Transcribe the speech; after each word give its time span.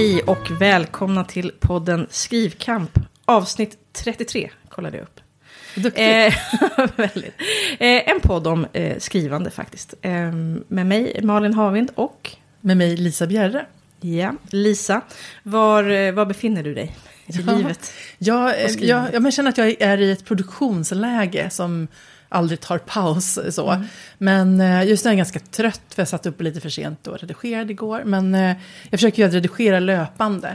Hej 0.00 0.22
och 0.22 0.50
välkomna 0.60 1.24
till 1.24 1.52
podden 1.60 2.06
Skrivkamp. 2.10 2.90
Avsnitt 3.24 3.78
33 3.92 4.50
kollade 4.68 4.96
jag 4.96 5.02
upp. 5.04 5.20
Duktigt. 5.74 5.98
Eh, 5.98 6.88
väldigt. 6.96 7.34
Eh, 7.78 8.10
en 8.10 8.20
podd 8.20 8.46
om 8.46 8.66
eh, 8.72 8.98
skrivande 8.98 9.50
faktiskt. 9.50 9.94
Eh, 10.02 10.32
med 10.68 10.86
mig 10.86 11.20
Malin 11.22 11.54
Havind 11.54 11.90
och 11.94 12.30
Med 12.60 12.76
mig 12.76 12.96
Lisa 12.96 13.26
Bjerre. 13.26 13.66
ja, 14.00 14.34
Lisa. 14.50 15.00
Var, 15.42 16.12
var 16.12 16.26
befinner 16.26 16.62
du 16.62 16.74
dig 16.74 16.96
i 17.26 17.32
Ja. 17.46 17.52
livet? 17.52 17.92
Jag, 18.18 18.54
jag, 18.78 19.14
jag, 19.14 19.22
men 19.22 19.32
känner 19.32 19.50
att 19.50 19.58
jag 19.58 19.76
är 19.82 19.98
i 19.98 20.10
ett 20.10 20.24
produktionsläge 20.24 21.50
som 21.50 21.88
aldrig 22.32 22.60
tar 22.60 22.78
paus. 22.78 23.38
Så. 23.50 23.70
Mm. 23.70 23.86
Men 24.18 24.60
eh, 24.60 24.84
just 24.88 25.04
nu 25.04 25.08
är 25.08 25.12
jag 25.12 25.16
ganska 25.18 25.38
trött 25.40 25.80
för 25.94 26.00
jag 26.02 26.08
satt 26.08 26.26
uppe 26.26 26.44
lite 26.44 26.60
för 26.60 26.68
sent 26.68 27.06
och 27.06 27.18
redigerade 27.18 27.72
igår. 27.72 28.02
Men 28.04 28.34
eh, 28.34 28.56
jag 28.90 29.00
försöker 29.00 29.22
ju 29.22 29.28
att 29.28 29.34
redigera 29.34 29.80
löpande. 29.80 30.48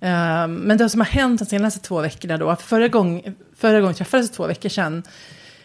Eh, 0.00 0.46
men 0.48 0.76
det 0.78 0.88
som 0.90 1.00
har 1.00 1.06
hänt 1.08 1.38
de 1.38 1.44
senaste 1.44 1.80
två 1.80 2.00
veckorna 2.00 2.36
då. 2.38 2.56
Förra 2.56 2.88
gången 2.88 3.34
förra 3.56 3.80
gången 3.80 3.94
träffades 3.94 4.30
två 4.30 4.46
veckor 4.46 4.68
sedan. 4.68 5.02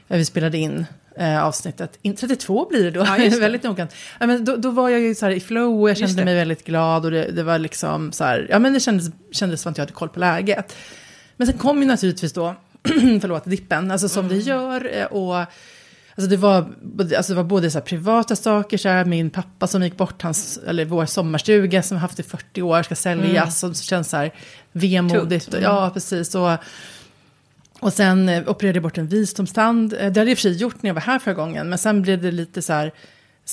eh, 0.08 0.18
Vi 0.18 0.26
spelade 0.26 0.58
in 0.58 0.86
eh, 1.18 1.44
avsnittet. 1.44 2.00
In, 2.02 2.16
32 2.16 2.68
blir 2.70 2.84
det 2.84 2.92
då. 2.92 3.00
Ja, 3.00 3.18
det. 3.18 3.30
väldigt 3.40 3.64
noggrant. 3.64 3.96
Ja, 4.20 4.28
men 4.28 4.46
då, 4.46 4.56
då 4.56 4.72
var 4.72 4.90
jag 4.90 5.00
ju 5.00 5.16
så 5.16 5.26
här 5.26 5.32
i 5.34 5.40
flow 5.40 5.82
och 5.82 5.90
jag 5.90 5.98
kände 5.98 6.26
mig 6.26 6.36
väldigt 6.36 6.66
glad. 6.66 7.06
Och 7.06 7.12
det, 7.12 7.32
det 7.32 7.44
var 7.44 7.60
liksom 7.60 8.12
så 8.12 8.24
här. 8.24 8.48
Ja 8.50 8.60
men 8.60 8.74
det 8.74 8.80
kändes, 8.80 9.06
kändes 9.32 9.62
som 9.62 9.72
att 9.72 9.78
jag 9.78 9.82
hade 9.82 9.94
koll 9.94 10.10
på 10.10 10.20
läget. 10.20 10.76
Men 11.38 11.48
sen 11.48 11.58
kom 11.58 11.82
ju 11.82 11.88
naturligtvis 11.88 12.34
då, 12.34 12.56
förlåt, 13.22 13.46
dippen, 13.46 13.92
alltså 13.92 14.10
som 14.10 14.28
det 14.28 14.38
gör. 14.38 14.98
eh, 14.98 15.06
Och 15.06 15.36
alltså 15.38 16.30
det 16.30 16.38
var, 16.38 16.56
alltså 17.18 17.34
det 17.34 17.38
var 17.38 17.44
både 17.44 17.72
så 17.72 17.82
privata 17.82 18.36
saker, 18.36 18.78
så 18.78 18.90
här, 18.90 19.06
min 19.06 19.30
pappa 19.30 19.68
som 19.68 19.84
gick 19.84 19.98
bort, 19.98 20.22
hans, 20.22 20.60
eller 20.68 20.86
vår 20.86 21.06
sommarstuga 21.06 21.84
som 21.84 21.98
vi 21.98 22.02
haft 22.02 22.20
i 22.20 22.24
40 22.24 22.62
år 22.62 22.84
ska 22.84 22.96
säljas, 22.96 23.60
som 23.60 23.74
känns 23.74 24.10
så 24.10 24.18
här 24.18 24.34
vemodigt. 24.72 25.48
Mm. 25.54 25.64
Ja, 25.64 25.90
precis. 25.94 26.36
Och, 26.36 26.52
och 27.80 27.94
sen 27.94 28.30
eh, 28.30 28.50
opererade 28.50 28.78
jag 28.78 28.84
bort 28.84 28.98
en 28.98 29.08
visdomstand. 29.08 29.94
Eh, 29.94 29.98
Det 30.00 30.04
hade 30.06 30.20
jag 30.20 30.30
i 30.30 30.34
och 30.34 30.38
för 30.38 30.42
sig 30.42 30.54
gjort 30.58 30.84
när 30.84 30.90
jag 30.90 30.96
var 30.96 31.02
här 31.02 31.20
förra 31.20 31.34
gången, 31.34 31.70
men 31.70 31.78
sen 31.78 32.02
blev 32.02 32.22
det 32.22 32.32
lite 32.32 32.62
så 32.62 32.74
här... 32.74 32.92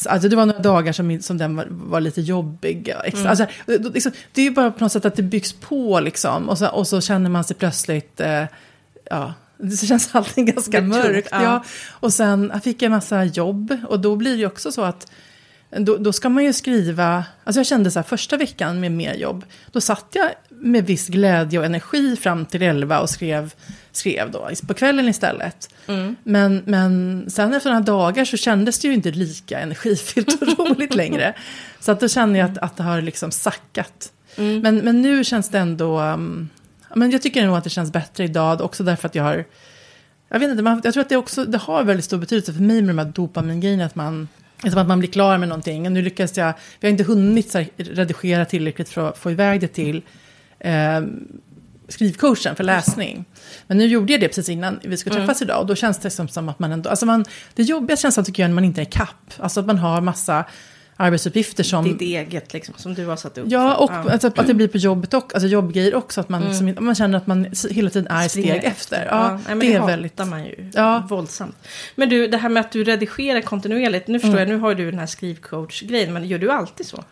Alltså 0.09 0.29
det 0.29 0.37
var 0.37 0.47
några 0.47 0.61
dagar 0.61 0.93
som, 0.93 1.23
som 1.23 1.39
den 1.39 1.57
var, 1.57 1.67
var 1.71 2.01
lite 2.01 2.21
jobbig. 2.21 2.95
Extra. 3.05 3.31
Alltså, 3.31 3.47
liksom, 3.67 4.13
det 4.33 4.41
är 4.41 4.45
ju 4.45 4.51
bara 4.51 4.71
på 4.71 4.85
något 4.85 4.93
sätt 4.93 5.05
att 5.05 5.17
det 5.17 5.23
byggs 5.23 5.53
på 5.53 6.01
liksom. 6.01 6.49
Och 6.49 6.59
så, 6.59 6.69
och 6.69 6.87
så 6.89 7.01
känner 7.01 7.31
man 7.31 7.45
sig 7.45 7.57
plötsligt... 7.57 8.21
Eh, 8.21 8.45
ja, 9.11 9.35
det 9.59 9.77
känns 9.77 10.15
allting 10.15 10.47
ganska 10.55 10.81
Det 10.81 10.87
mörkt. 10.87 11.29
ja. 11.33 11.43
Ja. 11.43 11.65
Och 11.91 12.13
sen 12.13 12.61
fick 12.65 12.83
jag 12.83 12.87
en 12.87 12.93
massa 12.93 13.25
jobb. 13.25 13.77
Och 13.89 14.01
då 14.01 14.17
blir 14.17 14.31
det 14.31 14.37
ju 14.39 14.47
också 14.47 14.73
så 14.73 14.83
att... 14.83 15.11
Då, 15.79 15.97
då 15.97 16.13
ska 16.13 16.29
man 16.29 16.45
ju 16.45 16.53
skriva... 16.53 17.25
Alltså 17.45 17.59
jag 17.61 17.67
kände 17.67 17.91
så 17.91 17.99
här, 17.99 18.05
första 18.05 18.37
veckan 18.37 18.81
med 18.81 18.93
mer 18.93 19.15
jobb. 19.15 19.45
Då 19.73 19.81
satt 19.81 20.07
jag 20.13 20.31
med 20.49 20.87
viss 20.87 21.09
glädje 21.09 21.59
och 21.59 21.65
energi 21.65 22.17
fram 22.17 22.47
till 22.47 22.63
11 22.63 23.01
och 23.01 23.11
skrev, 23.11 23.55
skrev 23.93 24.31
då 24.31 24.51
på 24.67 24.75
kvällen 24.75 25.09
istället. 25.09 25.71
Men, 26.23 26.63
men 26.67 27.25
sen 27.31 27.55
efter 27.55 27.71
några 27.71 27.83
dagar 27.83 28.25
så 28.25 28.37
kändes 28.37 28.79
det 28.79 28.89
ju 28.89 28.95
inte 28.95 29.11
lika 29.11 29.59
energifyllt 29.59 30.43
och 30.43 30.59
roligt 30.59 30.95
längre. 30.95 31.35
Så 31.81 31.93
att 31.93 32.01
då 32.01 32.09
känner 32.09 32.41
jag 32.41 32.51
att, 32.51 32.59
att 32.59 32.77
det 32.77 32.83
har 32.83 33.03
liksom 33.03 33.31
sackat. 33.31 34.13
Men, 34.37 34.77
men 34.77 35.03
nu 35.03 35.25
känns 35.25 35.49
det 35.49 35.59
ändå... 35.59 36.01
um, 36.01 36.49
men 36.95 37.11
jag 37.11 37.23
tycker 37.23 37.47
nog 37.47 37.57
att 37.57 37.65
det 37.65 37.71
känns 37.71 37.93
bättre 37.93 38.25
idag, 38.25 38.61
också 38.61 38.85
därför 38.85 39.09
att 39.09 39.15
jag 39.15 39.23
har... 39.23 39.45
Jag 40.29 40.39
vet 40.39 40.51
inte, 40.51 40.63
man, 40.63 40.81
jag 40.85 40.93
tror 40.93 41.03
att 41.03 41.09
det, 41.09 41.17
också, 41.17 41.45
det 41.45 41.59
har 41.59 41.85
väldigt 41.85 42.05
stor 42.05 42.19
betydelse 42.19 42.53
för 42.53 42.63
mig 42.63 42.83
med 42.83 42.97
de 42.97 42.99
här 42.99 43.13
dopamingrejerna, 43.13 43.85
att 43.85 43.95
man, 43.95 44.29
som 44.63 44.79
att 44.79 44.89
man 44.89 44.99
blir 44.99 45.11
klar 45.11 45.39
med 45.39 45.49
någonting. 45.49 45.87
Och 45.87 45.93
nu 45.93 46.03
lyckas 46.03 46.37
jag, 46.37 46.53
vi 46.81 46.89
har 46.89 46.91
inte 46.91 47.05
hunnit 47.05 47.55
här, 47.55 47.69
redigera 47.77 48.45
tillräckligt 48.45 48.89
för 48.89 49.09
att 49.09 49.19
få 49.19 49.31
iväg 49.31 49.61
det 49.61 49.69
till 49.69 50.03
eh, 50.59 51.01
skrivkursen 51.89 52.57
för 52.57 52.65
läsning. 52.65 53.25
Men 53.67 53.79
nu 53.79 53.87
gjorde 53.87 54.13
jag 54.13 54.21
det 54.21 54.29
precis 54.29 54.49
innan 54.49 54.81
vi 54.83 54.97
skulle 54.97 55.15
träffas 55.15 55.43
idag 55.43 55.61
och 55.61 55.67
då 55.67 55.75
känns 55.75 55.99
det 55.99 56.11
som, 56.11 56.29
som 56.29 56.49
att 56.49 56.59
man 56.59 56.73
ändå, 56.73 56.91
alltså 56.91 57.07
man, 57.07 57.25
det 57.55 57.63
jobbiga 57.63 57.97
känslan 57.97 58.25
tycker 58.25 58.43
jag 58.43 58.51
när 58.51 58.55
man 58.55 58.65
inte 58.65 58.81
är 58.81 58.85
kapp. 58.85 59.33
Alltså 59.39 59.61
att 59.61 59.67
man 59.67 59.79
har 59.79 60.01
massa 60.01 60.45
arbetsuppgifter 60.97 61.65
som... 61.65 61.85
Ditt 61.85 62.01
eget 62.01 62.53
liksom, 62.53 62.75
som 62.79 62.95
du 62.95 63.07
har 63.07 63.17
satt 63.17 63.39
upp. 63.39 63.47
Ja, 63.49 63.75
och 63.77 63.91
Ja. 63.93 64.11
Alltså, 64.13 64.27
att 64.37 64.47
det 64.47 64.55
blir 64.55 64.69
på 64.69 64.79
jobbet 64.79 65.15
och 65.15 65.35
alltså 65.35 65.49
jobbgrejer 65.49 65.95
också. 65.95 66.21
Att 66.21 66.29
man, 66.29 66.45
liksom, 66.45 66.75
man 66.85 66.95
känner 66.95 67.19
att 67.19 67.27
man 67.27 67.47
hela 67.71 67.91
tiden 67.91 68.13
är 68.13 68.25
ett 68.25 68.31
steg 68.31 68.45
Springer 68.45 68.65
efter. 68.65 69.07
Ja, 69.11 69.33
nej, 69.33 69.41
men 69.47 69.59
det, 69.59 69.67
det 69.67 69.75
är 69.75 69.87
väldigt... 69.87 70.19
man 70.19 70.45
ju 70.45 70.71
Ja. 70.75 71.07
våldsamt. 71.11 71.57
Men 71.95 72.09
du, 72.09 72.27
det 72.27 72.37
här 72.37 72.49
med 72.49 72.61
att 72.61 72.73
du 72.73 72.85
redigerar 72.85 73.41
kontinuerligt. 73.41 74.09
Nu 74.09 74.21
förstår 74.21 74.39
jag, 74.39 74.49
nu 74.49 74.57
har 74.57 74.75
du 74.75 74.91
den 74.91 75.01
här 75.01 75.07
skrivcoach-grejen. 75.07 76.13
Men 76.13 76.29
gör 76.29 76.39
du 76.39 76.51
alltid 76.51 76.87
så? 76.87 77.05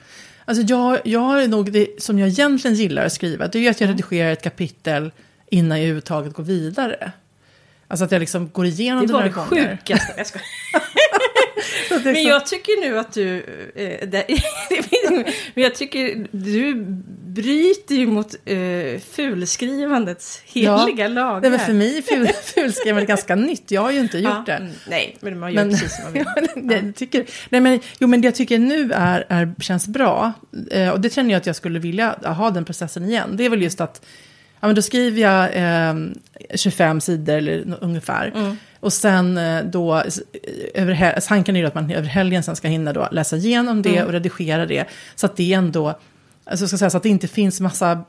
Alltså 0.44 0.65
jag, 0.65 0.99
jag 1.05 1.21
har 1.21 1.47
nog 1.47 1.73
det 1.73 2.03
som 2.03 2.19
jag 2.19 2.28
egentligen 2.28 2.77
gillar 2.77 3.06
att 3.06 3.12
skriva. 3.12 3.49
Det 3.49 3.59
är 3.59 3.62
ju 3.62 3.69
att 3.69 3.81
jag 3.81 3.91
redigerar 3.91 4.33
ett 4.33 4.43
kapitel 4.43 5.11
innan 5.50 5.78
jag 5.78 5.83
överhuvudtaget 5.83 6.33
går 6.33 6.44
vidare. 6.44 7.12
Alltså 7.94 8.05
att 8.05 8.12
jag 8.12 8.21
liksom 8.21 8.49
går 8.53 8.66
igenom 8.66 9.00
Det 9.00 9.06
det 9.06 9.12
var 9.12 9.21
några 9.25 9.44
det 9.44 9.50
gånger. 9.50 9.78
sjukaste. 9.87 10.15
Jag 10.16 10.27
skojar. 10.27 10.44
Men 12.05 12.22
jag 12.22 12.47
tycker 12.47 12.81
nu 12.91 12.99
att 12.99 13.12
du... 13.12 13.37
Eh, 13.75 14.09
det, 14.09 14.25
men 15.55 15.65
jag 15.65 15.75
tycker 15.75 16.27
du 16.31 16.75
bryter 17.27 17.94
ju 17.94 18.06
mot 18.06 18.34
eh, 18.44 19.00
fulskrivandets 19.10 20.43
heliga 20.44 21.09
lagar. 21.09 21.41
Nej, 21.41 21.50
men 21.50 21.60
för 21.60 21.72
mig 21.72 21.99
är 21.99 22.03
ful, 22.03 22.27
fulskrivandet 22.55 23.09
ganska 23.09 23.34
nytt. 23.34 23.71
Jag 23.71 23.81
har 23.81 23.91
ju 23.91 24.00
inte 24.00 24.19
gjort 24.19 24.32
Ja, 24.32 24.43
det. 24.47 24.53
mm, 24.53 24.72
nej, 24.88 25.16
men 25.21 25.38
man 25.38 25.53
gör 25.53 25.65
Men- 25.65 25.71
precis 25.72 25.94
som 25.97 26.05
man 26.05 26.12
vill. 26.12 26.25
Ja, 26.34 26.43
det, 26.82 26.93
tycker, 26.93 27.26
nej 27.49 27.61
men, 27.61 27.81
jo, 27.99 28.09
men 28.09 28.21
det 28.21 28.26
jag 28.26 28.34
tycker 28.34 28.59
nu 28.59 28.93
är, 28.94 29.26
är, 29.28 29.55
känns 29.61 29.87
bra, 29.88 30.32
eh, 30.71 30.88
och 30.91 31.00
det 31.00 31.12
känner 31.12 31.31
jag 31.31 31.38
att 31.41 31.47
jag 31.47 31.56
skulle 31.56 31.78
vilja 31.78 32.16
ha 32.25 32.50
den 32.50 32.65
processen 32.65 33.05
igen, 33.05 33.37
det 33.37 33.44
är 33.44 33.50
väl 33.50 33.62
just 33.62 33.81
att 33.81 34.06
ja, 34.61 34.67
men 34.67 34.75
då 34.75 34.83
skriver 34.83 35.21
jag 35.23 35.57
eh, 35.91 35.95
25 36.55 37.01
sidor 37.01 37.35
eller 37.37 37.77
ungefär. 37.81 38.33
Mm. 38.35 38.57
Och 38.81 38.93
sen 38.93 39.39
eh, 39.39 39.65
då, 39.65 40.03
över 40.75 40.93
hel- 40.93 41.23
tanken 41.23 41.57
är 41.57 41.61
ju 41.61 41.67
att 41.67 41.75
man 41.75 41.91
över 41.91 42.09
helgen 42.09 42.43
sen 42.43 42.57
ska 42.57 42.69
hinna 42.69 42.93
då 42.93 43.09
läsa 43.13 43.37
igenom 43.37 43.83
det 43.83 43.97
Mm. 43.97 44.07
och 44.07 44.13
redigera 44.13 44.67
det. 44.67 44.85
Så 45.15 45.27
att 45.27 45.37
det 45.37 45.53
ändå, 45.53 45.99
alltså 46.45 46.69
ska 46.69 46.79
säga, 46.79 46.91
så 46.91 46.97
att 46.97 47.03
det 47.03 47.09
inte 47.09 47.29
finns 47.29 47.61
massa 47.61 48.05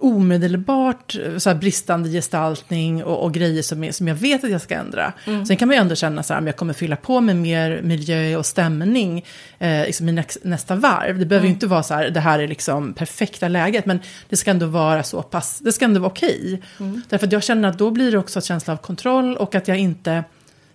omedelbart 0.00 1.16
eh, 1.24 1.38
så 1.38 1.54
bristande 1.54 2.08
gestaltning 2.08 3.04
och, 3.04 3.24
och 3.24 3.34
grejer 3.34 3.62
som, 3.62 3.84
är, 3.84 3.92
som 3.92 4.08
jag 4.08 4.14
vet 4.14 4.44
att 4.44 4.50
jag 4.50 4.60
ska 4.60 4.74
ändra. 4.74 5.12
Sen 5.24 5.56
kan 5.56 5.68
man 5.68 5.76
ju 5.76 5.80
ändå 5.80 5.94
känna 5.94 6.22
så 6.22 6.32
här, 6.32 6.40
om 6.40 6.46
jag 6.46 6.56
kommer 6.56 6.72
fylla 6.72 6.96
på 6.96 7.20
med 7.20 7.36
mer 7.36 7.80
miljö 7.82 8.36
och 8.36 8.46
stämning 8.46 9.24
eh, 9.58 9.84
liksom 9.86 10.08
i 10.08 10.12
näx, 10.12 10.38
nästa 10.42 10.74
varv. 10.74 11.18
Det 11.18 11.26
behöver 11.26 11.46
ju 11.46 11.52
inte 11.52 11.66
vara 11.66 11.82
så 11.82 11.94
här, 11.94 12.10
det 12.10 12.20
här 12.20 12.38
är 12.38 12.48
liksom 12.48 12.92
perfekta 12.92 13.48
läget, 13.48 13.86
men 13.86 14.00
det 14.28 14.36
ska 14.36 14.50
ändå 14.50 14.66
vara 14.66 15.02
så 15.02 15.22
pass, 15.22 15.58
det 15.58 15.72
ska 15.72 15.84
ändå 15.84 16.00
vara 16.00 16.10
okej. 16.10 16.62
Därför 17.08 17.26
att 17.26 17.32
jag 17.32 17.42
känner 17.42 17.68
att 17.68 17.78
då 17.78 17.90
blir 17.90 18.12
det 18.12 18.18
också 18.18 18.38
en 18.38 18.42
känsla 18.42 18.72
av 18.72 18.76
kontroll 18.76 19.36
och 19.36 19.54
att 19.54 19.68
jag 19.68 19.78
inte 19.78 20.24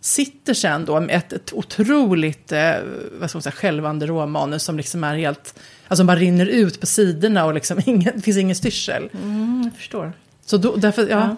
sitter 0.05 0.53
sen 0.53 0.85
då 0.85 0.99
med 0.99 1.15
ett, 1.15 1.33
ett 1.33 1.53
otroligt 1.53 2.51
eh, 2.51 2.73
vad 3.19 3.29
ska 3.29 3.37
man 3.37 3.43
säga, 3.43 3.53
självande 3.53 4.05
råmanus 4.05 4.63
som 4.63 4.77
liksom 4.77 5.03
är 5.03 5.15
helt, 5.15 5.59
alltså 5.87 6.03
bara 6.03 6.17
rinner 6.17 6.45
ut 6.45 6.79
på 6.79 6.85
sidorna 6.85 7.45
och 7.45 7.53
liksom 7.53 7.81
ingen, 7.85 8.11
det 8.15 8.21
finns 8.21 8.37
ingen 8.37 8.55
styrsel. 8.55 9.09
Mm, 9.13 9.61
jag 9.63 9.79
förstår. 9.79 10.13
Så 10.45 10.57
då, 10.57 10.75
därför, 10.75 11.01
ja. 11.09 11.19
Ja. 11.19 11.35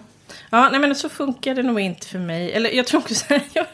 Ja, 0.50 0.68
nej 0.68 0.80
men 0.80 0.94
så 0.94 1.08
funkar 1.08 1.54
det 1.54 1.62
nog 1.62 1.80
inte 1.80 2.06
för 2.06 2.18
mig. 2.18 2.52
Eller 2.52 2.70
jag 2.70 2.86
tror 2.86 3.00
också 3.00 3.14
så 3.14 3.24
här, 3.28 3.42
jag, 3.52 3.66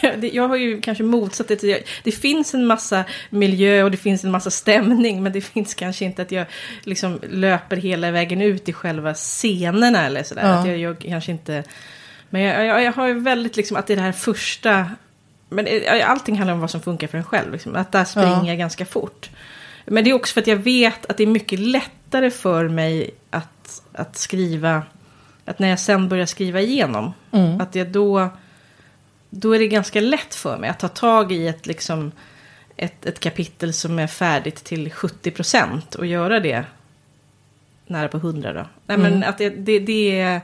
jag, 0.00 0.34
jag 0.34 0.48
har 0.48 0.56
ju 0.56 0.80
kanske 0.80 1.04
motsatt 1.04 1.48
det 1.48 1.56
till 1.56 1.76
det. 2.04 2.12
Finns 2.12 2.54
en 2.54 2.66
massa 2.66 3.04
miljö 3.30 3.82
och 3.82 3.90
det 3.90 3.96
finns 3.96 4.24
en 4.24 4.30
massa 4.30 4.50
stämning, 4.50 5.22
men 5.22 5.32
det 5.32 5.40
finns 5.40 5.74
kanske 5.74 6.04
inte 6.04 6.22
att 6.22 6.32
jag 6.32 6.46
liksom 6.82 7.20
löper 7.30 7.76
hela 7.76 8.10
vägen 8.10 8.40
ut 8.40 8.68
i 8.68 8.72
själva 8.72 9.14
scenerna 9.14 10.06
eller 10.06 10.22
sådär. 10.22 10.42
Ja. 10.42 10.54
Att 10.54 10.66
jag, 10.66 10.78
jag 10.78 10.98
kanske 10.98 11.32
inte... 11.32 11.64
Men 12.30 12.42
jag, 12.42 12.82
jag, 12.82 12.92
har 12.92 13.08
ju 13.08 13.20
väldigt 13.20 13.56
liksom 13.56 13.76
att 13.76 13.86
det 13.86 13.94
är 13.94 13.96
det 13.96 14.02
här 14.02 14.12
första... 14.12 14.90
Men 15.48 15.66
eh, 15.66 16.10
allting 16.10 16.38
handlar 16.38 16.54
om 16.54 16.60
vad 16.60 16.70
som 16.70 16.82
funkar 16.82 17.06
för 17.06 17.18
en 17.18 17.24
själv. 17.24 17.52
Liksom. 17.52 17.76
Att 17.76 17.92
där 17.92 18.04
springer 18.04 18.28
Ja. 18.28 18.46
jag 18.46 18.58
ganska 18.58 18.86
fort. 18.86 19.30
Men 19.84 20.04
det 20.04 20.10
är 20.10 20.14
också 20.14 20.32
för 20.34 20.40
att 20.40 20.46
jag 20.46 20.56
vet 20.56 21.06
att 21.06 21.16
det 21.16 21.22
är 21.22 21.26
mycket 21.26 21.58
lättare 21.60 22.30
för 22.30 22.68
mig 22.68 23.10
att, 23.30 23.82
att 23.92 24.16
skriva 24.16 24.82
att 25.44 25.58
när 25.58 25.68
jag 25.68 25.80
sen 25.80 26.08
börjar 26.08 26.26
skriva 26.26 26.60
igenom, 26.60 27.12
Mm. 27.32 27.60
att 27.60 27.74
jag 27.74 27.88
då, 27.88 28.28
då 29.30 29.52
är 29.54 29.58
det 29.58 29.68
ganska 29.68 30.00
lätt 30.00 30.34
för 30.34 30.58
mig 30.58 30.70
att 30.70 30.78
ta 30.78 30.88
tag 30.88 31.32
i 31.32 31.48
ett, 31.48 31.66
liksom, 31.66 32.12
ett, 32.76 33.06
ett 33.06 33.20
kapitel 33.20 33.72
som 33.72 33.98
är 33.98 34.06
färdigt 34.06 34.64
till 34.64 34.90
70 34.92 35.30
procent 35.30 35.94
och 35.94 36.06
göra 36.06 36.40
det 36.40 36.64
nära 37.86 38.08
på 38.08 38.16
100 38.16 38.52
då. 38.52 38.66
Nej, 38.86 38.98
men 38.98 39.12
Mm. 39.12 39.28
att 39.28 39.38
det, 39.38 39.48
det, 39.50 39.78
det 39.78 40.20
är... 40.20 40.40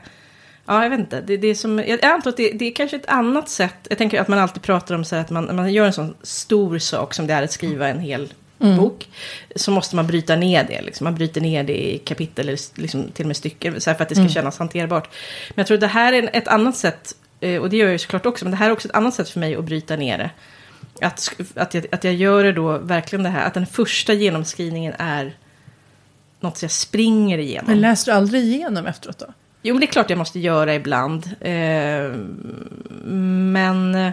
Ja, 0.65 0.83
jag 0.83 0.89
vet 0.89 0.99
inte. 0.99 1.21
Det, 1.21 1.37
det 1.37 1.47
är 1.47 1.55
som, 1.55 1.79
jag 1.79 2.05
antar 2.05 2.29
att 2.29 2.37
det, 2.37 2.51
det 2.51 2.65
är 2.65 2.71
kanske 2.75 2.95
ett 2.97 3.05
annat 3.09 3.49
sätt. 3.49 3.75
Jag 3.89 3.97
tänker 3.97 4.21
att 4.21 4.27
man 4.27 4.39
alltid 4.39 4.61
pratar 4.61 4.95
om 4.95 5.05
så 5.05 5.15
här 5.15 5.21
att 5.21 5.29
man, 5.29 5.55
man 5.55 5.73
gör 5.73 5.85
en 5.85 5.93
sån 5.93 6.15
stor 6.21 6.79
sak 6.79 7.13
som 7.13 7.27
det 7.27 7.33
är 7.33 7.43
att 7.43 7.51
skriva 7.51 7.87
en 7.87 7.99
hel 7.99 8.33
bok. 8.77 9.09
Så 9.55 9.71
måste 9.71 9.95
man 9.95 10.07
bryta 10.07 10.35
ner 10.35 10.63
det. 10.63 10.81
Liksom. 10.81 11.03
Man 11.03 11.15
bryter 11.15 11.41
ner 11.41 11.63
det 11.63 11.93
i 11.93 11.97
kapitel 11.97 12.47
eller 12.49 12.79
liksom, 12.81 13.07
till 13.13 13.23
och 13.25 13.27
med 13.27 13.37
stycken. 13.37 13.81
Så 13.81 13.89
här 13.89 13.97
för 13.97 14.03
att 14.03 14.09
det 14.09 14.15
ska 14.15 14.27
kännas 14.29 14.57
hanterbart. 14.59 15.09
Men 15.49 15.53
jag 15.55 15.67
tror 15.67 15.75
att 15.75 15.81
det 15.81 15.87
här 15.87 16.13
är 16.13 16.29
ett 16.33 16.47
annat 16.47 16.77
sätt. 16.77 17.15
eh, 17.39 17.61
Och 17.61 17.69
det 17.69 17.77
gör 17.77 17.85
jag 17.85 17.91
ju 17.93 17.99
såklart 17.99 18.25
också. 18.25 18.45
Men 18.45 18.51
det 18.51 18.57
här 18.57 18.67
är 18.67 18.71
också 18.73 18.87
ett 18.87 18.95
annat 18.95 19.13
sätt 19.13 19.29
för 19.29 19.39
mig 19.39 19.55
att 19.55 19.65
bryta 19.65 19.95
ner 19.95 20.17
det. 20.17 20.31
Att, 21.05 21.29
att, 21.55 21.73
jag, 21.73 21.85
att 21.91 22.03
jag 22.03 22.13
gör 22.13 22.43
det 22.43 22.51
då 22.51 22.77
verkligen 22.77 23.23
det 23.23 23.29
här. 23.29 23.47
Att 23.47 23.53
den 23.53 23.65
första 23.65 24.13
genomskrivningen 24.13 24.93
är 24.97 25.35
något 26.39 26.57
som 26.57 26.65
jag 26.65 26.71
springer 26.71 27.37
igenom. 27.37 27.65
Men 27.67 27.81
läser 27.81 28.11
du 28.11 28.17
aldrig 28.17 28.43
igenom 28.43 28.85
efteråt 28.85 29.19
då? 29.19 29.25
Jo, 29.63 29.73
men 29.73 29.79
det 29.79 29.85
är 29.85 29.91
klart 29.91 30.09
jag 30.09 30.19
måste 30.19 30.39
göra 30.39 30.75
ibland. 30.75 31.29
Eh, 31.41 32.11
men... 33.03 34.11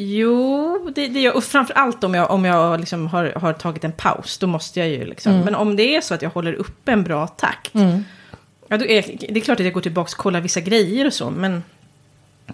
Jo, 0.00 0.90
det, 0.94 1.08
det 1.08 1.20
gör 1.20 1.36
Och 1.36 1.44
framför 1.44 1.74
allt 1.74 2.04
om 2.04 2.14
jag, 2.14 2.30
om 2.30 2.44
jag 2.44 2.80
liksom 2.80 3.06
har, 3.06 3.32
har 3.36 3.52
tagit 3.52 3.84
en 3.84 3.92
paus. 3.92 4.38
Då 4.38 4.46
måste 4.46 4.80
jag 4.80 4.88
ju 4.88 5.04
liksom. 5.04 5.32
Mm. 5.32 5.44
Men 5.44 5.54
om 5.54 5.76
det 5.76 5.96
är 5.96 6.00
så 6.00 6.14
att 6.14 6.22
jag 6.22 6.30
håller 6.30 6.52
uppe 6.52 6.92
en 6.92 7.04
bra 7.04 7.26
takt. 7.26 7.70
Ja, 8.68 8.78
då 8.78 8.84
är, 8.84 9.02
det 9.28 9.40
är 9.40 9.40
klart 9.40 9.60
att 9.60 9.64
jag 9.64 9.74
går 9.74 9.80
tillbaka 9.80 10.08
och 10.12 10.18
kollar 10.18 10.40
vissa 10.40 10.60
grejer 10.60 11.06
och 11.06 11.12
så. 11.12 11.30
Men 11.30 11.62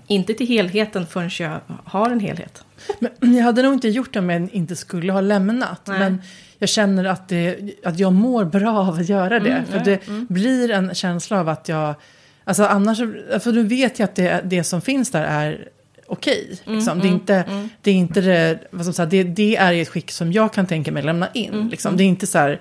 inte 0.07 0.35
till 0.35 0.47
helheten 0.47 1.07
förrän 1.07 1.31
jag 1.39 1.61
har 1.85 2.11
en 2.11 2.21
helhet. 2.21 2.65
Men 2.99 3.35
jag 3.37 3.45
hade 3.45 3.63
nog 3.63 3.73
inte 3.73 3.89
gjort 3.89 4.13
det 4.13 4.19
om 4.19 4.31
jag 4.31 4.49
inte 4.53 4.77
skulle 4.77 5.13
ha 5.13 5.21
lämnat. 5.21 5.87
Nej. 5.87 5.99
Men 5.99 6.23
jag 6.59 6.69
känner 6.69 7.05
att, 7.05 7.29
det, 7.29 7.59
att 7.85 7.99
jag 7.99 8.13
mår 8.13 8.45
bra 8.45 8.79
av 8.79 8.95
att 8.95 9.09
göra 9.09 9.41
det. 9.41 9.51
Mm, 9.51 9.67
för 9.67 9.77
ja, 9.77 9.85
det 9.85 10.01
blir 10.29 10.71
en 10.71 10.95
känsla 10.95 11.41
av 11.41 11.49
att 11.49 11.69
jag... 11.69 11.95
Alltså 12.45 12.65
annars, 12.65 12.99
för 13.43 13.53
du 13.53 13.63
vet 13.63 14.01
ju 14.01 14.05
att 14.05 14.15
det, 14.15 14.41
det 14.45 14.65
som 14.65 14.81
finns 14.81 15.11
där 15.11 15.25
är 15.25 15.69
okej. 16.07 16.59
Mm, 16.65 16.79
liksom. 16.79 17.01
det, 17.01 17.09
är 17.09 17.13
inte, 17.13 17.45
det 17.83 17.91
är 17.91 17.95
inte 17.95 18.21
det, 18.21 18.59
vad 18.71 18.85
som 18.85 18.95
säga, 18.95 19.07
det, 19.07 19.23
det 19.23 19.57
är 19.57 19.73
i 19.73 19.81
ett 19.81 19.89
skick 19.89 20.11
som 20.11 20.33
jag 20.33 20.53
kan 20.53 20.67
tänka 20.67 20.93
mig 20.93 21.03
lämna 21.03 21.29
in. 21.35 21.55
Mm, 21.55 21.69
liksom. 21.69 21.97
Det 21.97 22.03
är 22.03 22.07
inte 22.07 22.27
så 22.27 22.39
här 22.39 22.61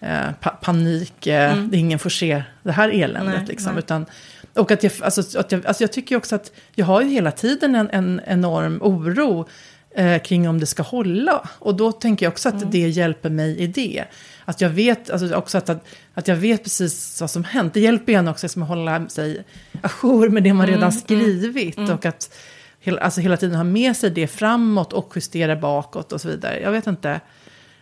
eh, 0.00 0.32
pa 0.40 0.50
panik, 0.50 1.26
eh, 1.26 1.56
det 1.56 1.76
är 1.76 1.80
ingen 1.80 1.98
får 1.98 2.10
se 2.10 2.42
det 2.62 2.72
här 2.72 2.88
eländet. 2.88 3.34
Nej, 3.34 3.46
liksom, 3.48 3.72
nej. 3.72 3.78
utan, 3.78 4.06
och 4.54 4.70
att 4.70 4.82
jag, 4.82 4.92
alltså, 5.00 5.38
att 5.38 5.52
jag, 5.52 5.66
alltså 5.66 5.82
jag 5.82 5.92
tycker 5.92 6.16
också 6.16 6.34
att 6.34 6.52
jag 6.74 6.86
har 6.86 7.02
ju 7.02 7.08
hela 7.08 7.30
tiden 7.30 7.74
en, 7.74 7.90
en 7.90 8.20
enorm 8.26 8.78
oro 8.82 9.48
eh, 9.94 10.22
kring 10.22 10.48
om 10.48 10.60
det 10.60 10.66
ska 10.66 10.82
hålla. 10.82 11.48
Och 11.58 11.74
då 11.74 11.92
tänker 11.92 12.26
jag 12.26 12.30
också 12.30 12.48
Mm. 12.48 12.62
att 12.62 12.72
det 12.72 12.88
hjälper 12.88 13.30
mig 13.30 13.58
i 13.58 13.66
det. 13.66 14.04
Att 14.44 14.60
jag 14.60 14.70
vet, 14.70 15.10
alltså 15.10 15.34
också 15.34 15.58
att, 15.58 15.68
att, 15.68 15.86
att 16.14 16.28
jag 16.28 16.36
vet 16.36 16.62
precis 16.62 17.20
vad 17.20 17.30
som 17.30 17.44
hänt. 17.44 17.74
Det 17.74 17.80
hjälper 17.80 18.12
en 18.12 18.28
också 18.28 18.44
liksom 18.44 18.62
att 18.62 18.68
hålla 18.68 19.08
sig 19.08 19.44
ajour 19.82 20.28
med 20.28 20.42
det 20.42 20.52
man 20.52 20.68
Mm, 20.68 20.76
redan 20.76 20.92
skrivit. 20.92 21.78
Och 21.78 22.06
att 22.06 22.34
hela, 22.82 23.00
alltså 23.00 23.20
hela 23.20 23.36
tiden 23.36 23.56
ha 23.56 23.64
med 23.64 23.96
sig 23.96 24.10
det 24.10 24.26
framåt 24.26 24.92
och 24.92 25.12
justera 25.16 25.56
bakåt 25.56 26.12
och 26.12 26.20
så 26.20 26.28
vidare. 26.28 26.60
Jag 26.60 26.72
vet 26.72 26.86
inte. 26.86 27.20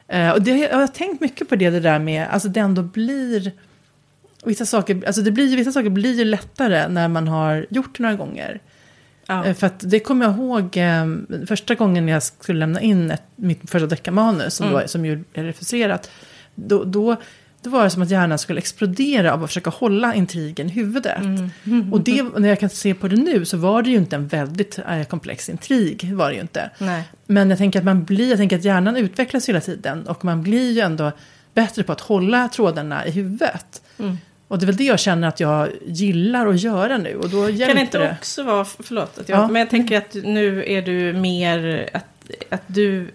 Eh, 0.08 0.30
och 0.30 0.42
det, 0.42 0.50
jag 0.58 0.76
har 0.76 0.86
tänkt 0.86 1.20
mycket 1.20 1.48
på 1.48 1.56
det, 1.56 1.70
det 1.70 1.80
där 1.80 1.98
med, 1.98 2.28
alltså 2.30 2.48
det 2.48 2.60
ändå 2.60 2.82
blir... 2.82 3.52
Vissa 4.44 4.66
saker, 4.66 5.02
alltså 5.06 5.22
det 5.22 5.30
blir, 5.30 5.56
vissa 5.56 5.72
saker 5.72 5.90
blir 5.90 6.14
ju 6.18 6.24
lättare 6.24 6.88
när 6.88 7.08
man 7.08 7.28
har 7.28 7.66
gjort 7.70 7.96
det 7.96 8.02
några 8.02 8.16
gånger. 8.16 8.60
Ja. 9.26 9.44
Eh, 9.44 9.54
För 9.54 9.66
att 9.66 9.90
det 9.90 10.00
kommer 10.00 10.24
jag 10.26 10.34
ihåg 10.34 10.76
eh, 10.76 11.06
första 11.46 11.74
gången 11.74 12.08
jag 12.08 12.22
skulle 12.22 12.58
lämna 12.58 12.80
in 12.80 13.10
ett, 13.10 13.22
mitt 13.36 13.70
första 13.70 13.86
deckarmanus 13.86 14.54
som, 14.54 14.66
Mm. 14.68 14.80
då, 14.82 14.88
som 14.88 15.06
ju 15.06 15.24
är 15.32 15.44
refuserat. 15.44 16.10
Då, 16.54 16.84
då, 16.84 17.16
då 17.62 17.70
var 17.70 17.84
det 17.84 17.90
som 17.90 18.02
att 18.02 18.10
hjärnan 18.10 18.38
skulle 18.38 18.58
explodera 18.58 19.32
av 19.34 19.44
att 19.44 19.50
försöka 19.50 19.70
hålla 19.70 20.14
intrigen 20.14 20.66
i 20.66 20.72
huvudet. 20.72 21.18
Mm. 21.66 21.92
Och 21.92 22.00
det, 22.00 22.22
när 22.22 22.48
jag 22.48 22.60
kan 22.60 22.70
se 22.70 22.94
på 22.94 23.08
det 23.08 23.16
nu 23.16 23.44
så 23.44 23.56
var 23.56 23.82
det 23.82 23.90
ju 23.90 23.96
inte 23.96 24.16
en 24.16 24.28
väldigt 24.28 24.78
eh, 24.78 25.02
komplex 25.04 25.48
intrig. 25.48 26.12
Var 26.14 26.28
det 26.28 26.34
ju 26.34 26.40
inte. 26.40 26.70
Nej. 26.78 27.02
Men 27.26 27.50
jag 27.50 27.58
tänker 27.58 27.78
att 27.78 27.84
man 27.84 28.04
blir, 28.04 28.28
jag 28.28 28.38
tänker 28.38 28.56
att 28.58 28.64
hjärnan 28.64 28.96
utvecklas 28.96 29.48
hela 29.48 29.60
tiden. 29.60 30.06
Och 30.06 30.24
man 30.24 30.42
blir 30.42 30.70
ju 30.72 30.80
ändå 30.80 31.12
bättre 31.54 31.82
på 31.82 31.92
att 31.92 32.00
hålla 32.00 32.48
trådarna 32.48 33.06
i 33.06 33.10
huvudet. 33.10 33.82
Mm. 33.98 34.18
Och 34.48 34.58
det 34.58 34.64
är 34.64 34.66
väl 34.66 34.76
det 34.76 34.84
jag 34.84 35.00
känner 35.00 35.28
att 35.28 35.40
jag 35.40 35.68
gillar 35.86 36.46
att 36.46 36.60
göra 36.60 36.98
nu. 36.98 37.14
Och 37.14 37.28
då 37.30 37.46
Kan 37.46 37.56
det 37.56 37.80
inte 37.80 37.98
det. 37.98 38.16
också 38.20 38.42
vara, 38.42 38.64
förlåt, 38.64 39.18
att 39.18 39.28
jag, 39.28 39.38
Ja. 39.38 39.48
men 39.48 39.60
jag 39.60 39.70
tänker 39.70 39.98
att 39.98 40.14
nu 40.14 40.64
är 40.66 40.82
du 40.82 41.12
mer, 41.12 41.88
att, 41.92 42.04
att 42.50 42.62
du, 42.66 43.10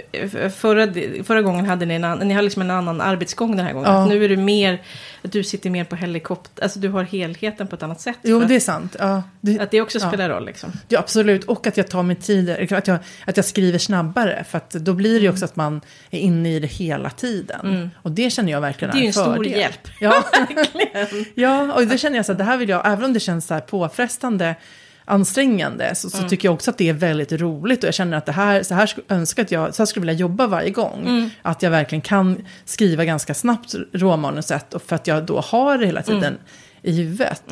förra, 0.55 0.93
förra 1.23 1.41
gången 1.41 1.65
hade 1.65 1.85
ni 1.85 1.93
en 1.93 2.03
annan, 2.03 2.27
ni 2.27 2.33
har 2.33 2.41
liksom 2.41 2.61
en 2.61 2.71
annan 2.71 3.01
arbetsgång 3.01 3.55
den 3.57 3.65
här 3.65 3.73
gången. 3.73 3.91
Ja. 3.91 4.05
Nu 4.05 4.25
är 4.25 4.29
du 4.29 4.37
mer, 4.37 4.81
att 5.23 5.31
du 5.31 5.43
sitter 5.43 5.69
mer 5.69 5.83
på 5.83 5.95
helikopter, 5.95 6.63
alltså 6.63 6.79
du 6.79 6.89
har 6.89 7.03
helheten 7.03 7.67
på 7.67 7.75
ett 7.75 7.83
annat 7.83 8.01
sätt. 8.01 8.17
Jo, 8.23 8.39
det 8.39 8.55
är 8.55 8.59
sant. 8.59 8.95
Ja, 8.99 9.23
det, 9.41 9.59
Att 9.59 9.71
det 9.71 9.81
också 9.81 9.97
Ja. 9.99 10.07
spelar 10.07 10.29
roll 10.29 10.45
liksom. 10.45 10.71
ja, 10.87 10.99
absolut. 10.99 11.43
Och 11.43 11.67
att 11.67 11.77
jag 11.77 11.87
tar 11.87 12.03
mig 12.03 12.15
tid, 12.15 12.49
att 12.49 12.87
jag, 12.87 12.97
att 13.27 13.37
jag 13.37 13.45
skriver 13.45 13.79
snabbare. 13.79 14.45
För 14.49 14.57
att 14.57 14.69
då 14.71 14.93
blir 14.93 15.09
det 15.09 15.15
Mm. 15.15 15.23
ju 15.23 15.29
också 15.29 15.45
att 15.45 15.55
man 15.55 15.81
är 16.11 16.19
inne 16.19 16.55
i 16.55 16.59
det 16.59 16.67
hela 16.67 17.09
tiden. 17.09 17.89
Och 18.01 18.11
det 18.11 18.29
känner 18.29 18.51
jag 18.51 18.61
verkligen 18.61 18.91
Det 18.93 18.99
är 18.99 19.01
ju 19.01 19.07
en 19.07 19.13
stor 19.13 19.35
fördel. 19.35 19.51
hjälp. 19.51 19.87
Ja, 19.99 20.23
ja, 21.35 21.73
och 21.73 21.87
det 21.87 21.97
känner 21.97 22.15
jag 22.17 22.25
så 22.25 22.31
att 22.31 22.37
det 22.37 22.43
här 22.43 22.57
vill 22.57 22.69
jag, 22.69 22.81
även 22.85 23.05
om 23.05 23.13
det 23.13 23.19
känns 23.19 23.47
så 23.47 23.53
här 23.53 23.61
påfrestande, 23.61 24.55
ansträngande, 25.05 25.95
så, 25.95 26.09
så 26.09 26.17
Mm. 26.17 26.29
tycker 26.29 26.47
jag 26.47 26.53
också 26.53 26.71
att 26.71 26.77
det 26.77 26.89
är 26.89 26.93
väldigt 26.93 27.31
roligt. 27.31 27.83
Och 27.83 27.87
jag 27.87 27.93
känner 27.93 28.17
att 28.17 28.25
det 28.25 28.31
här, 28.31 28.63
så 28.63 28.73
här 28.73 28.91
önskar 29.09 29.43
att 29.43 29.51
jag, 29.51 29.75
så 29.75 29.81
här 29.81 29.85
skulle 29.85 30.01
jag 30.01 30.07
vilja 30.07 30.19
jobba 30.19 30.47
varje 30.47 30.69
gång. 30.69 31.01
Mm. 31.07 31.29
Att 31.41 31.61
jag 31.63 31.71
verkligen 31.71 32.01
kan 32.01 32.45
skriva 32.65 33.05
ganska 33.05 33.33
snabbt 33.33 33.75
råmanuset, 33.93 34.73
och 34.73 34.81
för 34.81 34.95
att 34.95 35.07
jag 35.07 35.23
då 35.23 35.39
har 35.39 35.77
det 35.77 35.85
hela 35.85 36.01
tiden 36.01 36.23
Mm. 36.23 36.37
i 36.81 36.91
huvudet. 36.91 37.43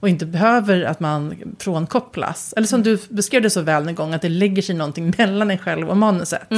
Och 0.00 0.08
inte 0.08 0.26
behöver 0.26 0.82
att 0.84 1.00
man 1.00 1.34
frånkopplas. 1.58 2.54
Eller 2.56 2.66
som 2.66 2.82
du 2.82 2.98
beskrev 3.08 3.42
det 3.42 3.50
så 3.50 3.60
väl 3.60 3.88
en 3.88 3.94
gång, 3.94 4.14
att 4.14 4.22
det 4.22 4.28
lägger 4.28 4.62
sig 4.62 4.74
någonting 4.74 5.14
mellan 5.18 5.50
en 5.50 5.58
själv 5.58 5.90
och 5.90 5.96
manuset. 5.96 6.48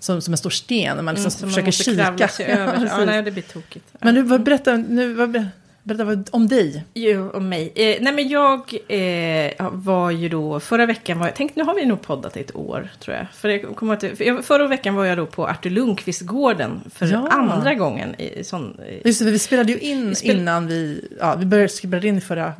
Som, 0.00 0.20
som 0.22 0.34
en 0.34 0.38
stor 0.38 0.50
sten, 0.50 0.98
och 0.98 1.04
man 1.04 1.14
liksom 1.14 1.28
Mm, 1.28 1.54
som 1.54 1.62
man 1.62 1.72
försöker 1.72 1.96
kravla 1.96 2.18
kika. 2.18 2.28
sig 2.28 2.46
över. 2.46 2.86
Ja, 2.98 3.04
nej, 3.04 3.22
det 3.22 3.30
blir 3.30 3.42
tokigt. 3.42 3.86
Men 4.00 4.14
nu, 4.14 4.22
vad, 4.22 4.42
berätta, 4.42 4.76
nu, 4.76 5.14
vad, 5.14 5.46
berätta 5.82 6.22
om 6.30 6.48
dig. 6.48 6.84
Jo, 6.94 7.26
och 7.28 7.42
mig. 7.42 7.72
Eh, 7.74 7.96
nej, 8.00 8.12
men 8.12 8.28
jag 8.28 8.58
eh, 8.88 9.70
var 9.72 10.10
ju 10.10 10.28
då, 10.28 10.60
förra 10.60 10.86
veckan 10.86 11.18
var 11.18 11.26
jag, 11.26 11.36
tänk 11.36 11.56
nu 11.56 11.64
har 11.64 11.74
vi 11.74 11.86
nog 11.86 12.02
poddat 12.02 12.36
ett 12.36 12.56
år, 12.56 12.88
tror 13.00 13.16
jag. 13.16 13.26
För 13.32 13.48
jag 13.48 13.76
kommer 13.76 13.94
att, 13.94 14.00
för 14.00 14.42
förra 14.42 14.66
veckan 14.66 14.94
var 14.94 15.04
jag 15.04 15.18
då 15.18 15.26
på 15.26 15.46
Artur 15.46 15.70
Lundqvist-gården 15.70 16.80
för 16.94 17.06
Ja. 17.06 17.28
andra 17.28 17.74
gången. 17.74 18.20
I, 18.20 18.44
sån, 18.44 18.80
i, 18.80 19.02
Just 19.08 19.24
det, 19.24 19.30
vi 19.30 19.38
spelade 19.38 19.72
ju 19.72 19.78
in 19.78 20.14
spel- 20.14 20.36
innan 20.36 20.66
vi... 20.66 21.08
Ja, 21.20 21.34
vi 21.38 21.46
började 21.46 21.68
spela 21.68 21.98
in 22.06 22.20
förra 22.20 22.52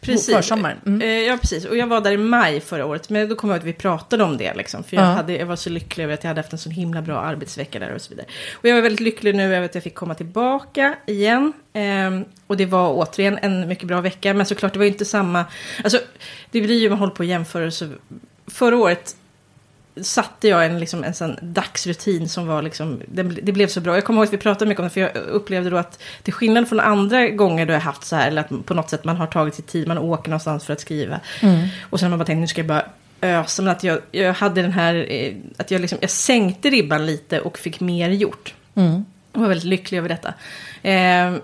Precis. 0.00 0.34
försommaren. 0.36 0.76
Mm. 0.86 1.02
Eh, 1.02 1.08
Ja, 1.08 1.36
precis. 1.40 1.64
Och 1.64 1.76
jag 1.76 1.86
var 1.86 2.00
där 2.00 2.12
i 2.12 2.16
maj 2.16 2.60
förra 2.60 2.86
året. 2.86 3.10
Men 3.10 3.28
då 3.28 3.34
kom 3.34 3.50
jag 3.50 3.54
ihåg 3.56 3.60
att 3.62 3.66
vi 3.68 3.72
pratade 3.72 4.24
om 4.24 4.36
det. 4.36 4.54
Liksom, 4.54 4.84
för 4.84 4.96
jag, 4.96 5.04
Ja. 5.04 5.08
hade, 5.08 5.32
jag 5.36 5.46
var 5.46 5.56
så 5.56 5.70
lycklig 5.70 6.04
över 6.04 6.14
att 6.14 6.24
jag 6.24 6.28
hade 6.28 6.40
haft 6.40 6.52
en 6.52 6.58
så 6.58 6.70
himla 6.70 7.02
bra 7.02 7.18
arbetsvecka 7.20 7.78
där 7.78 7.94
och 7.94 8.00
så 8.00 8.10
vidare. 8.10 8.26
Och 8.54 8.68
jag 8.68 8.74
var 8.74 8.82
väldigt 8.82 9.00
lycklig 9.00 9.34
nu 9.34 9.42
över 9.56 9.62
att 9.66 9.74
jag 9.74 9.84
fick 9.84 9.94
komma 9.94 10.14
tillbaka 10.14 10.94
igen. 11.06 11.52
Ehm, 11.72 12.24
och 12.46 12.56
det 12.56 12.66
var 12.66 12.92
återigen 12.94 13.38
en 13.42 13.68
mycket 13.68 13.84
bra 13.88 14.00
vecka. 14.00 14.34
Men 14.34 14.46
såklart, 14.46 14.72
det 14.72 14.78
var 14.78 14.86
ju 14.86 14.92
inte 14.92 15.04
samma... 15.04 15.44
Alltså, 15.84 15.98
det 16.50 16.60
blir 16.60 16.78
ju, 16.80 16.88
man 16.90 16.98
håller 16.98 17.12
på 17.14 17.18
och 17.20 17.24
jämför. 17.24 17.70
Så 17.70 17.88
förra 18.46 18.76
året 18.76 19.16
satte 20.02 20.48
jag 20.48 20.66
en, 20.66 20.80
liksom, 20.80 21.04
en 21.04 21.14
sån 21.14 21.36
dagsrutin 21.40 22.28
som 22.28 22.46
var 22.46 22.62
liksom, 22.62 23.02
det, 23.08 23.22
det 23.22 23.52
blev 23.52 23.66
så 23.66 23.80
bra. 23.80 23.94
Jag 23.94 24.04
kommer 24.04 24.20
ihåg 24.20 24.26
att 24.26 24.32
vi 24.32 24.38
pratade 24.38 24.68
mycket 24.68 24.80
om 24.80 24.84
det, 24.84 24.90
för 24.90 25.00
jag 25.00 25.16
upplevde 25.16 25.70
då 25.70 25.76
att 25.76 25.98
till 26.22 26.32
skillnad 26.32 26.68
från 26.68 26.80
andra 26.80 27.28
gånger 27.28 27.66
då 27.66 27.72
jag 27.72 27.80
haft 27.80 28.04
så 28.04 28.16
här, 28.16 28.28
eller 28.28 28.40
att 28.40 28.66
på 28.66 28.74
något 28.74 28.90
sätt 28.90 29.04
man 29.04 29.16
har 29.16 29.26
tagit 29.26 29.54
sig 29.54 29.64
tid, 29.64 29.88
man 29.88 29.98
åker 29.98 30.30
någonstans 30.30 30.64
för 30.64 30.72
att 30.72 30.80
skriva. 30.80 31.20
Och 31.90 32.00
sen 32.00 32.06
har 32.06 32.10
man 32.10 32.18
bara 32.18 32.24
tänkt, 32.24 32.40
nu 32.40 32.46
ska 32.46 32.60
jag 32.60 32.68
bara 32.68 32.84
ösa, 33.20 33.62
men 33.62 33.72
att 33.72 33.84
jag, 33.84 33.98
jag 34.10 34.32
hade 34.32 34.62
den 34.62 34.72
här, 34.72 35.06
eh, 35.08 35.34
att 35.56 35.70
jag 35.70 35.80
liksom, 35.80 35.98
jag 36.00 36.10
sänkte 36.10 36.70
ribban 36.70 37.06
lite 37.06 37.40
och 37.40 37.58
fick 37.58 37.80
mer 37.80 38.10
gjort. 38.10 38.54
Mm. 38.74 39.04
Jag 39.32 39.40
var 39.40 39.48
väldigt 39.48 39.66
lycklig 39.66 39.98
över 39.98 40.08
detta. 40.08 40.34
Ehm, 40.82 41.40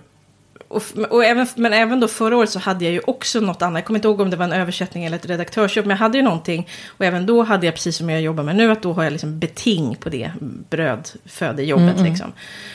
och, 0.69 0.83
och 1.11 1.25
även, 1.25 1.47
men 1.57 1.73
även 1.73 2.01
då 2.01 2.09
förra 2.09 2.37
året 2.37 2.51
så 2.51 2.59
hade 2.59 2.85
jag 2.85 2.93
ju 2.93 3.01
också 3.07 3.41
något 3.41 3.63
annat. 3.63 3.79
Jag 3.79 3.85
kommer 3.85 3.99
inte 3.99 4.09
ihåg 4.09 4.21
om 4.21 4.31
det 4.31 4.37
var 4.37 4.45
en 4.45 4.53
översättning 4.53 5.05
eller 5.05 5.17
ett 5.17 5.27
redaktörsjobb. 5.27 5.87
Men 5.87 5.95
jag 5.95 5.99
hade 5.99 6.19
ju 6.19 6.25
någonting. 6.25 6.69
Och 6.89 7.05
även 7.05 7.27
då 7.27 7.43
hade 7.43 7.67
jag, 7.67 7.75
precis 7.75 7.97
som 7.97 8.11
jag 8.11 8.21
jobbar 8.21 8.45
med 8.45 8.57
nu, 8.57 8.71
att 8.73 8.83
då 8.83 8.93
har 8.93 9.05
jag 9.05 9.13
liksom 9.13 9.39
beting 9.39 9.97
på 9.97 10.09
det 10.09 10.31
brödfödejobbet. 10.71 12.01
Liksom. 12.01 12.33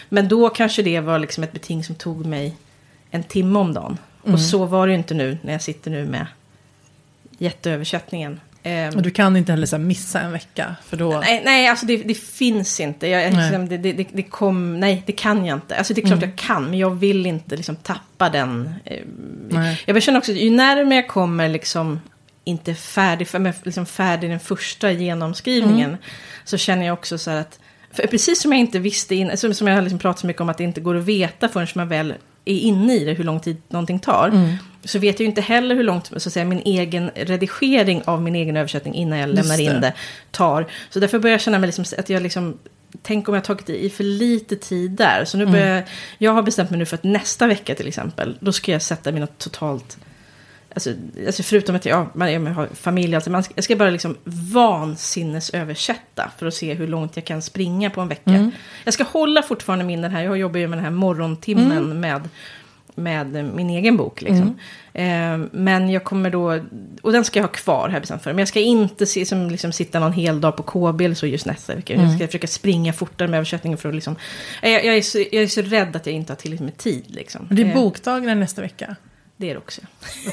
Men 0.10 0.27
då 0.27 0.50
kanske 0.50 0.81
det 0.81 1.00
var 1.00 1.19
liksom 1.19 1.43
ett 1.43 1.51
beting 1.51 1.83
som 1.83 1.95
tog 1.95 2.25
mig 2.25 2.55
en 3.12 3.24
timme 3.24 3.60
om 3.60 3.74
dagen. 3.74 3.98
Och 4.21 4.39
så 4.39 4.65
var 4.65 4.88
det 4.88 4.93
ju 4.93 4.98
inte 4.98 5.13
nu 5.13 5.38
när 5.41 5.51
jag 5.53 5.62
sitter 5.62 5.91
nu 5.91 6.05
med 6.05 6.27
jätteöversättningen. 7.38 8.39
Ehm, 8.63 8.96
Och 8.96 9.01
du 9.01 9.12
kan 9.12 9.38
inte 9.38 9.51
heller 9.51 9.65
så 9.65 9.77
missa 9.77 10.20
en 10.20 10.32
vecka, 10.32 10.75
för 10.86 10.98
då... 10.98 11.20
Nej, 11.20 11.41
nej 11.46 11.68
alltså 11.68 11.86
det, 11.86 11.98
det 11.98 12.13
finns 12.13 12.80
inte. 12.80 13.08
Jag, 13.08 13.34
Nej. 13.34 13.50
liksom, 13.50 13.70
det, 13.70 13.77
det, 13.77 14.08
det, 14.13 14.24
kom, 14.24 14.80
nej, 14.80 15.03
det 15.06 15.12
kan 15.12 15.46
jag 15.46 15.58
inte. 15.58 15.77
Alltså 15.77 15.94
det 15.94 16.01
är 16.01 16.08
klart 16.08 16.22
jag 16.22 16.36
kan, 16.36 16.63
men 16.70 16.80
jag 16.80 16.89
vill 16.89 17.25
inte 17.25 17.56
liksom 17.56 17.75
tappa 17.75 18.30
den. 18.30 18.74
eh, 18.86 19.00
Nej. 19.50 19.82
Jag 19.86 20.03
känner 20.03 20.20
också, 20.20 20.32
ju 20.32 20.50
närmare 20.50 20.96
jag 20.96 21.08
kommer 21.08 21.50
liksom 21.50 22.00
inte 22.44 22.75
färdig, 22.75 23.27
men 23.34 23.53
liksom 23.63 23.86
färdig 23.86 24.30
den 24.30 24.39
första 24.39 24.91
genomskrivningen, 24.91 25.98
så 26.44 26.58
känner 26.58 26.86
jag 26.86 26.94
också 26.94 27.18
så 27.18 27.32
här 27.32 27.38
att, 27.38 27.60
för 27.91 28.08
precis 28.08 28.41
som 28.41 28.51
jag 28.51 28.60
inte 28.60 28.80
visste, 28.80 29.15
in, 29.15 29.38
som, 29.38 29.53
som 29.53 29.68
jag 29.68 29.75
har 29.75 29.82
liksom 29.82 30.00
pratat 30.00 30.20
så 30.20 30.27
mycket 30.27 30.41
om 30.41 30.50
att 30.50 30.58
det 30.58 30.63
inte 30.63 30.82
går 30.82 30.98
att 30.98 31.03
veta 31.03 31.50
förrän 31.50 31.68
man 31.75 31.88
väl 31.88 32.13
är 32.45 32.60
inne 32.60 32.95
i 32.95 33.05
det, 33.05 33.13
hur 33.13 33.24
lång 33.24 33.39
tid 33.39 33.57
någonting 33.69 34.00
tar. 34.00 34.57
Så 34.83 35.00
vet 35.00 35.19
jag 35.19 35.19
ju 35.19 35.25
inte 35.25 35.41
heller 35.41 35.75
hur 35.75 35.83
långt 35.83 36.07
så 36.07 36.15
att 36.15 36.33
säga, 36.33 36.45
min 36.45 36.62
egen 36.65 37.12
redigering 37.15 38.01
av 38.05 38.21
min 38.21 38.36
egen 38.36 38.57
översättning 38.57 38.93
innan 38.93 39.19
jag 39.19 39.29
lämnar 39.29 39.57
det. 39.57 39.63
in 39.63 39.81
det 39.81 39.93
tar. 40.31 40.67
Så 40.89 41.00
därför 41.00 41.19
börjar 41.19 41.33
jag 41.33 41.41
känna 41.41 41.60
mig 41.60 41.67
liksom, 41.67 41.86
att 41.98 42.10
jag 42.10 42.24
liksom, 42.24 42.57
tänk 43.01 43.29
om 43.29 43.36
jag 43.36 43.43
tagit 43.43 43.69
i 43.69 43.89
för 43.89 44.03
lite 44.03 44.55
tid 44.55 44.91
där. 44.91 45.25
Så 45.25 45.38
nu 45.38 45.45
börjar 45.45 45.75
jag, 45.75 45.83
jag 46.17 46.31
har 46.31 46.41
bestämt 46.41 46.69
mig 46.69 46.79
nu 46.79 46.86
för 46.86 46.95
att 46.95 47.03
nästa 47.03 47.48
vecka 47.48 47.75
till 47.75 47.88
exempel, 47.88 48.38
då 48.39 48.51
ska 48.51 48.71
jag 48.71 48.81
sätta 48.81 49.12
något 49.12 49.38
totalt 49.38 49.98
Alltså, 50.74 50.94
alltså 51.25 51.44
förutom 51.44 51.75
att 51.75 51.86
jag, 51.86 52.08
man, 52.13 52.34
jag 52.34 52.42
har 52.42 52.68
familj, 52.74 53.16
alltså 53.16 53.30
man 53.30 53.44
ska, 53.44 53.54
jag 53.56 53.63
ska 53.63 53.75
bara 53.75 53.90
liksom 53.90 54.18
vansinnesöversätta 54.24 56.32
för 56.38 56.46
att 56.46 56.54
se 56.54 56.74
hur 56.74 56.88
långt 56.88 57.16
jag 57.16 57.25
kan 57.25 57.42
springa 57.42 57.90
på 57.90 58.01
en 58.01 58.08
vecka. 58.08 58.32
Mm. 58.32 58.51
Jag 58.84 58.94
ska 58.94 59.04
hålla 59.04 59.42
fortfarande 59.42 59.86
min 59.86 60.01
den 60.01 60.12
här, 60.12 60.24
jag 60.24 60.38
jobbar 60.38 60.60
ju 60.60 60.68
med 60.68 60.78
den 60.78 60.84
här 60.86 60.92
morgontimmen 60.92 61.72
Mm. 61.72 62.00
med, 62.00 62.30
med 62.96 63.56
min 63.56 63.70
egen 63.70 63.98
bok. 63.98 64.22
Liksom. 64.22 64.60
Eh, 64.94 65.38
men 65.51 65.90
jag 65.90 66.04
kommer 66.04 66.30
då, 66.30 66.60
och 67.01 67.12
den 67.12 67.25
ska 67.25 67.40
jag 67.40 67.44
ha 67.44 67.51
kvar 67.51 67.90
här 67.90 68.00
bestämt 68.00 68.24
för. 68.24 68.32
Men 68.32 68.40
jag 68.40 68.48
ska 68.48 68.60
inte 68.60 69.06
se, 69.06 69.25
som, 69.25 69.50
liksom, 69.50 69.72
sitta 69.72 70.00
någon 70.00 70.13
hel 70.13 70.42
dag 70.42 70.58
på 70.58 70.63
KB 70.63 71.01
eller 71.06 71.16
så 71.16 71.28
just 71.28 71.46
nästa 71.46 71.75
vecka. 71.75 71.94
Mm. 71.94 72.06
Jag 72.06 72.16
ska 72.16 72.28
försöka 72.28 72.48
springa 72.48 72.94
fortare 72.94 73.28
med 73.28 73.38
översättningen 73.38 73.78
för 73.78 73.90
att 73.90 73.96
liksom, 73.96 74.16
jag, 74.62 74.86
jag, 74.86 74.98
är 74.98 75.01
så, 75.01 75.18
jag 75.18 75.44
är 75.44 75.48
så 75.48 75.62
rädd 75.62 75.96
att 75.96 76.06
jag 76.06 76.16
inte 76.16 76.34
har 76.34 76.38
tillräckligt 76.38 76.66
med 76.66 76.78
tid. 76.78 77.06
Liksom. 77.08 77.48
Det 77.50 77.62
är 77.62 77.66
Eh, 77.66 77.74
bokdagarna 77.74 78.34
nästa 78.34 78.62
vecka. 78.62 78.96
Det 79.41 79.50
är 79.50 79.53
det 79.53 79.57
också. 79.60 79.81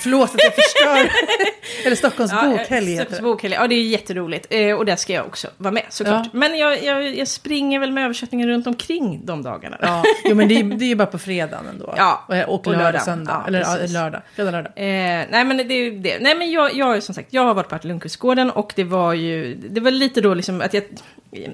Förlåt 0.01 0.35
att 0.35 0.43
jag 0.45 0.55
förstör. 0.55 1.11
Eller 1.87 1.97
Stockholms 1.97 2.33
Ja, 2.33 2.49
bokhelg 2.49 2.87
heter 2.95 3.17
det. 3.17 3.23
bokhelg. 3.23 3.55
Ja, 3.55 3.67
det 3.67 3.75
är 3.75 3.83
jätteroligt. 3.83 4.47
Eh, 4.51 4.75
och 4.77 4.87
där 4.87 4.97
ska 4.97 5.13
jag 5.13 5.27
också 5.27 5.49
vara 5.57 5.73
med 5.73 5.83
såklart. 5.89 6.25
Ja. 6.33 6.39
Men 6.39 6.59
jag, 6.59 6.85
jag, 6.85 7.17
jag 7.17 7.29
springer 7.29 7.79
väl 7.81 7.93
med 7.93 8.05
översättningen 8.05 8.49
runt 8.49 8.67
omkring 8.67 9.21
de 9.25 9.43
dagarna. 9.43 9.77
Ja, 9.81 10.03
jo, 10.25 10.35
men 10.35 10.49
det 10.49 10.55
är, 10.55 10.63
det 10.65 10.85
är 10.85 10.89
ju 10.89 10.95
bara 10.95 11.07
på 11.07 11.19
fredagen 11.19 11.67
ändå. 11.67 11.95
Ja, 11.97 12.25
och, 12.49 12.55
och 12.55 12.67
lördag, 12.67 12.83
lördag. 12.83 13.03
söndag. 13.03 13.41
Ja, 13.43 13.49
Eller 13.49 13.65
precis. 13.65 13.93
lördag. 13.93 14.21
Fredag, 14.35 14.51
lördag. 14.51 14.73
Eh, 14.77 15.27
nej 15.31 15.45
men 15.45 15.57
det 15.57 15.75
är 15.75 15.91
det. 15.91 16.19
Nej 16.21 16.35
men 16.35 16.51
jag, 16.51 16.75
jag 16.75 17.03
som 17.03 17.15
sagt, 17.15 17.29
jag 17.33 17.43
har 17.45 17.55
varit 17.55 17.69
på 17.69 17.75
Artur 17.75 17.89
Lundqvistgården 17.89 18.51
och 18.51 18.73
det 18.77 18.85
var 18.85 19.13
ju, 19.13 19.55
det 19.55 19.81
var 19.81 19.91
lite 19.91 20.21
då 20.21 20.35
liksom 20.35 20.61
att 20.61 20.75
jag, 20.75 20.85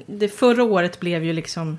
det 0.06 0.28
förra 0.28 0.62
året 0.64 1.00
blev 1.00 1.24
ju 1.24 1.32
liksom, 1.32 1.78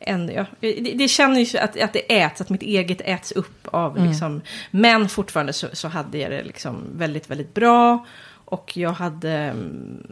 en, 0.00 0.30
ja, 0.34 0.46
det, 0.60 0.94
det 0.94 1.08
känner 1.08 1.40
ju 1.40 1.58
att, 1.58 1.80
att 1.80 1.92
det 1.92 2.20
äts, 2.20 2.40
att 2.40 2.50
mitt 2.50 2.62
eget 2.62 3.00
äts 3.00 3.32
upp 3.32 3.68
av 3.72 4.06
liksom, 4.06 4.42
men 4.70 5.08
fortfarande 5.08 5.52
så, 5.52 5.66
så 5.72 5.88
hade 5.88 6.18
jag 6.18 6.30
det 6.30 6.42
liksom 6.42 6.84
väldigt, 6.92 7.30
väldigt 7.30 7.54
bra. 7.54 8.06
Och 8.44 8.76
jag 8.76 8.92
hade, 8.92 9.30
mm, 9.30 10.06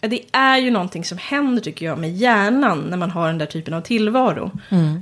ja, 0.00 0.08
det 0.08 0.20
är 0.32 0.58
ju 0.58 0.70
någonting 0.70 1.04
som 1.04 1.18
händer 1.18 1.62
tycker 1.62 1.86
jag 1.86 1.98
med 1.98 2.16
hjärnan 2.16 2.78
när 2.78 2.96
man 2.96 3.10
har 3.10 3.26
den 3.26 3.38
där 3.38 3.46
typen 3.46 3.74
av 3.74 3.80
tillvaro. 3.80 4.50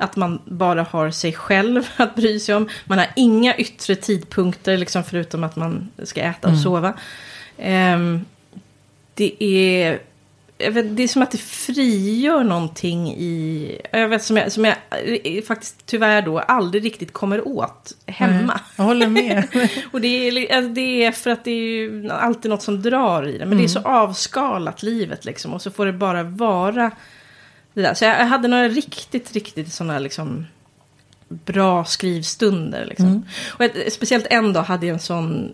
Att 0.01 0.17
man 0.17 0.41
bara 0.45 0.83
har 0.83 1.11
sig 1.11 1.33
själv 1.33 1.89
att 1.97 2.15
bry 2.15 2.41
sig 2.41 2.55
om. 2.55 2.69
Man 2.85 2.99
har 2.99 3.09
inga 3.17 3.57
yttre 3.57 3.97
tidpunkter 3.97 4.77
liksom, 4.77 5.05
förutom 5.05 5.45
att 5.45 5.57
man 5.57 5.91
ska 6.05 6.21
äta 6.21 6.49
och 6.49 6.59
sova. 6.59 6.95
Ehm, 7.59 8.25
det 9.15 9.45
är... 9.45 9.99
Vet, 10.69 10.97
det 10.97 11.03
är 11.03 11.09
som 11.09 11.23
att 11.23 11.31
det 11.31 11.39
frigör 11.39 12.45
någonting 12.45 13.09
i... 13.09 13.81
Jag 13.93 14.09
vet, 14.09 14.23
som, 14.23 14.37
jag, 14.37 14.53
som 14.53 14.65
jag 14.65 14.77
eh, 15.25 15.43
faktiskt 15.43 15.87
tyvärr 15.87 16.23
då 16.23 16.39
aldrig 16.39 16.85
riktigt 16.85 17.13
kommer 17.13 17.49
åt 17.49 17.93
hemma. 18.07 18.53
Nej, 18.55 18.63
Jag 18.77 18.85
håller 18.85 19.09
med. 19.09 19.45
Och 19.93 20.01
det 20.01 20.09
är, 20.09 20.57
alltså, 20.57 20.73
det 20.73 21.05
är 21.05 21.13
för 21.13 21.31
att 21.31 21.45
det 21.45 21.51
är 21.51 22.11
alltid 22.11 22.51
något 22.51 22.63
som 22.63 22.83
drar 22.83 23.29
i 23.29 23.39
det. 23.39 23.47
Men 23.47 23.59
det 23.59 23.65
är 23.65 23.69
så 23.69 23.81
avskalat 23.81 24.83
livet 24.83 25.25
liksom. 25.25 25.55
Och 25.55 25.63
så 25.63 25.71
får 25.71 25.87
det 25.87 25.93
bara 25.93 26.23
vara 26.23 26.91
det 27.75 27.83
där. 27.83 27.95
Så 27.95 28.05
jag, 28.05 28.21
jag 28.21 28.27
hade 28.27 28.49
några 28.49 28.69
riktigt, 28.69 29.33
riktigt 29.33 29.73
sådana 29.73 29.99
liksom 29.99 30.47
bra 31.29 31.85
skrivstunder. 31.85 32.85
Liksom. 32.85 33.27
Och 33.49 33.65
ett, 33.65 33.93
speciellt 33.93 34.27
en 34.31 34.53
dag 34.53 34.63
hade 34.63 34.87
jag 34.87 34.95
en 34.95 35.01
sån... 35.01 35.53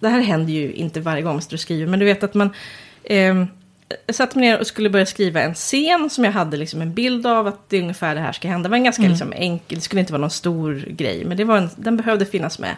Det 0.00 0.08
här 0.08 0.20
händer 0.20 0.52
ju 0.52 0.72
inte 0.72 1.00
varje 1.00 1.22
gång 1.22 1.40
står 1.40 1.56
och 1.56 1.60
skriver. 1.60 1.86
Men 1.86 1.98
du 1.98 2.06
vet 2.06 2.22
att 2.22 2.34
man... 2.34 2.50
jag 3.02 3.46
satte 4.08 4.38
mig 4.38 4.48
ner 4.48 4.60
och 4.60 4.66
skulle 4.66 4.90
börja 4.90 5.06
skriva 5.06 5.42
en 5.42 5.54
scen 5.54 6.10
som 6.10 6.24
jag 6.24 6.32
hade 6.32 6.56
liksom 6.56 6.82
en 6.82 6.94
bild 6.94 7.26
av 7.26 7.46
att 7.46 7.68
det 7.68 7.76
är 7.76 7.82
ungefär 7.82 8.14
det 8.14 8.20
här 8.20 8.32
ska 8.32 8.48
hända. 8.48 8.68
Det 8.68 8.70
var 8.70 8.76
en 8.76 8.84
ganska 8.84 9.02
liksom 9.02 9.32
enkel, 9.32 9.78
det 9.78 9.84
skulle 9.84 10.00
inte 10.00 10.12
vara 10.12 10.20
någon 10.20 10.30
stor 10.30 10.74
grej. 10.88 11.24
Men 11.24 11.36
det 11.36 11.44
var 11.44 11.58
en, 11.58 11.70
den 11.76 11.96
behövde 11.96 12.26
finnas 12.26 12.58
med. 12.58 12.76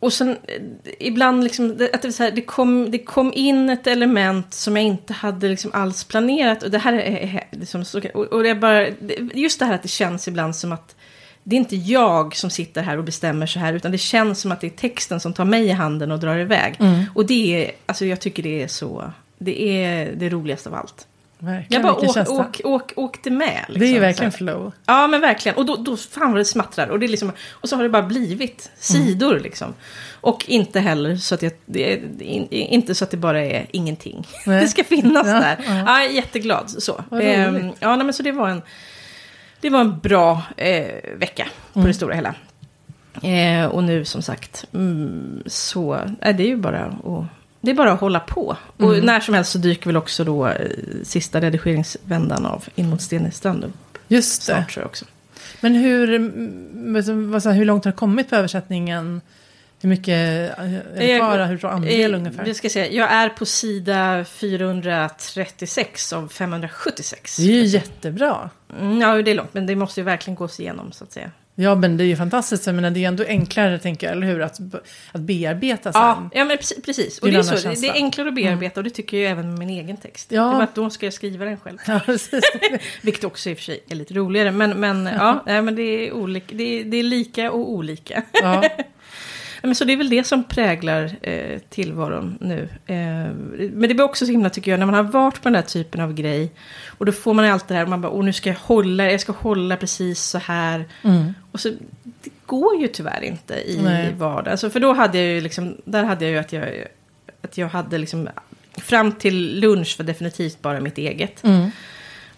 Och 0.00 0.12
sen 0.12 0.30
eh, 0.30 0.62
ibland 0.98 1.44
liksom, 1.44 1.88
att 1.92 2.02
det, 2.02 2.12
så 2.12 2.22
här, 2.22 2.30
det, 2.30 2.40
kom, 2.40 2.90
det 2.90 2.98
kom 2.98 3.32
in 3.34 3.70
ett 3.70 3.86
element 3.86 4.54
som 4.54 4.76
jag 4.76 4.84
inte 4.84 5.12
hade 5.12 5.48
liksom 5.48 5.70
alls 5.74 6.04
planerat. 6.04 6.62
Och 6.62 6.70
det 6.70 6.78
här 6.78 6.92
är, 6.92 7.46
liksom, 7.50 7.84
och, 8.14 8.42
det 8.42 8.48
är 8.48 8.54
bara, 8.54 8.88
just 9.34 9.58
det 9.58 9.64
här 9.64 9.74
att 9.74 9.82
det 9.82 9.88
känns 9.88 10.28
ibland 10.28 10.56
som 10.56 10.72
att 10.72 10.96
det 11.48 11.56
är 11.56 11.58
inte 11.58 11.76
jag 11.76 12.36
som 12.36 12.50
sitter 12.50 12.82
här 12.82 12.98
och 12.98 13.04
bestämmer 13.04 13.46
så 13.46 13.58
här, 13.58 13.72
utan 13.72 13.92
det 13.92 13.98
känns 13.98 14.40
som 14.40 14.52
att 14.52 14.60
det 14.60 14.66
är 14.66 14.70
texten 14.70 15.20
som 15.20 15.32
tar 15.32 15.44
mig 15.44 15.64
i 15.66 15.70
handen 15.72 16.10
och 16.12 16.18
drar 16.18 16.38
iväg. 16.38 16.74
Och 17.14 17.26
det 17.26 17.64
är, 17.66 17.70
alltså 17.86 18.04
jag 18.04 18.20
tycker 18.20 18.42
det 18.42 18.62
är 18.62 18.68
så, 18.68 19.12
det 19.38 19.62
är 19.84 20.12
det 20.16 20.28
roligaste 20.28 20.68
av 20.68 20.74
allt. 20.74 21.06
Verkligen, 21.38 21.82
Jag 21.82 21.94
bara 21.94 22.06
åk, 22.08 22.14
känsla. 22.14 22.34
åk, 22.34 22.60
åk, 22.64 22.92
åkte 22.96 23.30
med. 23.30 23.64
Liksom, 23.68 23.80
det 23.80 23.86
är 23.86 23.88
ju 23.88 23.94
så 23.94 24.00
verkligen 24.00 24.32
flow. 24.32 24.72
Ja, 24.86 25.06
men 25.06 25.20
verkligen. 25.20 25.56
Och 25.58 25.66
då, 25.66 25.76
då 25.76 25.96
fan 25.96 26.32
vad 26.32 26.40
det 26.40 26.44
smattrar. 26.44 26.88
Och, 26.88 26.98
det 26.98 27.06
är 27.06 27.08
liksom, 27.08 27.32
och 27.50 27.68
så 27.68 27.76
har 27.76 27.82
det 27.82 27.88
bara 27.88 28.02
blivit 28.02 28.70
sidor 28.78 29.40
liksom. 29.40 29.74
Och 30.20 30.44
inte 30.48 30.80
heller 30.80 31.16
så 31.16 31.34
att 31.34 31.42
jag, 31.42 31.52
det 31.66 32.00
inte 32.50 32.94
så 32.94 33.04
att 33.04 33.10
det 33.10 33.16
bara 33.16 33.40
är 33.40 33.66
ingenting. 33.70 34.26
Det 34.44 34.68
ska 34.68 34.84
finnas 34.84 35.26
Ja, 35.26 35.32
där. 35.32 35.56
ja. 35.66 35.74
Ja, 35.86 36.00
jag 36.00 36.10
är 36.10 36.14
jätteglad. 36.14 36.70
Så. 36.78 37.04
Ehm, 37.22 37.70
ja, 37.80 37.96
nej, 37.96 38.04
men 38.04 38.14
så 38.14 38.22
det 38.22 38.32
var 38.32 38.48
en, 38.48 38.62
det 39.60 39.70
var 39.70 39.80
en 39.80 39.98
bra 39.98 40.42
eh, 40.56 41.16
vecka 41.18 41.48
på 41.72 41.78
Mm. 41.78 41.88
det 41.88 41.94
stora 41.94 42.14
hela. 42.14 42.34
Eh, 43.22 43.66
och 43.66 43.84
nu 43.84 44.04
som 44.04 44.22
sagt, 44.22 44.64
mm, 44.74 45.42
så 45.46 45.98
är 46.20 46.32
det 46.32 46.42
ju 46.44 46.56
bara 46.56 46.84
att 46.84 47.24
det 47.60 47.70
är 47.70 47.74
bara 47.74 47.92
att 47.92 48.00
hålla 48.00 48.20
på. 48.20 48.56
Och 48.76 48.94
Mm. 48.94 49.06
när 49.06 49.20
som 49.20 49.34
helst 49.34 49.52
så 49.52 49.58
dyker 49.58 49.86
väl 49.86 49.96
också 49.96 50.24
då 50.24 50.46
eh, 50.46 50.54
sista 51.02 51.40
redigeringsvändan 51.40 52.46
av 52.46 52.64
In 52.74 52.90
mot 52.90 53.02
Stenstrand 53.02 53.64
upp 53.64 53.98
Just 54.08 54.46
det. 54.46 54.52
snart 54.52 54.70
tror 54.72 54.82
jag 54.82 54.88
också. 54.88 55.04
Men 55.60 55.74
hur, 55.74 56.14
mm, 56.14 56.94
hur 57.54 57.64
långt 57.64 57.84
har 57.84 57.92
det 57.92 57.96
kommit 57.98 58.30
på 58.30 58.36
översättningen? 58.36 59.20
Hur 59.80 59.88
mycket 59.88 60.08
är 60.08 60.82
det 60.96 61.18
kvar? 61.18 61.46
Hur 61.46 61.58
stor 61.58 61.68
andel 61.68 62.14
Eh, 62.14 62.18
ungefär? 62.18 62.46
Jag, 62.46 62.56
ska 62.56 62.70
säga, 62.70 62.90
jag 62.90 63.12
är 63.12 63.28
på 63.28 63.46
sida 63.46 64.24
436 64.24 66.12
av 66.12 66.28
576. 66.28 67.36
Det 67.36 67.42
är 67.42 67.46
ju 67.46 67.64
jättebra. 67.64 68.50
Mm, 68.80 69.00
ja, 69.00 69.22
det 69.22 69.30
är 69.30 69.34
långt, 69.34 69.54
men 69.54 69.66
det 69.66 69.76
måste 69.76 70.00
ju 70.00 70.04
verkligen 70.04 70.34
gås 70.34 70.60
igenom 70.60 70.92
så 70.92 71.04
att 71.04 71.12
säga. 71.12 71.30
Ja, 71.60 71.74
men 71.74 71.96
det 71.96 72.04
är 72.04 72.06
ju 72.06 72.16
fantastiskt. 72.16 72.66
Jag 72.66 72.74
menar, 72.74 72.90
det 72.90 73.04
är 73.04 73.08
ändå 73.08 73.24
enklare, 73.24 73.78
tänker 73.78 74.06
jag, 74.06 74.16
eller 74.16 74.26
hur? 74.26 74.42
Att, 74.42 74.58
att 75.12 75.20
bearbeta 75.20 75.92
sen. 75.92 76.02
Ja, 76.02 76.30
ja, 76.32 76.44
men 76.44 76.56
precis. 76.56 76.82
precis. 76.82 77.18
Och 77.18 77.30
Det 77.30 77.36
är 77.36 77.42
så, 77.42 77.68
det, 77.80 77.88
är 77.88 77.92
enklare 77.92 78.28
att 78.28 78.34
bearbeta 78.34 78.80
och 78.80 78.84
det 78.84 78.90
tycker 78.90 79.16
jag 79.16 79.30
även 79.30 79.48
med 79.48 79.58
min 79.58 79.70
egen 79.70 79.96
text. 79.96 80.32
Ja. 80.32 80.42
Det 80.42 80.54
var 80.54 80.62
att 80.62 80.74
då 80.74 80.90
ska 80.90 81.06
jag 81.06 81.12
skriva 81.12 81.44
den 81.44 81.56
själv. 81.56 81.78
Ja. 81.86 82.00
Vilket 83.02 83.24
också 83.24 83.50
i 83.50 83.54
och 83.54 83.56
för 83.56 83.64
sig 83.64 83.84
är 83.88 83.94
lite 83.94 84.14
roligare. 84.14 84.50
Men, 84.50 84.80
men, 84.80 85.06
ja, 85.06 85.42
nej, 85.46 85.62
men 85.62 85.76
det, 85.76 85.82
är 85.82 86.12
olika, 86.12 86.54
det, 86.54 86.80
är, 86.80 86.84
det 86.84 86.96
är 86.96 87.02
lika 87.02 87.52
och 87.52 87.72
olika. 87.72 88.22
Ja. 88.32 88.64
Men 89.62 89.74
så 89.74 89.84
det 89.84 89.92
är 89.92 89.96
väl 89.96 90.08
det 90.08 90.24
som 90.24 90.44
präglar 90.44 91.16
eh, 91.22 91.58
tillvaron 91.58 92.38
nu. 92.40 92.68
Eh, 92.86 92.96
men 93.72 93.80
det 93.80 93.94
blir 93.94 94.02
också 94.02 94.26
så 94.26 94.32
himla, 94.32 94.50
tycker 94.50 94.70
jag, 94.70 94.78
när 94.78 94.86
man 94.86 94.94
har 94.94 95.02
varit 95.02 95.34
på 95.34 95.40
den 95.42 95.52
där 95.52 95.62
typen 95.62 96.00
av 96.00 96.14
grej. 96.14 96.52
Och 96.86 97.06
då 97.06 97.12
får 97.12 97.34
man 97.34 97.44
allt 97.44 97.68
det 97.68 97.74
här, 97.74 97.82
och 97.82 97.88
man 97.88 98.00
bara, 98.00 98.12
åh 98.12 98.24
nu 98.24 98.32
ska 98.32 98.50
jag 98.50 98.56
hålla, 98.56 99.10
jag 99.10 99.20
ska 99.20 99.32
hålla 99.32 99.76
precis 99.76 100.22
så 100.22 100.38
här. 100.38 100.84
Mm. 101.02 101.34
Och 101.52 101.60
så, 101.60 101.68
det 102.02 102.30
går 102.46 102.80
ju 102.80 102.88
tyvärr 102.88 103.22
inte 103.22 103.54
i 103.54 103.80
Nej. 103.82 104.14
vardagen. 104.18 104.50
Alltså, 104.50 104.70
för 104.70 104.80
då 104.80 104.92
hade 104.92 105.18
jag 105.18 105.26
ju 105.26 105.40
liksom, 105.40 105.76
där 105.84 106.04
hade 106.04 106.24
jag 106.24 106.32
ju 106.32 106.38
att 106.38 106.52
jag, 106.52 106.84
att 107.42 107.58
jag 107.58 107.68
hade 107.68 107.98
liksom, 107.98 108.28
fram 108.76 109.12
till 109.12 109.60
lunch 109.60 109.96
var 109.98 110.06
definitivt 110.06 110.62
bara 110.62 110.80
mitt 110.80 110.98
eget. 110.98 111.44
Mm. 111.44 111.70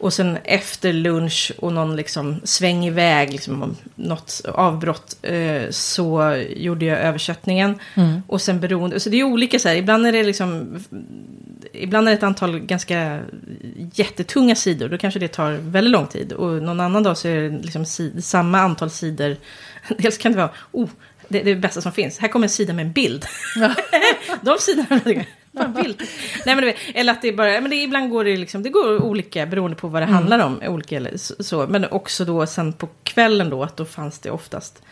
Och 0.00 0.12
sen 0.12 0.38
efter 0.44 0.92
lunch 0.92 1.52
och 1.58 1.72
någon 1.72 1.96
liksom 1.96 2.40
sväng 2.44 2.86
iväg, 2.86 3.32
liksom, 3.32 3.62
om 3.62 3.76
något 3.94 4.40
avbrott, 4.54 5.16
eh, 5.22 5.70
så 5.70 6.36
gjorde 6.56 6.84
jag 6.84 6.98
översättningen. 6.98 7.78
Mm. 7.94 8.22
Och 8.26 8.42
sen 8.42 8.60
beroende, 8.60 9.00
så 9.00 9.10
det 9.10 9.20
är 9.20 9.24
olika 9.24 9.58
så 9.58 9.68
här, 9.68 9.76
ibland 9.76 10.06
är 10.06 10.12
det 10.12 10.22
liksom, 10.22 10.80
ibland 11.72 12.08
är 12.08 12.12
det 12.12 12.16
ett 12.16 12.22
antal 12.22 12.58
ganska 12.58 13.20
jättetunga 13.94 14.54
sidor, 14.54 14.88
då 14.88 14.98
kanske 14.98 15.20
det 15.20 15.28
tar 15.28 15.52
väldigt 15.52 15.92
lång 15.92 16.06
tid. 16.06 16.32
Och 16.32 16.62
någon 16.62 16.80
annan 16.80 17.02
dag 17.02 17.18
så 17.18 17.28
är 17.28 17.36
det 17.36 17.58
liksom 17.62 17.84
samma 18.22 18.60
antal 18.60 18.90
sidor, 18.90 19.36
dels 19.98 20.18
kan 20.18 20.32
det 20.32 20.38
vara, 20.38 20.50
oh, 20.72 20.88
det, 21.28 21.42
det 21.42 21.50
är 21.50 21.54
det 21.54 21.60
bästa 21.60 21.80
som 21.80 21.92
finns, 21.92 22.18
här 22.18 22.28
kommer 22.28 22.46
en 22.46 22.50
sida 22.50 22.72
med 22.72 22.86
en 22.86 22.92
bild. 22.92 23.26
Ja. 23.56 23.74
De 24.42 24.58
sidorna, 24.58 25.24
bara 25.60 25.82
bild. 25.82 26.02
Nej 26.46 26.54
men 26.54 26.58
du 26.58 26.66
vet, 26.66 26.76
eller 26.94 27.12
att 27.12 27.22
det 27.22 27.28
är 27.28 27.32
bara, 27.32 27.60
men 27.60 27.70
det, 27.70 27.76
ibland 27.76 28.10
går 28.10 28.24
det 28.24 28.36
liksom, 28.36 28.62
det 28.62 28.68
går 28.70 29.02
olika 29.02 29.46
beroende 29.46 29.76
på 29.76 29.88
vad 29.88 30.02
det 30.02 30.06
handlar 30.06 30.38
om. 30.38 30.62
Olika, 30.66 30.96
eller 30.96 31.42
så. 31.42 31.66
Men 31.66 31.84
också 31.84 32.24
då 32.24 32.46
sen 32.46 32.72
på 32.72 32.88
kvällen 33.02 33.50
då, 33.50 33.62
att 33.62 33.76
då 33.76 33.84
fanns 33.84 34.18
det 34.18 34.30
oftast, 34.30 34.82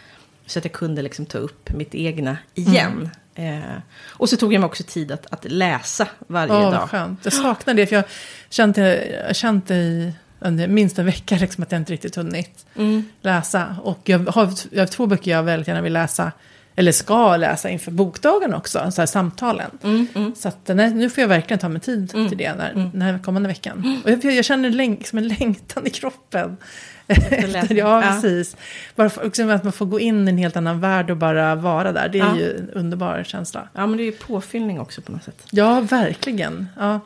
så 0.46 0.58
att 0.58 0.64
jag 0.64 0.72
kunde 0.72 1.02
liksom 1.02 1.26
ta 1.26 1.38
upp 1.38 1.70
mitt 1.70 1.94
egna 1.94 2.36
igen. 2.54 3.10
Eh, 3.34 3.58
och 4.08 4.28
så 4.28 4.36
tog 4.36 4.52
jag 4.54 4.60
mig 4.60 4.66
också 4.66 4.82
tid 4.86 5.12
att, 5.12 5.26
att 5.30 5.44
läsa 5.52 6.08
varje 6.26 6.52
Åh, 6.52 6.70
dag. 6.70 6.90
skönt. 6.90 7.20
Jag 7.24 7.32
saknar 7.32 7.74
det, 7.74 7.86
för 7.86 7.96
jag 7.96 8.02
har 8.02 9.34
känt, 9.34 9.66
det 9.68 10.12
i 10.62 10.66
minst 10.68 10.98
en 10.98 11.06
vecka, 11.06 11.36
liksom, 11.36 11.62
att 11.62 11.72
jag 11.72 11.80
inte 11.80 11.92
riktigt 11.92 12.16
hunnit 12.16 12.66
Mm. 12.76 13.04
läsa. 13.22 13.76
Och 13.82 14.00
jag 14.04 14.18
har, 14.18 14.52
jag 14.70 14.80
har 14.82 14.86
två 14.86 15.06
böcker 15.06 15.30
jag 15.30 15.42
väldigt 15.42 15.68
gärna 15.68 15.80
vill 15.80 15.92
läsa 15.92 16.32
eller 16.78 16.92
ska 16.92 17.36
läsa 17.36 17.70
inför 17.70 17.90
bokdagen 17.90 18.54
också, 18.54 18.90
så 18.90 19.00
här 19.02 19.06
samtalen. 19.06 19.70
Mm, 19.82 20.34
Så 20.36 20.48
att, 20.48 20.68
nej, 20.68 20.94
nu 20.94 21.10
får 21.10 21.20
jag 21.22 21.28
verkligen 21.28 21.58
ta 21.58 21.68
mig 21.68 21.80
tid 21.80 22.10
till 22.10 22.38
det 22.38 22.54
när, 22.54 22.74
den 22.92 23.02
här 23.02 23.18
kommande 23.18 23.48
veckan. 23.48 24.00
Och 24.04 24.10
jag, 24.10 24.24
jag 24.24 24.44
känner 24.44 24.70
länk, 24.70 25.06
som 25.06 25.18
en 25.18 25.28
längtan 25.28 25.86
i 25.86 25.90
kroppen. 25.90 26.56
Efter, 27.06 27.74
ja, 27.74 27.74
Ja. 27.74 28.02
precis. 28.02 28.56
Bara 28.96 29.10
för, 29.10 29.26
också 29.26 29.50
att 29.50 29.64
man 29.64 29.72
får 29.72 29.86
gå 29.86 30.00
in 30.00 30.28
i 30.28 30.30
en 30.30 30.38
helt 30.38 30.56
annan 30.56 30.80
värld 30.80 31.10
och 31.10 31.16
bara 31.16 31.54
vara 31.54 31.92
där. 31.92 32.08
Det 32.08 32.18
är 32.18 32.24
Ja. 32.24 32.36
ju 32.38 32.56
en 32.56 32.70
underbar 32.70 33.22
känsla. 33.26 33.68
Ja, 33.74 33.86
men 33.86 33.96
det 33.96 34.02
är 34.02 34.04
ju 34.04 34.12
påfyllning 34.12 34.80
också 34.80 35.00
på 35.00 35.12
något 35.12 35.24
sätt. 35.24 35.42
Ja, 35.50 35.80
verkligen. 35.80 36.68
Ja. 36.78 37.00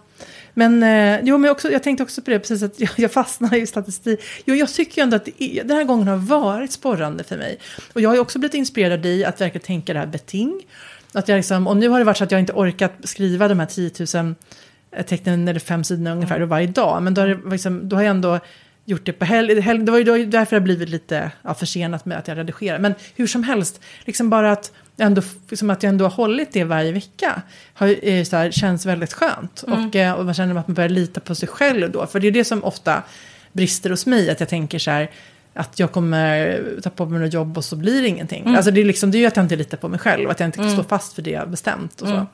Men, 0.55 0.83
eh, 0.83 1.21
jo, 1.23 1.39
men 1.39 1.51
också, 1.51 1.71
jag 1.71 1.83
tänkte 1.83 2.03
också 2.03 2.23
på 2.23 2.31
det, 2.31 2.39
precis 2.39 2.63
att 2.63 2.81
jag, 2.81 2.91
jag 2.97 3.13
fastnar 3.13 3.55
i 3.55 3.67
statistik. 3.67 4.21
Jo, 4.45 4.55
jag 4.55 4.69
tycker 4.69 5.01
ju 5.01 5.03
ändå 5.03 5.17
att 5.17 5.29
är, 5.39 5.65
den 5.65 5.77
här 5.77 5.85
gången 5.85 6.09
har 6.09 6.17
varit 6.17 6.73
sporrande 6.73 7.25
för 7.25 7.37
mig. 7.37 7.59
Och 7.93 8.01
jag 8.01 8.11
har 8.11 8.15
ju 8.15 8.21
också 8.21 8.39
blivit 8.39 8.55
inspirerad 8.55 8.93
av 8.93 9.01
dig 9.01 9.25
att 9.25 9.41
verkligen 9.41 9.67
tänka 9.67 9.93
det 9.93 9.99
här 9.99 10.07
beting. 10.07 10.63
Att 11.13 11.29
jag 11.29 11.37
liksom, 11.37 11.67
och 11.67 11.77
nu 11.77 11.89
har 11.89 11.99
det 11.99 12.05
varit 12.05 12.17
så 12.17 12.25
att 12.25 12.31
jag 12.31 12.41
inte 12.41 12.53
orkat 12.53 12.93
skriva 13.05 13.49
de 13.49 13.59
här 13.59 13.67
10 13.67 13.91
000 14.23 14.35
eh, 14.93 15.05
tecknen 15.07 15.49
eller 15.49 15.61
fem 15.61 15.85
sidorna 15.85 16.13
ungefär 16.13 16.41
varje 16.41 16.67
dag. 16.67 17.03
Men 17.03 17.15
då 17.15 17.21
har, 17.21 17.29
det 17.29 17.51
liksom, 17.51 17.89
då 17.89 17.97
har 17.97 18.03
jag 18.03 18.11
ändå 18.11 18.41
gjort 18.85 19.07
det 19.07 19.13
på 19.13 19.25
helg. 19.25 19.61
Hel, 19.61 19.85
det 19.85 19.93
var 19.93 19.99
ju 19.99 20.05
då, 20.05 20.17
därför 20.17 20.57
det 20.57 20.61
har 20.61 20.65
blivit 20.65 20.89
lite 20.89 21.31
ja, 21.43 21.55
försenat 21.55 22.05
med 22.05 22.19
att 22.19 22.29
jag 22.29 22.39
redigerar. 22.39 22.79
Men 22.79 22.95
hur 23.17 23.27
som 23.27 23.43
helst, 23.43 23.81
liksom 24.05 24.31
bara 24.31 24.53
att, 24.53 24.73
ändå, 24.99 25.23
liksom 25.49 25.71
att 25.71 25.83
jag 25.83 25.91
ändå 25.91 26.05
har 26.05 26.11
hållit 26.11 26.53
det 26.53 26.65
varje 26.65 26.93
vecka 26.93 27.43
har, 27.75 27.87
ju- 27.87 27.99
är 28.03 28.25
så 28.25 28.37
här, 28.37 28.51
känns 28.51 28.87
väldigt 28.87 29.13
skönt. 29.13 29.63
Och, 29.63 29.97
eh, 29.97 30.13
och 30.13 30.25
man 30.25 30.35
känner 30.35 30.55
att 30.61 30.69
man 30.69 30.75
börjar 30.75 30.89
lita 30.91 31.21
på 31.21 31.35
sig 31.35 31.49
själv 31.49 31.91
då. 31.93 32.07
För 32.07 32.21
det 32.21 32.27
är 32.29 32.33
det 32.33 32.45
som 32.45 32.65
ofta 32.65 33.03
brister 33.53 33.91
hos 33.91 34.07
mig, 34.07 34.31
att 34.31 34.41
jag 34.41 34.49
tänker 34.49 34.79
så 34.79 34.91
här, 34.91 35.11
att 35.55 35.79
jag 35.79 35.93
kommer 35.93 36.63
ta 36.83 36.91
på 36.91 37.07
mig 37.07 37.21
något 37.21 37.33
jobb 37.35 37.59
och 37.59 37.65
så 37.65 37.77
blir 37.77 38.03
det 38.03 38.09
ingenting. 38.09 38.55
Alltså 38.57 38.71
det 38.71 38.81
är, 38.81 38.85
liksom, 38.85 39.11
det 39.11 39.19
är 39.19 39.21
ju 39.21 39.27
att 39.27 39.37
jag 39.37 39.45
inte 39.45 39.57
litar 39.57 39.77
på 39.79 39.89
mig 39.89 39.99
själv, 39.99 40.31
att 40.31 40.41
jag 40.41 40.47
inte 40.49 40.71
står 40.71 40.83
fast 40.83 41.13
för 41.13 41.23
det 41.23 41.31
jag 41.31 41.41
har 41.41 41.47
bestämt 41.47 42.01
och 42.03 42.09
så. 42.09 42.27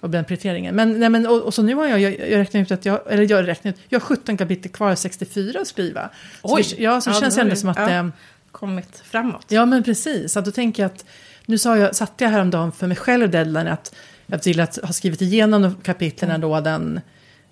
Och 0.00 0.10
den 0.10 0.24
prioriteringen. 0.24 0.74
Men, 0.74 1.00
nej, 1.00 1.08
men, 1.08 1.26
och, 1.26 1.42
och 1.42 1.54
så 1.54 1.62
nu 1.62 1.74
har 1.74 1.86
jag, 1.86 2.00
jag, 2.00 2.12
jag 2.30 2.38
räknat 2.38 2.60
ut 2.62 2.70
att 2.70 2.84
jag, 2.84 3.00
eller 3.10 3.30
jag 3.30 3.46
räknat 3.48 3.74
ut, 3.74 3.80
jag 3.88 4.00
har 4.00 4.06
17 4.06 4.36
kapitel 4.36 4.70
kvar, 4.72 4.94
64 4.94 5.60
att 5.60 5.66
skriva. 5.68 6.10
Oj! 6.42 6.64
Så 6.64 6.76
ja, 6.78 7.00
så 7.00 7.10
Ja, 7.10 7.20
känns 7.20 7.34
det 7.34 7.40
ändå 7.40 7.56
som 7.56 7.68
att, 7.68 7.76
ja. 7.78 7.90
eh, 7.90 8.06
Kommit 8.52 9.02
framåt. 9.04 9.46
ja 9.48 9.66
men 9.66 9.82
precis, 9.84 10.36
att 10.36 10.44
då 10.44 10.50
tänker 10.50 10.82
jag 10.82 10.90
att, 10.90 11.04
nu 11.50 11.58
sa 11.58 11.76
jag, 11.78 11.96
satte 11.96 12.24
jag 12.24 12.30
häromdagen 12.30 12.72
för 12.72 12.86
mig 12.86 12.96
själv 12.96 13.30
deadline 13.30 13.66
att 13.68 13.94
jag 14.26 14.44
vill 14.44 14.60
att 14.60 14.78
ha 14.82 14.92
skrivit 14.92 15.22
igenom 15.22 15.74
kapitlen 15.82 16.40
då 16.40 16.60
den, 16.60 17.00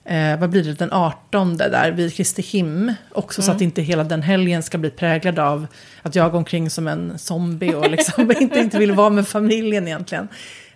eh, 0.05 0.39
vad 0.41 0.51
blir 0.51 0.65
det, 0.65 0.73
den 0.75 0.93
18 0.93 1.57
där 1.57 1.91
vid 1.93 2.15
Kristi 2.15 2.43
him. 2.43 2.93
Också 3.13 3.43
så 3.43 3.53
att 3.53 3.61
inte 3.61 3.83
hela 3.83 4.05
den 4.05 4.23
helgen 4.23 4.63
ska 4.63 4.79
bli 4.79 4.91
präglad 4.91 5.39
av 5.39 5.67
att 6.03 6.15
jag 6.15 6.31
går 6.31 6.39
omkring 6.39 6.71
som 6.71 6.89
en 6.89 7.19
zombie 7.19 7.75
och 7.75 7.91
liksom 7.91 8.31
inte, 8.41 8.59
inte 8.61 8.79
vill 8.79 8.93
vara 8.93 9.11
med 9.11 9.29
familjen 9.29 9.87
egentligen. 9.89 10.29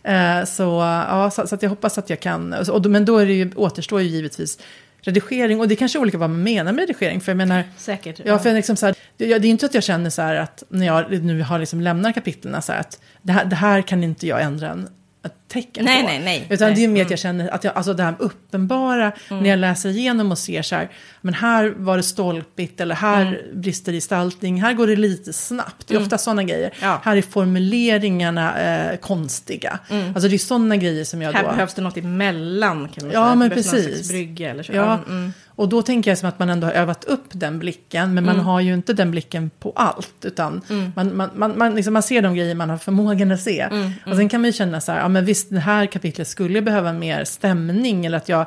Eh, 0.02 0.44
så, 0.44 0.62
ja, 1.08 1.30
så, 1.32 1.46
så 1.46 1.58
jag 1.60 1.68
hoppas 1.70 1.98
att 1.98 2.10
jag 2.10 2.20
kan, 2.20 2.52
och, 2.52 2.82
då- 2.82 2.90
men 2.90 3.04
då 3.04 3.18
är 3.18 3.26
det 3.26 3.32
ju, 3.32 3.52
återstår 3.56 4.00
ju 4.00 4.08
givetvis 4.08 4.58
redigering. 5.02 5.60
Och 5.60 5.68
det 5.68 5.74
är 5.74 5.76
kanske 5.76 5.98
är 5.98 6.00
olika 6.00 6.18
vad 6.18 6.30
man 6.30 6.42
menar 6.42 6.72
med 6.72 6.80
redigering. 6.80 7.20
För 7.20 7.32
jag 7.32 7.36
menar, 7.36 7.64
Säkert. 7.76 8.20
Ja, 8.24 8.38
för 8.38 8.54
liksom 8.54 8.76
så 8.76 8.86
här, 8.86 8.94
det, 9.16 9.38
det 9.38 9.48
är 9.48 9.50
inte 9.50 9.66
att 9.66 9.74
jag 9.74 9.82
känner 9.82 10.10
så 10.10 10.22
här 10.22 10.34
att 10.34 10.62
när 10.68 10.86
jag 10.86 11.22
nu 11.22 11.42
har 11.42 11.58
liksom 11.58 11.80
lämnat 11.80 12.14
kapitlen 12.14 12.62
så 12.62 12.72
här 12.72 12.80
att 12.80 13.00
det 13.22 13.32
här, 13.32 13.44
det 13.44 13.56
här 13.56 13.82
kan 13.82 14.04
inte 14.04 14.26
jag 14.26 14.42
ändra 14.42 14.84
ett 15.24 15.41
tecken 15.52 15.84
Nej, 15.84 16.02
på. 16.02 16.08
nej, 16.08 16.20
nej. 16.24 16.46
Utan 16.50 16.68
Nej. 16.68 16.76
det 16.76 16.84
är 16.84 16.88
mer 16.88 17.04
att 17.04 17.10
jag 17.10 17.18
känner 17.18 17.48
att 17.48 17.64
jag, 17.64 17.76
alltså 17.76 17.94
det 17.94 18.02
här 18.02 18.14
uppenbara, 18.18 19.12
när 19.30 19.50
jag 19.50 19.58
läser 19.58 19.88
igenom 19.88 20.30
och 20.32 20.38
ser 20.38 20.62
så 20.62 20.74
här, 20.74 20.90
men 21.20 21.34
här 21.34 21.74
var 21.76 21.96
det 21.96 22.02
stolpigt 22.02 22.80
eller 22.80 22.94
här 22.94 23.42
brister 23.54 23.92
gestaltning, 23.92 24.62
här 24.62 24.72
går 24.72 24.86
det 24.86 24.96
lite 24.96 25.32
snabbt. 25.32 25.88
Det 25.88 25.94
är 25.94 26.00
ofta 26.02 26.18
sådana 26.18 26.42
grejer. 26.42 26.70
Ja. 26.82 27.00
Här 27.04 27.16
är 27.16 27.22
formuleringarna 27.22 28.60
eh, 28.60 28.96
konstiga. 28.96 29.78
Alltså 30.14 30.28
det 30.28 30.36
är 30.36 30.38
sådana 30.38 30.76
grejer 30.76 31.04
som 31.04 31.22
jag 31.22 31.32
Här 31.32 31.42
då... 31.42 31.48
behövs 31.48 31.74
det 31.74 31.82
något 31.82 31.96
emellan 31.96 32.88
kan 32.88 33.04
man 33.06 33.12
Ja, 33.14 33.24
säga. 33.24 33.34
men 33.34 33.48
behövs 33.48 33.72
någon 33.72 33.82
precis. 33.82 34.08
brygga 34.08 34.50
eller 34.50 34.62
så. 34.62 34.72
Ja, 34.72 34.98
mm. 35.08 35.32
och 35.46 35.68
då 35.68 35.82
tänker 35.82 36.10
jag 36.10 36.18
som 36.18 36.28
att 36.28 36.38
man 36.38 36.48
ändå 36.50 36.66
har 36.66 36.74
övat 36.74 37.04
upp 37.04 37.24
den 37.32 37.58
blicken, 37.58 38.14
men 38.14 38.24
man 38.24 38.40
har 38.40 38.60
ju 38.60 38.74
inte 38.74 38.92
den 38.92 39.10
blicken 39.10 39.50
på 39.58 39.72
allt, 39.76 40.14
utan 40.24 40.62
man, 40.96 41.16
man, 41.16 41.30
man, 41.34 41.58
man, 41.58 41.74
liksom, 41.74 41.92
man 41.92 42.02
ser 42.02 42.22
de 42.22 42.34
grejer 42.34 42.54
man 42.54 42.70
har 42.70 42.78
förmågan 42.78 43.30
att 43.30 43.40
se. 43.40 43.68
Och 44.06 44.16
sen 44.16 44.28
kan 44.28 44.40
man 44.40 44.48
ju 44.48 44.52
känna 44.52 44.80
så 44.80 44.92
här, 44.92 44.98
ja 44.98 45.08
men 45.08 45.24
visst, 45.24 45.41
det 45.48 45.60
här 45.60 45.86
kapitlet 45.86 46.28
skulle 46.28 46.62
behöva 46.62 46.92
mer 46.92 47.24
stämning, 47.24 48.06
eller 48.06 48.18
att 48.18 48.28
jag, 48.28 48.46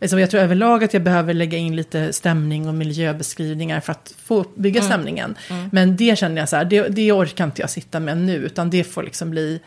liksom, 0.00 0.18
jag 0.20 0.30
tror 0.30 0.40
överlag 0.40 0.84
att 0.84 0.92
jag 0.94 1.02
behöver 1.02 1.34
lägga 1.34 1.58
in 1.58 1.76
lite 1.76 2.12
stämning 2.12 2.68
och 2.68 2.74
miljöbeskrivningar 2.74 3.80
för 3.80 3.92
att 3.92 4.14
få 4.24 4.44
bygga 4.54 4.82
stämningen. 4.82 5.34
Men 5.72 5.96
det 5.96 6.18
känner 6.18 6.40
jag 6.42 6.48
så 6.48 6.56
här, 6.56 6.64
det, 6.64 6.88
det 6.88 7.12
orkar 7.12 7.44
inte 7.44 7.60
jag 7.60 7.70
sitta 7.70 8.00
med 8.00 8.18
nu, 8.18 8.34
utan 8.36 8.70
det 8.70 8.84
får 8.84 9.02
liksom 9.02 9.30
bli 9.30 9.60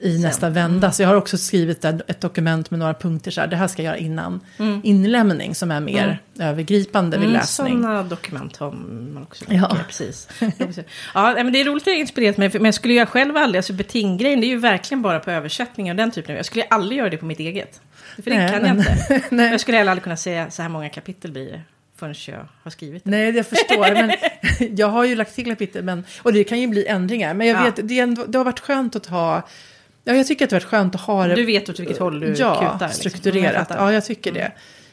i 0.00 0.18
nästa 0.18 0.50
vända. 0.50 0.92
Så 0.92 1.02
jag 1.02 1.08
har 1.08 1.14
också 1.14 1.38
skrivit 1.38 1.84
ett 1.84 2.20
dokument 2.20 2.70
med 2.70 2.78
några 2.80 2.94
punkter. 2.94 3.30
Så 3.30 3.40
här, 3.40 3.48
det 3.48 3.56
här 3.56 3.68
ska 3.68 3.82
jag 3.82 3.90
göra 3.90 3.98
innan 3.98 4.40
inlämning 4.82 5.54
som 5.54 5.70
är 5.70 5.80
mer 5.80 6.18
övergripande 6.38 7.16
vid 7.18 7.26
Mm, 7.28 7.40
läsning. 7.40 7.82
Sådana 7.82 8.02
dokument 8.02 8.56
har 8.56 8.70
man 8.72 9.22
också. 9.22 9.44
Ja. 9.48 9.54
Ja, 9.70 9.76
precis. 9.86 10.28
ja, 11.14 11.34
men 11.34 11.52
det 11.52 11.60
är 11.60 11.64
roligt 11.64 11.80
att 11.82 11.84
det 11.84 11.90
har 11.90 11.98
inspirerat 11.98 12.36
mig. 12.36 12.50
Men 12.52 12.64
jag 12.64 12.74
skulle 12.74 12.94
jag 12.94 13.08
själv 13.08 13.36
aldrig, 13.36 13.58
alltså 13.58 13.72
betinggrejen, 13.72 14.40
det 14.40 14.46
är 14.46 14.48
ju 14.48 14.58
verkligen 14.58 15.02
bara 15.02 15.20
på 15.20 15.30
översättningar 15.30 15.92
och 15.94 15.96
den 15.96 16.10
typen 16.10 16.32
av 16.32 16.36
Jag 16.36 16.46
skulle 16.46 16.64
aldrig 16.64 16.98
göra 16.98 17.10
det 17.10 17.16
på 17.16 17.24
mitt 17.26 17.40
eget. 17.40 17.80
För 18.16 18.30
det 18.30 18.38
Nej, 18.38 18.50
kan 18.52 18.62
men- 18.62 18.76
jag 18.76 18.86
inte. 19.18 19.22
Nej. 19.34 19.50
Jag 19.50 19.60
skulle 19.60 19.76
heller 19.78 19.90
aldrig 19.90 20.02
kunna 20.04 20.16
säga 20.16 20.50
så 20.50 20.62
här 20.62 20.68
många 20.68 20.88
kapitel 20.88 21.32
blir 21.32 21.44
det 21.52 21.60
förrän 21.96 22.14
jag 22.26 22.48
har 22.62 22.70
skrivit 22.70 23.04
det. 23.04 23.10
Nej, 23.10 23.36
jag 23.36 23.46
förstår. 23.46 23.92
men 23.94 24.10
jag 24.76 24.86
har 24.88 25.04
ju 25.04 25.14
lagt 25.16 25.34
till 25.34 25.44
kapitel, 25.44 25.84
men, 25.84 26.04
och 26.22 26.32
det 26.32 26.44
kan 26.44 26.60
ju 26.60 26.66
bli 26.66 26.86
ändringar. 26.86 27.34
Men 27.34 27.46
jag 27.46 27.56
Ja. 27.60 27.64
vet, 27.64 27.88
det, 27.88 27.98
ändå, 27.98 28.24
det 28.26 28.38
har 28.38 28.44
varit 28.44 28.60
skönt 28.60 28.96
att 28.96 29.06
ha... 29.06 29.42
Ja, 30.04 30.14
jag 30.14 30.26
tycker 30.26 30.44
att 30.44 30.50
det 30.50 30.56
varit 30.56 30.64
skönt 30.64 30.94
att 30.94 31.00
ha 31.00 31.26
det 31.26 31.34
Du 31.34 31.44
vet 31.44 31.68
åt 31.68 31.80
vilket 31.80 31.98
håll 31.98 32.20
du 32.20 32.26
ja, 32.38 32.54
kutar. 32.72 32.86
liksom. 32.88 33.10
Strukturerat. 33.10 33.70
Mm. 33.70 33.82
Ja, 33.84 33.92
jag 33.92 34.04
tycker 34.04 34.32
det. 34.32 34.52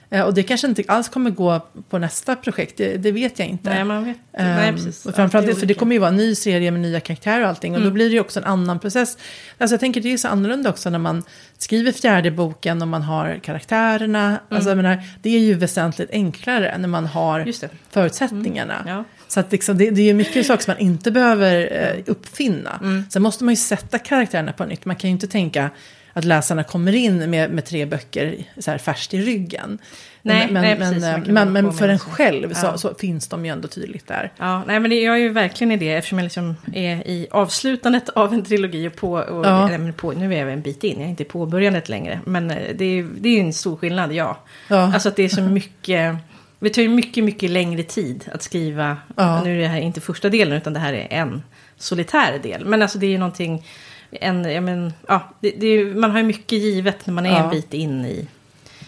Eh, 0.10 0.22
Och 0.22 0.34
det 0.34 0.44
kanske 0.44 0.68
inte 0.68 0.84
alls 0.88 1.10
kommer 1.10 1.30
gå 1.30 1.60
på 1.90 1.98
nästa 1.98 2.36
projekt, 2.36 2.78
det, 2.78 2.98
det 2.98 3.12
vet 3.12 3.40
jag 3.40 3.48
inte. 3.48 3.70
Nej, 3.70 3.84
man 3.84 4.06
vet. 4.06 4.18
Nej, 4.38 4.70
Ehm, 4.70 4.76
precis. 4.76 5.06
och 5.06 5.16
framförallt, 5.16 5.48
Ja, 5.48 5.56
för 5.56 5.66
det 5.66 5.74
kommer 5.74 5.94
ju 5.96 6.00
vara 6.00 6.10
en 6.10 6.16
ny 6.16 6.36
serie 6.36 6.72
med 6.72 6.82
nya 6.82 7.00
karaktärer 7.00 7.42
och 7.44 7.48
allting. 7.50 7.72
Och 7.74 7.78
Mm. 7.78 7.90
då 7.90 7.94
blir 7.94 8.06
det 8.06 8.14
ju 8.14 8.20
också 8.20 8.40
en 8.40 8.46
annan 8.46 8.80
process. 8.80 9.18
Alltså 9.58 9.74
jag 9.74 9.80
tänker 9.80 10.02
det 10.02 10.14
är 10.14 10.18
så 10.18 10.28
annorlunda 10.28 10.70
också 10.70 10.90
när 10.90 11.00
man 11.00 11.24
skriver 11.58 11.92
fjärde 11.92 12.32
boken 12.32 12.82
och 12.82 12.88
man 12.88 13.02
har 13.02 13.40
karaktärerna. 13.44 14.40
Alltså 14.50 14.70
jag 14.70 14.76
menar, 14.78 15.04
det 15.22 15.30
är 15.36 15.40
ju 15.40 15.54
väsentligt 15.54 16.12
enklare 16.12 16.78
när 16.78 16.88
man 16.88 17.06
har 17.06 17.40
Mm. 17.40 17.54
Det. 17.62 17.70
förutsättningarna. 17.90 18.84
Ja. 18.88 19.04
Så 19.28 19.40
att 19.40 19.52
liksom, 19.52 19.78
det, 19.78 19.90
det 19.90 20.02
är 20.02 20.06
ju 20.06 20.14
mycket 20.14 20.46
saker 20.46 20.64
som 20.64 20.72
man 20.74 20.82
inte 20.82 21.12
behöver 21.12 21.70
eh, 21.72 22.04
uppfinna. 22.12 22.80
Mm. 22.82 23.04
Sen 23.10 23.22
måste 23.22 23.44
man 23.44 23.52
ju 23.52 23.56
sätta 23.58 24.00
karaktärerna 24.00 24.54
på 24.54 24.66
nytt. 24.66 24.86
Man 24.86 24.96
kan 24.96 25.10
ju 25.10 25.12
inte 25.12 25.28
tänka 25.28 25.70
att 26.14 26.26
läsarna 26.26 26.64
kommer 26.64 26.96
in 26.96 27.30
med, 27.30 27.52
med 27.52 27.66
tre 27.66 27.86
böcker 27.86 28.36
så 28.58 28.72
här 28.72 28.78
färskt 28.78 29.14
i 29.14 29.22
ryggen. 29.22 29.78
Nej, 30.22 30.48
men, 30.52 30.62
nej, 30.62 30.76
precis. 30.76 31.02
Men, 31.02 31.34
men, 31.34 31.54
men 31.54 31.74
för 31.74 31.90
en 31.90 32.00
själv 32.00 32.54
så, 32.54 32.66
Ja. 32.66 32.78
så 32.78 32.94
finns 32.94 33.28
de 33.28 33.46
ju 33.46 33.52
ändå 33.52 33.68
tydligt 33.68 34.08
där. 34.08 34.32
Ja, 34.38 34.64
nej, 34.68 34.80
men 34.80 34.90
det, 34.90 35.02
jag 35.02 35.16
är 35.16 35.20
ju 35.20 35.30
verkligen 35.30 35.72
i 35.72 35.78
det 35.78 35.94
eftersom 35.94 36.18
jag 36.20 36.24
liksom 36.24 36.56
är 36.74 37.08
i 37.08 37.28
avslutandet 37.32 38.10
av 38.10 38.34
en 38.34 38.44
trilogi 38.44 38.88
och 38.88 38.96
på, 38.96 39.12
och, 39.12 39.46
Ja. 39.46 39.68
nej, 39.78 39.92
på 39.94 40.12
nu 40.12 40.34
är 40.34 40.40
jag 40.40 40.54
en 40.54 40.62
bit 40.62 40.84
in, 40.84 40.96
jag 40.98 41.06
är 41.06 41.10
inte 41.10 41.24
i 41.24 41.26
påbörjandet 41.26 41.90
längre. 41.90 42.20
Men 42.26 42.52
eh, 42.52 42.58
det 42.76 42.86
är, 42.86 43.08
det 43.18 43.30
är 43.30 43.42
en 43.42 43.54
stor 43.54 43.78
skillnad, 43.78 44.14
ja. 44.14 44.38
Ja. 44.68 44.94
Alltså 44.94 45.10
att 45.10 45.16
det 45.16 45.24
är 45.24 45.30
så 45.30 45.42
mycket, 45.58 46.16
det 46.60 46.70
tar 46.70 46.82
ju 46.82 46.90
mycket, 46.90 47.24
mycket 47.24 47.50
längre 47.52 47.84
tid 47.84 48.30
att 48.34 48.42
skriva. 48.44 48.98
Ja. 49.16 49.44
Nu 49.44 49.56
är 49.56 49.60
det 49.62 49.68
här 49.68 49.80
inte 49.80 50.02
första 50.02 50.30
delen 50.30 50.58
utan 50.58 50.74
det 50.74 50.80
här 50.80 50.94
är 50.94 51.08
en 51.10 51.44
solitär 51.78 52.40
del. 52.44 52.66
Men 52.66 52.82
alltså 52.82 52.98
det 52.98 53.06
är 53.06 53.10
ju 53.12 53.18
någonting, 53.18 53.66
en, 54.12 54.44
ja, 54.44 54.62
men, 54.62 54.94
ja, 55.08 55.30
det, 55.40 55.52
det 55.58 55.68
är, 55.68 55.86
man 55.96 56.12
har 56.12 56.18
ju 56.18 56.24
mycket 56.26 56.60
givet 56.60 57.08
när 57.08 57.14
man 57.14 57.26
är 57.26 57.30
Ja. 57.30 57.44
en 57.44 57.50
bit 57.50 57.74
in 57.74 58.06
i 58.06 58.28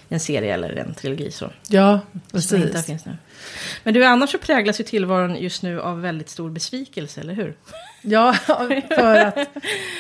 en 0.10 0.19
serie 0.19 0.53
eller 0.53 0.75
en 0.75 0.93
trilogi. 0.93 1.32
Så. 1.32 1.51
Ja, 1.67 1.99
Som 2.34 2.58
inte 2.58 2.67
precis. 2.71 2.86
finns 2.86 3.05
nu. 3.05 3.12
Men 3.84 3.93
du, 3.93 4.04
annars 4.06 4.30
så 4.32 4.38
präglas 4.38 4.80
ju 4.80 4.84
tillvaron 4.84 5.36
just 5.36 5.63
nu 5.63 5.82
av 5.82 6.02
väldigt 6.02 6.30
stor 6.30 6.49
besvikelse, 6.49 7.21
eller 7.21 7.34
hur? 7.34 7.56
Ja, 8.02 8.34
för 8.97 9.15
att, 9.15 9.38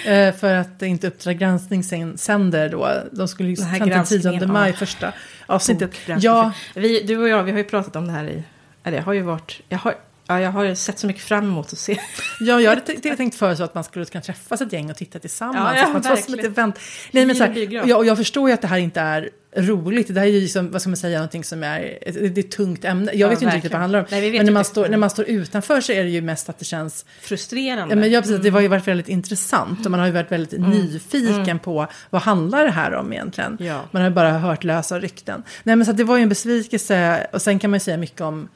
eh, 0.05 0.35
för 0.35 0.53
att 0.53 0.81
inte 0.81 1.07
Uppdrag 1.07 1.37
granskning 1.37 1.83
sänder 2.17 2.69
då. 2.69 2.89
De 3.11 3.27
skulle 3.27 3.49
ju 3.49 3.55
sända 3.55 3.71
den 3.71 3.79
10 3.79 3.89
granskningen, 3.91 4.53
maj 4.53 4.73
första 4.73 5.13
avsnittet. 5.45 5.91
Ja, 6.05 6.51
Vi, 6.73 7.03
du 7.03 7.17
och 7.17 7.29
jag, 7.29 7.43
vi 7.43 7.51
har 7.51 7.57
ju 7.57 7.63
pratat 7.63 7.95
om 7.95 8.07
det 8.07 8.13
här 8.13 8.25
i... 8.25 8.43
Ja, 8.83 8.91
det 8.91 8.99
har 8.99 9.13
ju 9.13 9.21
varit... 9.21 9.61
Jag 9.69 9.77
har, 9.77 9.95
ja, 10.27 10.39
jag 10.39 10.51
har 10.51 10.75
sett 10.75 10.99
så 10.99 11.07
mycket 11.07 11.23
fram 11.23 11.43
emot 11.43 11.73
att 11.73 11.79
se. 11.79 11.99
Ja, 12.39 12.61
jag 12.61 12.69
hade 12.69 13.15
tänkt 13.15 13.37
föreslå 13.37 13.65
att 13.65 13.75
man 13.75 13.83
skulle 13.83 14.05
kunna 14.05 14.21
träffas 14.21 14.61
ett 14.61 14.73
gäng 14.73 14.89
och 14.89 14.97
titta 14.97 15.19
tillsammans. 15.19 15.71
Ja, 15.75 15.77
ja, 15.77 15.87
att 15.87 15.93
man 15.93 16.01
tar 16.01 16.09
som 16.09 16.17
ett 16.17 16.29
verkligen. 16.29 16.51
event. 16.51 16.79
Nej, 17.11 17.25
men 17.25 17.35
så 17.35 17.43
här, 17.43 17.73
jag, 17.87 17.97
och 17.97 18.05
jag 18.05 18.17
förstår 18.17 18.49
ju 18.49 18.53
att 18.53 18.61
det 18.61 18.67
här 18.67 18.77
inte 18.77 19.01
är 19.01 19.29
roligt. 19.55 20.13
Det 20.13 20.19
här 20.19 20.27
är 20.27 20.31
ju 20.31 20.47
som, 20.47 20.71
vad 20.71 20.81
ska 20.81 20.89
man 20.89 20.97
säga, 20.97 21.17
någonting 21.17 21.43
som 21.43 21.63
är, 21.63 21.79
det 22.05 22.37
är 22.37 22.39
ett 22.39 22.51
tungt 22.51 22.85
ämne. 22.85 23.11
Jag 23.11 23.19
Ja, 23.19 23.29
vet 23.29 23.41
ju 23.41 23.45
inte 23.45 23.55
riktigt 23.57 23.71
vad 23.71 23.79
det 23.79 23.83
handlar 23.83 23.99
om. 23.99 24.05
Nej, 24.11 24.31
men 24.31 24.45
när 24.45 24.51
man, 24.53 24.65
står, 24.65 24.87
när 24.89 24.97
man 24.97 25.09
står 25.09 25.25
utanför 25.25 25.81
så 25.81 25.91
är 25.91 26.03
det 26.03 26.09
ju 26.09 26.21
mest 26.21 26.49
att 26.49 26.59
det 26.59 26.65
känns 26.65 27.05
Frustrerande. 27.21 27.95
Ja, 27.95 27.99
men 27.99 28.11
jag, 28.11 28.23
precis, 28.23 28.39
Det 28.41 28.49
var 28.49 28.61
ju 28.61 28.67
varit 28.67 28.87
väldigt 28.87 29.09
intressant 29.09 29.85
och 29.85 29.91
man 29.91 29.99
har 29.99 30.07
ju 30.07 30.13
varit 30.13 30.31
väldigt 30.31 30.53
Mm. 30.53 30.69
nyfiken 30.69 31.59
på 31.59 31.87
vad 32.09 32.21
handlar 32.21 32.65
det 32.65 32.71
här 32.71 32.93
om 32.93 33.13
egentligen. 33.13 33.57
Ja. 33.59 33.81
Man 33.91 34.01
har 34.01 34.09
ju 34.09 34.15
bara 34.15 34.31
hört 34.31 34.63
lösa 34.63 34.99
rykten. 34.99 35.43
Nej 35.63 35.75
men 35.75 35.85
så 35.85 35.91
det 35.91 36.03
var 36.03 36.17
ju 36.17 36.23
en 36.23 36.29
besvikelse 36.29 37.27
och 37.33 37.41
sen 37.41 37.59
kan 37.59 37.69
man 37.69 37.75
ju 37.75 37.83
säga 37.83 37.97
mycket 37.97 38.21
om, 38.21 38.47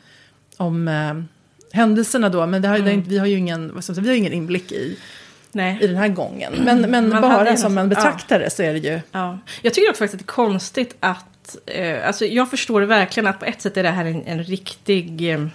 om 0.57 0.87
eh, 0.87 1.13
händelserna 1.77 2.29
då. 2.29 2.45
Men 2.45 2.61
det 2.61 2.67
har, 2.67 2.75
det 2.75 2.81
Mm. 2.81 2.91
har, 2.91 2.97
inte- 2.97 3.09
vi 3.09 3.17
har 3.17 3.25
ju 3.25 3.37
ingen, 3.37 3.73
vad 3.73 3.83
ska 3.83 3.91
man 3.91 3.95
säga, 3.95 4.03
vi 4.03 4.09
har 4.09 4.15
ingen 4.17 4.33
inblick 4.33 4.71
i, 4.71 4.97
Nej. 5.53 5.77
i 5.81 5.87
den 5.87 5.95
här 5.95 6.07
gången. 6.07 6.53
Men, 6.65 6.81
men 6.81 7.09
Man 7.09 7.21
bara 7.21 7.57
som 7.57 7.77
en 7.77 7.83
ja. 7.83 7.95
betraktare 7.95 8.49
så 8.49 8.63
är 8.63 8.73
det 8.73 8.79
ju... 8.79 9.01
Ja. 9.11 9.39
Jag 9.61 9.73
tycker 9.73 9.89
också 9.89 9.99
faktiskt 9.99 10.21
att 10.21 10.27
det 10.27 10.31
är 10.31 10.35
konstigt 10.45 10.95
att... 10.99 11.57
Eh, 11.65 12.07
alltså 12.07 12.25
jag 12.25 12.49
förstår 12.49 12.81
verkligen 12.81 13.27
att 13.27 13.39
på 13.39 13.45
ett 13.45 13.61
sätt 13.61 13.77
är 13.77 13.83
det 13.83 13.89
här 13.89 14.05
en, 14.05 14.23
en 14.25 14.43
riktig... 14.43 15.31
Eh, 15.31 15.45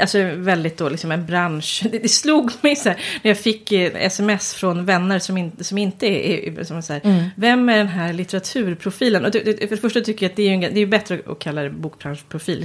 alltså 0.00 0.18
väldigt 0.22 0.76
då 0.76 0.88
liksom 0.88 1.12
en 1.12 1.26
bransch. 1.26 1.82
Det, 1.92 1.98
det 1.98 2.08
slog 2.08 2.50
mig 2.60 2.76
så 2.76 2.88
här 2.88 2.98
när 3.22 3.30
jag 3.30 3.38
fick 3.38 3.72
eh, 3.72 3.92
sms 3.94 4.54
från 4.54 4.84
vänner 4.84 5.18
som, 5.18 5.38
in, 5.38 5.52
som 5.60 5.78
inte 5.78 6.06
är... 6.06 6.64
Som 6.64 6.76
är 6.76 6.80
så 6.80 6.92
här, 6.92 7.00
Mm. 7.04 7.24
Vem 7.36 7.68
är 7.68 7.76
den 7.76 7.88
här 7.88 8.12
litteraturprofilen? 8.12 9.24
Och 9.24 9.30
det, 9.30 9.42
det, 9.42 9.68
för 9.68 9.76
det 9.76 9.80
första 9.80 10.00
tycker 10.00 10.26
jag 10.26 10.30
att 10.30 10.36
det 10.36 10.42
är, 10.42 10.56
ju 10.56 10.64
en, 10.64 10.74
det 10.74 10.80
är 10.80 10.86
bättre 10.86 11.20
att 11.26 11.38
kalla 11.38 11.62
det 11.62 11.70
bokbranschprofil. 11.70 12.62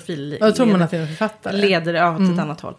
Litteraturprofil. 0.00 0.36
Ja, 0.40 0.46
Då 0.46 0.52
tror 0.52 0.66
man 0.66 0.82
att 0.82 0.90
det 0.90 0.96
är 0.96 1.00
en 1.00 1.06
författare. 1.08 1.56
leder 1.56 1.94
ja, 1.94 2.10
åt 2.12 2.18
Mm. 2.18 2.34
ett 2.34 2.40
annat 2.40 2.60
håll. 2.60 2.74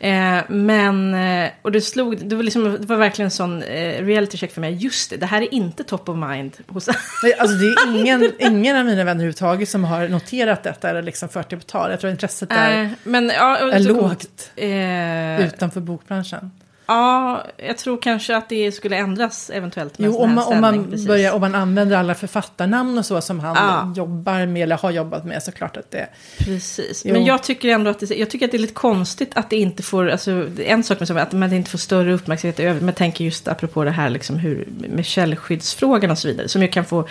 Eh, 0.00 0.38
men, 0.48 1.14
eh, 1.14 1.50
och 1.62 1.72
det 1.72 1.80
slog, 1.80 2.28
det 2.28 2.36
var, 2.36 2.42
liksom, 2.42 2.64
det 2.80 2.86
var 2.86 2.96
verkligen 2.96 3.26
en 3.26 3.30
sån 3.30 3.62
eh, 3.62 4.04
reality 4.04 4.36
check 4.38 4.52
för 4.52 4.60
mig. 4.60 4.72
Just 4.74 5.10
det, 5.10 5.16
det 5.16 5.26
här 5.26 5.42
är 5.42 5.54
inte 5.54 5.84
top 5.84 6.08
of 6.08 6.16
mind 6.16 6.56
hos 6.68 6.88
Nej, 7.22 7.34
Alltså 7.38 7.56
det 7.56 7.66
är 7.66 7.96
ingen, 8.00 8.32
ingen 8.38 8.76
av 8.76 8.84
mina 8.84 8.96
vänner 8.96 9.10
överhuvudtaget 9.10 9.68
som 9.68 9.84
har 9.84 10.08
noterat 10.08 10.62
detta 10.62 10.90
eller 10.90 11.02
liksom 11.02 11.28
fört 11.28 11.50
det 11.50 11.56
på 11.56 11.62
tal. 11.62 11.90
Jag 11.90 12.00
tror 12.00 12.10
intresset 12.12 12.52
är, 12.52 12.82
Eh, 12.82 12.88
men, 13.04 13.28
ja, 13.28 13.56
är 13.58 13.80
lågt 13.80 14.50
Eh, 14.56 15.46
utanför 15.46 15.80
bokbranschen. 15.80 16.50
Ja, 16.86 17.42
jag 17.56 17.78
tror 17.78 18.02
kanske 18.02 18.36
att 18.36 18.48
det 18.48 18.72
skulle 18.72 18.96
ändras 18.96 19.50
eventuellt. 19.54 19.98
med 19.98 20.06
Jo, 20.06 20.16
om 20.16 20.34
man, 20.34 20.44
om, 20.44 20.60
man 20.60 20.90
precis. 20.90 21.06
börjar, 21.06 21.32
om 21.32 21.40
man 21.40 21.54
använder 21.54 21.96
alla 21.96 22.14
författarnamn 22.14 22.98
och 22.98 23.06
så 23.06 23.20
som 23.20 23.40
han 23.40 23.56
Ja. 23.56 23.92
jobbar 23.96 24.46
med 24.46 24.62
eller 24.62 24.76
har 24.76 24.90
jobbat 24.90 25.24
med 25.24 25.42
så 25.42 25.52
klart 25.52 25.76
att 25.76 25.90
det... 25.90 26.06
Precis, 26.38 27.02
Jo. 27.04 27.12
men 27.12 27.24
jag 27.24 27.42
tycker 27.42 27.68
ändå 27.68 27.90
att 27.90 28.00
det, 28.00 28.10
jag 28.16 28.30
tycker 28.30 28.44
att 28.46 28.50
det 28.52 28.56
är 28.56 28.60
lite 28.60 28.74
konstigt 28.74 29.30
att 29.34 29.50
det 29.50 29.56
inte 29.56 29.82
får, 29.82 30.08
alltså 30.10 30.46
en 30.66 30.84
sak 30.84 30.98
med 30.98 31.08
så, 31.08 31.18
att 31.18 31.32
man 31.32 31.52
inte 31.52 31.70
får 31.70 31.78
större 31.78 32.12
uppmärksamhet 32.14 32.60
över, 32.60 32.80
men 32.80 32.94
tänker 32.94 33.24
just 33.24 33.48
apropå 33.48 33.84
det 33.84 33.90
här 33.90 34.10
liksom 34.10 34.36
hur, 34.36 34.68
med 34.90 35.06
källskyddsfrågan 35.06 36.10
och 36.10 36.18
så 36.18 36.28
vidare, 36.28 36.48
som 36.48 36.62
ju 36.62 36.68
kan 36.68 36.84
få 36.84 37.08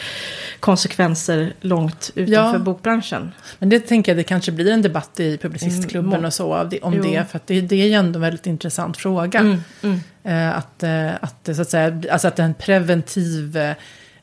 konsekvenser 0.60 1.54
långt 1.62 2.12
utanför 2.16 2.54
Ja. 2.54 2.60
bokbranschen. 2.60 3.32
Men 3.60 3.70
det 3.70 3.80
tänker 3.80 4.12
jag 4.12 4.18
det 4.18 4.24
kanske 4.24 4.52
blir 4.52 4.72
en 4.72 4.82
debatt 4.82 5.20
i 5.20 5.38
Publicistklubben 5.38 6.14
Mm, 6.14 6.26
och 6.26 6.34
så 6.34 6.54
om 6.82 6.94
Jo. 6.94 7.04
det. 7.04 7.26
För 7.32 7.38
att 7.38 7.48
det, 7.48 7.62
det 7.62 7.76
är 7.82 7.88
ju 7.88 7.94
ändå 7.94 8.18
en 8.18 8.22
väldigt 8.22 8.46
intressant 8.48 8.98
fråga. 8.98 9.40
Mm, 9.40 9.64
mm. 9.84 10.00
Eh, 10.24 10.58
att, 10.58 10.84
eh, 10.84 11.12
att, 11.22 11.44
det, 11.44 11.56
så 11.56 11.62
att 11.62 11.70
säga, 11.70 12.02
alltså 12.12 12.28
att 12.28 12.40
en 12.40 12.54
preventiv 12.54 13.58
eh, 13.58 13.74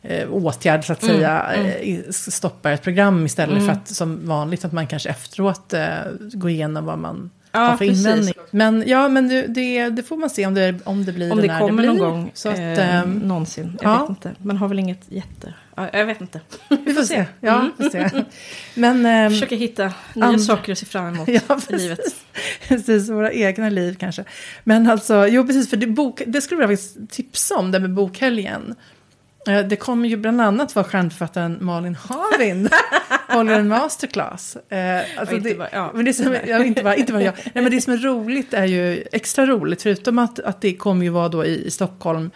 eh, 0.02 0.28
åtgärd 0.30 0.86
så 0.86 0.92
att 0.92 1.02
Mm, 1.02 1.16
säga 1.16 1.40
mm. 1.42 1.66
eh, 2.06 2.10
stoppar 2.10 2.72
ett 2.72 2.82
program 2.82 3.26
istället 3.26 3.56
Mm. 3.56 3.66
för 3.66 3.72
att 3.72 3.88
som 3.88 4.26
vanligt 4.28 4.64
att 4.64 4.72
man 4.72 4.86
kanske 4.86 5.08
efteråt 5.08 5.72
eh, 5.72 5.88
går 6.32 6.50
igenom 6.50 6.84
vad 6.84 6.98
man 6.98 7.30
Ja, 7.54 7.76
för 7.76 7.84
invändning. 7.84 8.34
Men 8.50 8.84
ja, 8.86 9.08
men 9.08 9.28
det, 9.28 9.46
det, 9.46 9.88
det 9.90 10.02
får 10.02 10.16
man 10.16 10.30
se 10.30 10.46
om 10.46 10.54
det, 10.54 10.78
om 10.84 11.04
det 11.04 11.12
blir 11.12 11.32
Om 11.32 11.40
det 11.40 11.46
när 11.46 11.58
kommer 11.58 11.82
det 11.82 11.88
någon 11.88 11.96
blir. 11.96 12.06
gång 12.06 12.30
Så 12.34 12.48
att, 12.48 12.58
eh, 12.58 12.96
ehm, 12.96 13.12
någonsin. 13.12 13.78
Jag 13.82 13.92
ja. 13.92 14.00
vet 14.00 14.08
inte. 14.08 14.32
Man 14.38 14.56
har 14.56 14.68
väl 14.68 14.78
inget 14.78 15.00
jätte... 15.08 15.54
Ja, 15.76 15.88
jag 15.92 16.06
vet 16.06 16.20
inte. 16.20 16.40
vi 16.84 16.94
får 16.94 17.02
se. 17.02 17.24
Ja, 17.40 17.58
Mm. 17.60 17.72
får 17.76 17.90
se. 17.90 18.24
Men, 18.74 19.06
ehm, 19.06 19.30
Försöka 19.30 19.54
hitta 19.56 19.92
nya 20.14 20.26
and- 20.26 20.44
saker 20.44 20.72
att 20.72 20.78
se 20.78 20.86
fram 20.86 21.08
emot 21.14 21.28
Ja, 21.48 21.60
i 21.68 21.76
livet. 21.76 22.00
Precis, 22.68 23.08
våra 23.10 23.32
egna 23.32 23.68
liv 23.68 23.96
kanske. 24.00 24.24
Men 24.64 24.90
alltså, 24.90 25.26
jo 25.26 25.46
precis, 25.46 25.70
för 25.70 25.76
det, 25.76 25.86
bok, 25.86 26.22
det 26.26 26.40
skulle 26.40 26.60
jag 26.60 26.68
vilja 26.68 26.84
tipsa 27.10 27.56
om, 27.56 27.70
det 27.70 27.80
med 27.80 27.90
bokhelgen. 27.94 28.74
Eh, 29.48 29.58
Det 29.60 29.76
kommer 29.76 30.08
ju 30.08 30.16
bland 30.16 30.40
annat 30.40 30.74
vara 30.74 30.84
stjärnförfattaren 30.84 31.58
Malin 31.60 31.94
Havind 31.94 32.68
håller 33.28 33.52
en 33.58 33.68
masterclass. 33.68 34.56
Eh, 34.56 35.00
alltså 35.16 35.34
inte 35.36 35.48
det, 35.48 35.54
bara- 35.54 35.68
ja. 35.72 35.90
men 35.94 36.04
det 36.04 36.14
som, 36.14 36.36
ja, 36.46 36.64
inte, 36.64 36.82
bara, 36.82 36.96
inte 36.96 37.12
bara 37.12 37.22
jag. 37.22 37.34
Nej, 37.54 37.62
men 37.64 37.70
det 37.70 37.80
som 37.80 37.92
är 37.92 37.96
roligt 37.98 38.54
är 38.54 38.64
ju 38.64 39.04
extra 39.12 39.46
roligt, 39.46 39.82
förutom 39.82 40.18
att, 40.18 40.38
att 40.38 40.60
det 40.60 40.74
kommer 40.74 41.04
ju 41.04 41.10
vara 41.10 41.28
då 41.28 41.44
i, 41.44 41.66
i 41.66 41.70
Stockholm, 41.70 42.30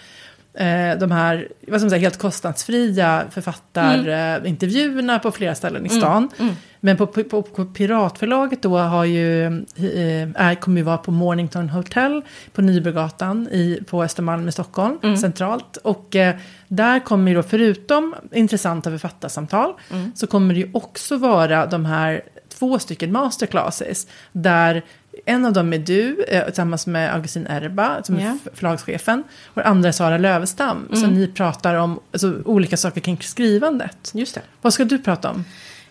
de 0.99 1.11
här 1.11 1.49
vad 1.69 1.81
man 1.81 1.91
säga, 1.91 2.01
helt 2.01 2.19
kostnadsfria 2.19 3.25
författarintervjuerna 3.31 5.19
på 5.19 5.31
flera 5.31 5.55
ställen 5.55 5.87
i 5.87 5.89
stan. 5.89 6.29
Mm. 6.39 6.55
Men 6.81 6.97
på, 6.97 7.07
på, 7.07 7.43
på 7.43 7.65
Piratförlaget 7.65 8.63
då 8.63 8.79
har 8.79 9.05
ju, 9.05 9.47
eh, 9.47 10.29
är, 10.35 10.55
kommer 10.55 10.77
ju 10.77 10.83
vara 10.85 10.99
på 10.99 11.11
Mornington 11.11 11.69
Hotel 11.69 12.23
på 12.53 12.63
Nybrogatan 12.63 13.49
i, 13.53 13.81
på 13.87 14.03
Östermalm 14.03 14.49
i 14.49 14.53
Stockholm, 14.53 14.99
Mm. 15.03 15.17
centralt. 15.17 15.77
Och 15.77 16.17
eh, 16.17 16.37
där 16.69 17.01
kommer 17.01 17.31
ju 17.31 17.37
då, 17.37 17.43
förutom 17.43 18.15
intressanta 18.33 18.91
författarsamtal, 18.91 19.73
Mm. 19.91 20.13
så 20.15 20.27
kommer 20.27 20.55
det 20.55 20.61
ju 20.61 20.71
också 20.75 21.17
vara 21.17 21.67
de 21.67 21.85
här 21.85 22.23
två 22.59 22.79
stycken 22.79 23.13
masterclasses. 23.13 24.07
Där 24.33 24.83
en 25.29 25.45
av 25.47 25.53
dem 25.53 25.73
är 25.73 25.79
du, 25.79 26.25
eh, 26.29 26.45
tillsammans 26.45 26.87
med 26.87 27.15
Augustin 27.15 27.47
Erba, 27.47 28.03
som 28.03 28.17
är 28.17 28.21
Ja. 28.25 28.37
f- 28.45 28.51
förlagschefen. 28.55 29.23
Och 29.47 29.63
den 29.63 29.71
andra 29.71 29.89
är 29.89 29.93
Sara 29.93 30.19
Lövestam. 30.19 30.89
Så 30.93 31.05
Mm. 31.05 31.15
ni 31.15 31.29
pratar 31.29 31.75
om 31.75 32.01
alltså, 32.13 32.43
olika 32.45 32.77
saker 32.77 33.01
kring 33.01 33.19
skrivandet. 33.21 34.11
Just 34.15 34.35
det. 34.35 34.41
Vad 34.63 34.73
ska 34.75 34.85
du 34.85 34.99
prata 34.99 35.31
om? 35.31 35.45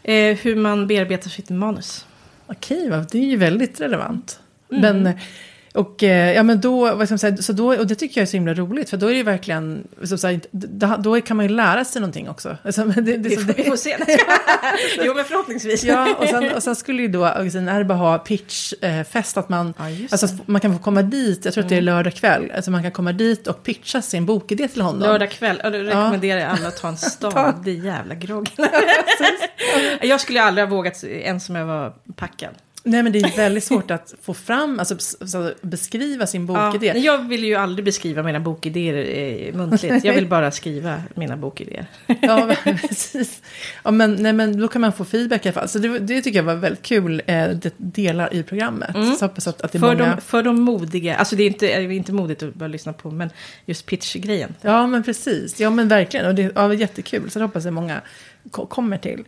Eh, 0.03 0.37
hur 0.37 0.55
man 0.55 0.87
bearbetar 0.87 1.29
sitt 1.29 1.49
manus. 1.49 2.05
Okej, 2.47 2.89
det 3.11 3.17
är 3.17 3.25
ju 3.25 3.37
väldigt 3.37 3.81
relevant. 3.81 4.39
Mm. 4.71 4.81
Men, 5.03 5.13
och, 5.75 6.03
eh, 6.03 6.33
ja, 6.33 6.43
men 6.43 6.61
då, 6.61 6.95
vad 6.95 7.07
ska 7.07 7.13
man 7.13 7.19
säga, 7.19 7.37
så 7.37 7.53
då, 7.53 7.75
och 7.75 7.87
det 7.87 7.95
tycker 7.95 8.21
jag 8.21 8.21
är 8.21 8.29
så 8.29 8.37
himla 8.37 8.53
roligt, 8.53 8.89
för 8.89 8.97
då 8.97 9.05
är 9.05 9.11
det 9.11 9.17
ju 9.17 9.23
verkligen, 9.23 9.87
som 10.03 10.17
sagt, 10.17 10.45
då, 10.51 10.95
då 10.99 11.21
kan 11.21 11.37
man 11.37 11.45
ju 11.45 11.55
lära 11.55 11.85
sig 11.85 12.01
någonting 12.01 12.29
också. 12.29 12.57
Alltså, 12.63 12.83
det, 12.83 13.01
det, 13.01 13.17
Vi 13.17 13.35
så 13.35 13.41
får, 13.41 13.47
det, 13.47 13.53
vi 13.57 13.63
får 13.63 13.75
se. 13.75 13.97
jo, 15.03 15.13
men 15.15 15.25
förhoppningsvis. 15.25 15.83
Ja, 15.83 16.15
och 16.15 16.27
sen, 16.27 16.51
och 16.51 16.63
sen 16.63 16.75
skulle 16.75 17.01
ju 17.01 17.07
då 17.07 17.25
Augustin 17.25 17.67
Erba 17.67 17.93
ha 17.93 18.17
pitchfest, 18.17 19.37
att 19.37 19.49
man, 19.49 19.73
Ja, 19.77 19.85
alltså, 20.11 20.27
man 20.45 20.61
kan 20.61 20.73
få 20.77 20.83
komma 20.83 21.01
dit, 21.01 21.45
jag 21.45 21.53
tror 21.53 21.63
att 21.63 21.69
det 21.69 21.77
är 21.77 21.81
lördag 21.81 22.13
kväll, 22.13 22.51
alltså 22.55 22.71
man 22.71 22.83
kan 22.83 22.91
komma 22.91 23.11
dit 23.11 23.47
och 23.47 23.63
pitcha 23.63 24.01
sin 24.01 24.25
bokidé 24.25 24.67
till 24.67 24.81
honom. 24.81 25.01
Lördag 25.01 25.31
kväll, 25.31 25.61
ja, 25.63 25.69
då 25.69 25.77
rekommenderar 25.77 26.39
jag 26.39 26.49
alla 26.49 26.67
att 26.67 26.77
ta 26.77 26.87
en 26.87 26.97
stadig 26.97 27.85
jävla 27.85 28.15
grogg. 28.15 28.49
jag 30.01 30.21
skulle 30.21 30.41
aldrig 30.41 30.67
ha 30.67 30.75
vågat 30.75 31.03
ens 31.03 31.45
som 31.45 31.55
jag 31.55 31.65
var 31.65 31.93
packad. 32.15 32.51
Nej, 32.87 33.03
men 33.03 33.11
det 33.11 33.19
är 33.19 33.37
väldigt 33.37 33.63
svårt 33.63 33.91
att 33.91 34.13
få 34.21 34.33
fram, 34.33 34.79
alltså 34.79 34.95
bes- 34.95 35.25
så 35.27 35.51
beskriva 35.61 36.27
sin 36.27 36.47
Ja, 36.47 36.65
bokidé. 36.71 36.93
men 36.93 37.01
jag 37.01 37.27
vill 37.29 37.43
ju 37.43 37.55
aldrig 37.55 37.85
beskriva 37.85 38.23
mina 38.23 38.39
bokidéer 38.39 38.93
eh, 39.47 39.53
muntligt. 39.55 40.05
Jag 40.05 40.13
vill 40.13 40.27
bara 40.35 40.51
skriva 40.51 41.01
mina 41.15 41.37
bokidéer. 41.37 41.85
Ja, 42.21 42.45
men 42.65 42.77
precis. 42.77 43.41
Ja, 43.83 43.91
men, 43.91 44.15
nej, 44.15 44.33
men 44.33 44.59
då 44.59 44.67
kan 44.67 44.81
man 44.81 44.93
få 44.93 45.05
feedback 45.05 45.45
i 45.45 45.49
alla 45.49 45.53
fall. 45.53 45.69
Så 45.69 45.79
det, 45.79 45.99
det 45.99 46.21
tycker 46.21 46.39
jag 46.39 46.43
var 46.43 46.55
väldigt 46.55 46.81
kul, 46.83 47.21
eh, 47.25 47.49
det, 47.49 47.73
delar 47.77 48.33
i 48.33 48.43
programmet. 48.43 48.95
Så 49.19 49.25
hoppas 49.25 49.47
att, 49.47 49.61
att 49.61 49.71
det 49.71 49.77
är 49.77 49.79
För, 49.79 49.87
många... 49.95 50.15
de, 50.15 50.21
för 50.21 50.43
de 50.43 50.61
modiga, 50.61 51.15
alltså 51.15 51.35
det 51.35 51.43
är 51.43 51.47
inte, 51.47 51.65
det 51.65 51.73
är 51.73 51.91
inte 51.91 52.13
modigt 52.13 52.43
att 52.43 52.53
bara 52.53 52.67
lyssna 52.67 52.93
på, 52.93 53.11
men 53.11 53.29
just 53.65 53.85
pitchgrejen. 53.85 54.55
Ja, 54.61 54.87
men 54.87 55.03
precis. 55.03 55.59
Ja, 55.59 55.69
men 55.69 55.87
verkligen. 55.87 56.25
Och 56.25 56.35
det 56.35 56.51
ja, 56.55 56.73
jättekul. 56.73 57.29
Så 57.29 57.39
det 57.39 57.45
hoppas 57.45 57.65
jag 57.65 57.73
många 57.73 58.01
ko- 58.51 58.65
kommer 58.65 58.97
till. 58.97 59.23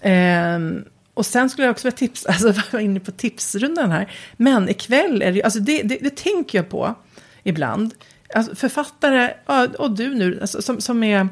Ehm, 0.00 0.84
och 1.14 1.26
sen 1.26 1.50
skulle 1.50 1.66
jag 1.66 1.72
också 1.72 1.86
vilja 1.86 1.96
tipsa, 1.96 2.28
alltså 2.32 2.48
jag 2.48 2.62
var 2.70 2.80
inne 2.80 3.00
på 3.00 3.10
tipsrundan 3.10 3.90
här. 3.90 4.12
Men 4.36 4.68
ikväll 4.68 5.22
är 5.22 5.32
det, 5.32 5.42
alltså 5.42 5.60
det, 5.60 5.82
det, 5.82 5.98
det 6.00 6.16
tänker 6.16 6.58
jag 6.58 6.68
på 6.68 6.94
ibland. 7.42 7.94
Alltså 8.34 8.54
författare, 8.54 9.34
och 9.78 9.90
du 9.90 10.14
nu, 10.14 10.38
alltså, 10.40 10.62
som, 10.62 10.80
som 10.80 11.02
är 11.02 11.28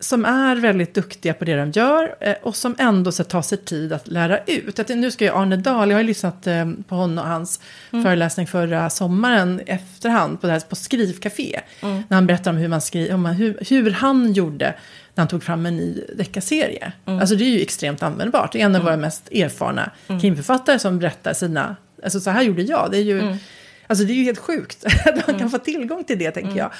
som 0.00 0.24
är 0.24 0.56
väldigt 0.56 0.94
duktiga 0.94 1.34
på 1.34 1.44
det 1.44 1.56
de 1.56 1.70
gör 1.70 2.14
eh, 2.20 2.34
och 2.42 2.56
som 2.56 2.74
ändå 2.78 3.12
så 3.12 3.24
tar 3.24 3.42
sig 3.42 3.58
tid 3.58 3.92
att 3.92 4.08
lära 4.08 4.38
ut. 4.38 4.78
Att, 4.78 4.88
nu 4.88 5.10
ska 5.10 5.24
jag 5.24 5.36
Arne 5.36 5.56
Dahl, 5.56 5.90
jag 5.90 5.96
har 5.96 6.02
ju 6.02 6.06
lyssnat 6.06 6.46
eh, 6.46 6.70
på 6.88 6.94
honom 6.94 7.24
och 7.24 7.30
hans 7.30 7.60
föreläsning 7.90 8.46
förra 8.46 8.90
sommaren 8.90 9.60
efterhand 9.66 10.40
på, 10.40 10.46
det 10.46 10.52
här, 10.52 10.60
på 10.60 10.76
Skrivcafé. 10.76 11.60
När 12.08 12.14
han 12.14 12.26
berättar 12.26 12.50
om 12.50 12.56
hur, 12.56 12.68
man 12.68 12.80
skri, 12.80 13.12
om 13.12 13.26
hur, 13.26 13.58
hur 13.68 13.90
han 13.90 14.32
gjorde 14.32 14.74
när 15.18 15.22
han 15.22 15.28
tog 15.28 15.42
fram 15.42 15.66
en 15.66 15.76
ny 15.76 16.04
deckarserie. 16.16 16.92
Alltså 17.04 17.36
det 17.36 17.44
är 17.44 17.48
ju 17.48 17.60
extremt 17.60 18.02
användbart. 18.02 18.52
Det 18.52 18.60
är 18.60 18.64
en 18.64 18.76
av 18.76 18.82
våra 18.82 18.96
mest 18.96 19.32
erfarna 19.32 19.90
krimförfattare 20.20 20.78
som 20.78 20.98
berättar 20.98 21.32
sina, 21.32 21.76
alltså 22.04 22.20
så 22.20 22.30
här 22.30 22.42
gjorde 22.42 22.62
jag. 22.62 22.88
Det 22.90 22.98
är 22.98 23.02
ju... 23.02 23.36
Alltså 23.90 24.04
det 24.04 24.12
är 24.12 24.14
ju 24.14 24.24
helt 24.24 24.38
sjukt 24.38 24.84
att 25.06 25.26
man 25.26 25.38
kan 25.38 25.50
få 25.50 25.58
tillgång 25.58 26.04
till 26.04 26.18
det, 26.18 26.30
tänker 26.30 26.56
jag. 26.56 26.70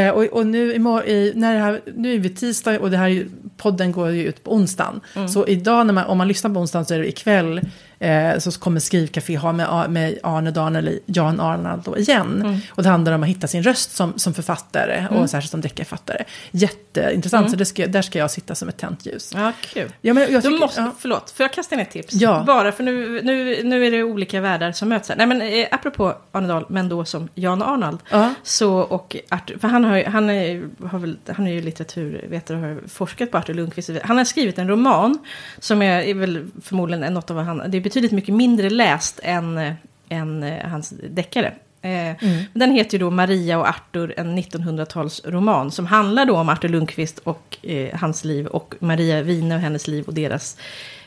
Eh, 0.00 0.10
och, 0.10 0.24
och 0.24 0.46
nu, 0.46 0.72
i, 1.06 1.32
när 1.34 1.54
det 1.54 1.60
här, 1.60 1.80
nu 1.96 2.14
är 2.14 2.18
vi 2.18 2.30
tisdag 2.30 2.80
och 2.80 2.90
det 2.90 2.96
här 2.96 3.26
podden 3.56 3.92
går 3.92 4.10
ju 4.10 4.24
ut 4.24 4.44
på 4.44 4.54
onsdagen. 4.54 5.00
Så 5.28 5.46
idag, 5.46 5.86
när 5.86 5.94
man, 5.94 6.04
om 6.04 6.18
man 6.18 6.28
lyssnar 6.28 6.54
på 6.54 6.60
onsdagen 6.60 6.86
så 6.86 6.94
är 6.94 6.98
det 6.98 7.08
ikväll 7.08 7.60
eh, 8.04 8.38
så 8.38 8.60
kommer 8.60 8.80
Skrivcafé 8.80 9.36
ha 9.36 9.52
med, 9.52 9.90
med 9.90 10.18
Arne 10.22 10.78
eller 10.78 10.98
Jan 11.06 11.40
Arnald 11.40 11.82
då 11.84 11.98
igen. 11.98 12.60
Och 12.70 12.82
det 12.82 12.88
handlar 12.88 13.12
om 13.12 13.22
att 13.22 13.28
hitta 13.28 13.46
sin 13.46 13.62
röst 13.62 13.96
som, 13.96 14.18
som 14.18 14.34
författare 14.34 15.06
och 15.10 15.30
särskilt 15.30 15.50
som 15.50 15.60
deckarförfattare. 15.60 16.24
Jätteintressant, 16.50 17.50
så 17.50 17.56
det 17.56 17.64
ska, 17.64 17.86
där 17.86 18.02
ska 18.02 18.18
jag 18.18 18.30
sitta 18.30 18.54
som 18.54 18.68
ett 18.68 18.76
tänt 18.76 19.06
ljus. 19.06 19.32
Ja, 19.34 19.52
kul. 19.60 19.92
Ja, 20.00 20.14
men 20.14 20.32
jag 20.32 20.42
tycker- 20.42 20.58
måste, 20.58 20.80
ja. 20.80 20.90
Förlåt, 20.98 21.30
får 21.30 21.44
jag 21.44 21.52
kasta 21.52 21.74
in 21.74 21.80
ett 21.80 21.90
tips? 21.90 22.14
Ja. 22.14 22.44
Bara 22.46 22.72
för 22.72 22.84
nu, 22.84 23.20
nu, 23.22 23.62
nu 23.64 23.86
är 23.86 23.90
det 23.90 24.02
olika 24.02 24.40
världar 24.40 24.72
som 24.72 24.88
möts 24.88 25.08
här. 25.08 25.16
Nej 25.16 25.26
men 25.26 25.42
eh, 25.42 25.66
apropå 25.70 26.14
Arne 26.32 26.48
Dahl, 26.48 26.66
men 26.68 26.88
då 26.88 27.04
som 27.04 27.28
Jan 27.34 27.62
Arnald. 27.62 27.98
Ja. 28.10 28.34
Så, 28.42 28.72
och 28.74 29.16
Arthur, 29.30 29.58
för 29.58 29.68
han, 29.68 29.84
har, 29.84 30.04
han, 30.04 30.30
är, 30.30 30.64
har 30.86 30.98
väl, 30.98 31.16
han 31.36 31.46
är 31.46 31.52
ju 31.52 31.62
litteraturvetare 31.62 32.56
och 32.56 32.62
har 32.62 32.80
forskat 32.88 33.30
på 33.30 33.38
Arthur 33.38 33.54
Lundqvist. 33.54 33.90
Han 34.04 34.16
har 34.16 34.24
skrivit 34.24 34.58
en 34.58 34.68
roman 34.68 35.18
som 35.58 35.82
är, 35.82 36.00
är 36.02 36.14
väl 36.14 36.46
förmodligen 36.62 37.14
något 37.14 37.30
av 37.30 37.36
vad 37.36 37.44
han... 37.44 37.62
Det 37.70 37.76
är 37.76 37.80
betydligt 37.94 38.12
mycket 38.12 38.34
mindre 38.34 38.70
läst 38.70 39.20
än, 39.22 39.74
än 40.08 40.42
eh, 40.42 40.66
hans 40.68 40.94
deckare. 41.10 41.52
Eh, 41.82 42.16
Den 42.52 42.72
heter 42.72 42.92
ju 42.92 42.98
då 42.98 43.10
Maria 43.10 43.58
och 43.58 43.68
Arthur, 43.68 44.14
en 44.16 44.38
1900-talsroman. 44.38 45.70
Som 45.70 45.86
handlar 45.86 46.26
då 46.26 46.36
om 46.36 46.48
Arthur 46.48 46.68
Lundqvist 46.68 47.18
och 47.18 47.56
eh, 47.62 47.98
hans 47.98 48.24
liv. 48.24 48.46
Och 48.46 48.74
Maria 48.78 49.22
Wine 49.22 49.54
och 49.54 49.60
hennes 49.60 49.88
liv 49.88 50.04
och 50.04 50.14
deras 50.14 50.56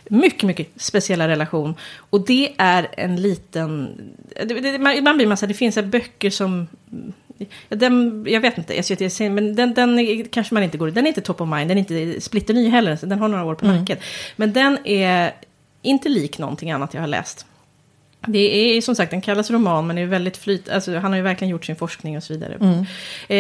mycket, 0.09 0.43
mycket 0.43 0.67
speciella 0.75 1.27
relation. 1.27 1.75
Och 2.09 2.25
det 2.25 2.53
är 2.57 2.87
en 2.97 3.15
liten... 3.15 3.89
Det, 4.45 4.59
det, 4.59 4.79
man, 4.79 4.93
ibland 4.93 5.17
blir 5.17 5.27
man 5.27 5.37
så 5.37 5.45
här, 5.45 5.47
det 5.47 5.53
finns 5.53 5.75
här 5.75 5.83
böcker 5.83 6.29
som... 6.29 6.67
Den, 7.69 8.25
jag 8.29 8.41
vet 8.41 8.57
inte, 8.57 8.75
jag 8.75 8.85
ser, 9.11 9.29
men 9.29 9.55
den, 9.55 9.73
den 9.73 9.99
är, 9.99 10.25
kanske 10.25 10.53
man 10.53 10.63
inte 10.63 10.77
går 10.77 10.91
Den 10.91 11.05
är 11.05 11.07
inte 11.07 11.21
top 11.21 11.41
of 11.41 11.49
mind, 11.49 11.69
den 11.69 11.77
är 11.77 11.81
inte 11.91 12.21
splitterny 12.21 12.69
heller. 12.69 12.95
så 12.95 13.05
Den 13.05 13.19
har 13.19 13.27
några 13.27 13.43
år 13.43 13.55
på 13.55 13.65
nacken. 13.65 13.97
Men 14.35 14.53
den 14.53 14.77
är 14.83 15.31
inte 15.81 16.09
lik 16.09 16.37
någonting 16.37 16.71
annat 16.71 16.93
jag 16.93 17.01
har 17.01 17.07
läst. 17.07 17.45
Det 18.27 18.77
är 18.77 18.81
som 18.81 18.95
sagt, 18.95 19.11
den 19.11 19.21
kallas 19.21 19.51
roman, 19.51 19.87
men 19.87 19.95
det 19.95 20.01
är 20.01 20.05
väldigt 20.05 20.37
flyt... 20.37 20.69
Alltså, 20.69 20.97
han 20.97 21.11
har 21.11 21.17
ju 21.17 21.21
verkligen 21.23 21.51
gjort 21.51 21.65
sin 21.65 21.75
forskning 21.75 22.17
och 22.17 22.23
så 22.23 22.33
vidare. 22.33 22.85
Eh, 23.27 23.37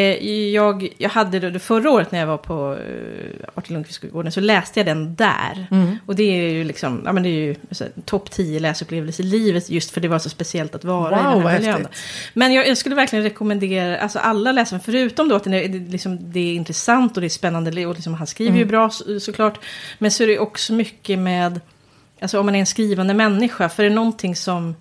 jag, 0.53 0.87
jag 0.97 1.09
hade 1.09 1.39
det 1.39 1.59
förra 1.59 1.91
året 1.91 2.11
när 2.11 2.19
jag 2.19 2.27
var 2.27 2.37
på 2.37 2.73
eh, 2.73 3.47
Artur 3.55 3.73
Lundqvist-gården, 3.73 4.31
så 4.31 4.39
läste 4.39 4.79
jag 4.79 4.87
den 4.87 5.15
där. 5.15 5.67
Och 6.05 6.15
det 6.15 6.23
är 6.23 6.49
ju 6.51 6.63
liksom, 6.63 7.01
ja 7.05 7.13
men 7.13 7.23
det 7.23 7.29
är 7.29 7.45
ju 7.45 7.55
så 7.71 7.83
här, 7.83 7.93
topp 8.05 8.31
10 8.31 8.59
läsupplevelser 8.59 9.23
i 9.23 9.27
livet, 9.27 9.69
just 9.69 9.91
för 9.91 10.01
det 10.01 10.07
var 10.07 10.19
så 10.19 10.29
speciellt 10.29 10.75
att 10.75 10.83
vara 10.83 11.23
Wow, 11.23 11.39
i 11.39 11.43
den 11.43 11.47
här 11.47 11.57
miljön. 11.59 11.87
Men 12.33 12.53
jag, 12.53 12.67
jag 12.67 12.77
skulle 12.77 12.95
verkligen 12.95 13.23
rekommendera, 13.23 13.99
alltså 13.99 14.19
alla 14.19 14.51
läsare, 14.51 14.79
förutom 14.83 15.29
då 15.29 15.35
att 15.35 15.47
är, 15.47 15.67
det, 15.67 15.91
liksom, 15.91 16.31
det 16.31 16.39
är 16.39 16.53
intressant 16.53 17.17
och 17.17 17.21
det 17.21 17.27
är 17.27 17.29
spännande, 17.29 17.85
och 17.85 17.95
liksom, 17.95 18.13
han 18.13 18.27
skriver 18.27 18.57
ju 18.57 18.65
bra 18.65 18.89
så, 18.89 19.19
såklart. 19.19 19.59
Men 19.97 20.11
så 20.11 20.23
är 20.23 20.27
det 20.27 20.39
också 20.39 20.73
mycket 20.73 21.19
med, 21.19 21.59
alltså 22.21 22.39
om 22.39 22.45
man 22.45 22.55
är 22.55 22.59
en 22.59 22.65
skrivande 22.65 23.13
människa, 23.13 23.69
för 23.69 23.83
det 23.83 23.89
är 23.89 23.93
någonting 23.95 24.35
som 24.35 24.75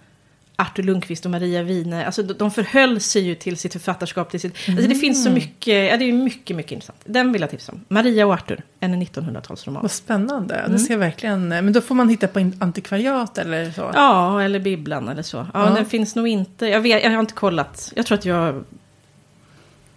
Artur 0.58 0.82
Lundqvist 0.82 1.24
och 1.24 1.30
Maria 1.30 1.62
Wine, 1.62 2.06
alltså 2.06 2.22
de 2.22 2.50
förhöll 2.50 3.00
sig 3.00 3.22
ju 3.22 3.34
till 3.34 3.56
sitt 3.56 3.72
författarskap, 3.72 4.30
till 4.30 4.40
sitt, 4.40 4.54
alltså 4.68 4.88
det 4.88 4.94
finns 4.94 5.24
så 5.24 5.30
mycket, 5.30 5.90
ja 5.90 5.96
det 5.96 6.04
är 6.04 6.12
mycket, 6.12 6.56
mycket 6.56 6.72
intressant. 6.72 6.98
Den 7.04 7.32
vill 7.32 7.40
jag 7.40 7.50
tipsa 7.50 7.72
om. 7.72 7.84
Maria 7.88 8.26
och 8.26 8.34
Artur, 8.34 8.62
en 8.80 9.02
1900-talsroman. 9.02 9.82
Vad 9.82 9.90
spännande. 9.90 10.64
Det 10.68 10.78
ska 10.78 10.92
jag 10.92 10.98
verkligen... 11.00 11.48
Men 11.48 11.72
då 11.72 11.80
får 11.80 11.94
man 11.94 12.08
hitta 12.08 12.28
på 12.28 12.40
in- 12.40 12.56
antikvariat 12.60 13.38
eller 13.38 13.70
så? 13.70 13.90
Ja, 13.94 14.42
eller 14.42 14.58
bibblan 14.60 15.08
eller 15.08 15.22
så. 15.22 15.36
Ja, 15.36 15.68
Ja. 15.68 15.74
den 15.74 15.86
finns 15.86 16.14
nog 16.16 16.28
inte, 16.28 16.66
jag, 16.66 16.80
vet, 16.80 17.02
jag 17.04 17.10
har 17.10 17.20
inte 17.20 17.34
kollat. 17.34 17.92
Jag 17.96 18.06
tror 18.06 18.18
att 18.18 18.24
jag, 18.24 18.64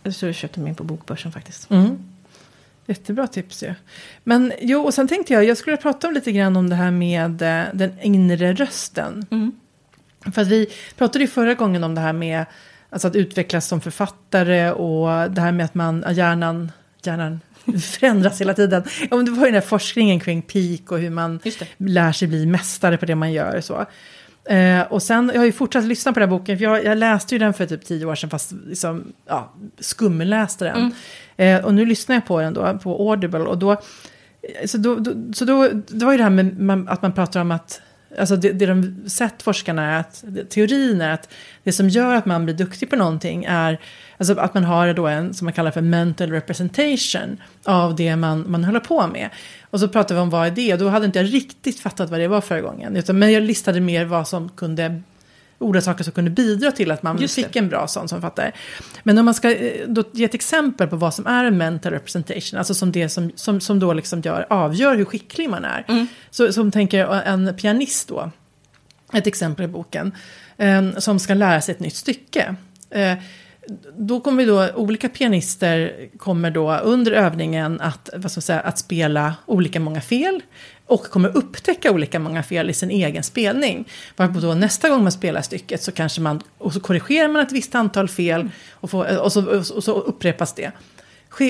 jag 0.03 0.15
tror 0.15 0.27
jag 0.29 0.35
köpte 0.35 0.59
min 0.59 0.75
på 0.75 0.83
bokbörsen 0.83 1.31
faktiskt. 1.31 1.71
Mm. 1.71 1.97
Jättebra 2.89 3.27
tips 3.27 3.63
ju. 3.63 3.73
Men 4.23 4.53
jo, 4.61 4.81
och 4.81 4.93
sen 4.93 5.07
tänkte 5.07 5.33
jag, 5.33 5.43
jag 5.43 5.57
skulle 5.57 5.77
prata 5.77 6.07
om 6.07 6.13
lite 6.13 6.31
grann 6.31 6.57
om 6.57 6.69
det 6.69 6.75
här 6.75 6.91
med 6.91 7.41
eh, 7.41 7.63
den 7.73 7.99
inre 8.01 8.53
rösten. 8.53 9.25
Mm. 9.31 9.51
För 10.33 10.41
att 10.41 10.47
vi 10.47 10.67
pratade 10.97 11.23
ju 11.23 11.27
förra 11.27 11.53
gången 11.53 11.83
om 11.83 11.95
det 11.95 12.01
här 12.01 12.13
med 12.13 12.45
alltså 12.89 13.07
att 13.07 13.15
utvecklas 13.15 13.67
som 13.67 13.81
författare 13.81 14.71
och 14.71 15.31
det 15.31 15.41
här 15.41 15.51
med 15.51 15.65
att 15.65 15.75
man, 15.75 16.05
hjärnan, 16.11 16.71
hjärnan 17.03 17.39
förändras 17.81 18.41
hela 18.41 18.53
tiden. 18.53 18.83
Men 19.09 19.25
det 19.25 19.31
var 19.31 19.39
ju 19.39 19.45
den 19.45 19.53
här 19.53 19.61
forskningen 19.61 20.19
kring 20.19 20.41
peak 20.41 20.91
och 20.91 20.99
hur 20.99 21.09
man 21.09 21.39
lär 21.77 22.11
sig 22.11 22.27
bli 22.27 22.45
mästare 22.45 22.97
på 22.97 23.05
det 23.05 23.15
man 23.15 23.31
gör. 23.31 23.57
och 23.57 23.63
Så. 23.63 23.85
Eh, 24.49 24.81
och 24.81 25.03
sen, 25.03 25.31
jag 25.33 25.41
har 25.41 25.45
ju 25.45 25.51
fortsatt 25.51 25.83
lyssna 25.83 26.13
på 26.13 26.19
den 26.19 26.29
här 26.29 26.37
boken, 26.37 26.57
för 26.57 26.63
jag, 26.63 26.85
jag 26.85 26.97
läste 26.97 27.35
ju 27.35 27.39
den 27.39 27.53
för 27.53 27.65
typ 27.65 27.85
tio 27.85 28.05
år 28.05 28.15
sedan, 28.15 28.29
fast 28.29 28.51
liksom, 28.67 29.03
ja, 29.25 29.53
skumläste 29.79 30.65
den. 30.65 30.93
Eh, 31.37 31.65
och 31.65 31.73
nu 31.73 31.85
lyssnar 31.85 32.15
jag 32.15 32.25
på 32.25 32.41
den 32.41 32.53
då, 32.53 32.77
på 32.83 33.09
Audible, 33.09 33.39
och 33.39 33.57
då, 33.57 33.81
så 34.65 34.77
då, 34.77 34.95
då, 34.95 35.33
så 35.33 35.45
då, 35.45 35.67
det 35.87 36.05
var 36.05 36.11
ju 36.11 36.17
det 36.17 36.23
här 36.23 36.29
med 36.29 36.59
man, 36.59 36.87
att 36.87 37.01
man 37.01 37.13
pratar 37.13 37.41
om 37.41 37.51
att, 37.51 37.81
alltså 38.17 38.35
det, 38.35 38.51
det 38.51 38.65
de 38.65 39.03
sett 39.07 39.41
forskarna 39.41 39.85
är 39.85 39.99
att, 39.99 40.23
teorin 40.49 41.01
är 41.01 41.11
att 41.11 41.29
det 41.63 41.71
som 41.71 41.89
gör 41.89 42.15
att 42.15 42.25
man 42.25 42.45
blir 42.45 42.55
duktig 42.55 42.89
på 42.89 42.95
någonting 42.95 43.45
är, 43.45 43.79
alltså 44.17 44.39
att 44.39 44.53
man 44.53 44.63
har 44.63 44.93
då 44.93 45.07
en, 45.07 45.33
som 45.33 45.45
man 45.45 45.53
kallar 45.53 45.71
för 45.71 45.81
mental 45.81 46.31
representation 46.31 47.37
av 47.63 47.95
det 47.95 48.15
man, 48.15 48.51
man 48.51 48.63
håller 48.63 48.79
på 48.79 49.07
med. 49.07 49.29
Och 49.69 49.79
så 49.79 49.87
pratade 49.87 50.13
vi 50.13 50.19
om 50.19 50.29
vad 50.29 50.47
är 50.47 50.51
det, 50.51 50.73
och 50.73 50.79
då 50.79 50.89
hade 50.89 51.05
inte 51.05 51.19
jag 51.19 51.33
riktigt 51.33 51.79
fattat 51.79 52.09
vad 52.09 52.19
det 52.19 52.27
var 52.27 52.41
förra 52.41 52.61
gången, 52.61 52.95
utan, 52.95 53.19
men 53.19 53.31
jag 53.31 53.43
listade 53.43 53.79
mer 53.79 54.05
vad 54.05 54.27
som 54.27 54.49
kunde 54.49 55.01
olika 55.59 55.81
saker 55.81 56.03
som 56.03 56.13
kunde 56.13 56.31
bidra 56.31 56.71
till 56.71 56.91
att 56.91 57.03
man 57.03 57.27
fick 57.27 57.55
en 57.55 57.69
bra 57.69 57.87
sån 57.87 58.07
som 58.07 58.21
författare. 58.21 58.51
Men 59.03 59.17
om 59.17 59.25
man 59.25 59.33
ska 59.33 59.51
eh, 59.51 59.87
då 59.87 60.03
ge 60.11 60.25
ett 60.25 60.33
exempel 60.33 60.87
på 60.87 60.95
vad 60.95 61.13
som 61.13 61.27
är 61.27 61.45
en 61.45 61.57
mental 61.57 61.93
representation, 61.93 62.57
alltså 62.59 62.73
som 62.73 62.91
det 62.91 63.09
som, 63.09 63.31
som, 63.35 63.61
som 63.61 63.79
då 63.79 63.93
liksom 63.93 64.21
gör, 64.21 64.45
avgör 64.49 64.95
hur 64.95 65.05
skicklig 65.05 65.49
man 65.49 65.65
är. 65.65 65.85
Mm. 65.87 66.07
Så 66.29 66.53
som 66.53 66.71
tänker 66.71 67.07
en 67.07 67.55
pianist 67.55 68.07
då, 68.07 68.31
ett 69.13 69.27
exempel 69.27 69.65
i 69.65 69.67
boken, 69.67 70.11
eh, 70.57 70.91
som 70.97 71.19
ska 71.19 71.33
lära 71.33 71.61
sig 71.61 71.71
ett 71.71 71.79
nytt 71.79 71.95
stycke. 71.95 72.55
Eh, 72.89 73.13
då 73.97 74.19
kommer 74.19 74.37
vi 74.37 74.45
då, 74.45 74.69
olika 74.75 75.09
pianister 75.09 76.07
kommer 76.17 76.51
då 76.51 76.77
under 76.77 77.11
övningen 77.11 77.81
att, 77.81 78.09
vad 78.15 78.31
ska 78.31 78.41
säga, 78.41 78.59
att 78.59 78.77
spela 78.77 79.35
olika 79.45 79.79
många 79.79 80.01
fel. 80.01 80.41
Och 80.89 81.03
kommer 81.03 81.37
upptäcka 81.37 81.91
olika 81.91 82.19
många 82.19 82.43
fel 82.43 82.69
i 82.69 82.73
sin 82.73 82.91
egen 82.91 83.23
spelning. 83.23 83.87
Varpå 84.15 84.39
då 84.39 84.53
nästa 84.53 84.89
gång 84.89 85.03
man 85.03 85.11
spelar 85.11 85.41
stycket 85.41 85.83
så 85.83 85.91
kanske 85.91 86.21
man, 86.21 86.41
och 86.57 86.73
så 86.73 86.79
korrigerar 86.79 87.27
man 87.27 87.41
ett 87.41 87.51
visst 87.51 87.75
antal 87.75 88.07
fel. 88.09 88.49
Och, 88.71 88.89
får, 88.89 89.19
och, 89.19 89.33
så, 89.33 89.59
och 89.75 89.83
så 89.83 89.93
upprepas 89.93 90.53
det. 90.53 90.71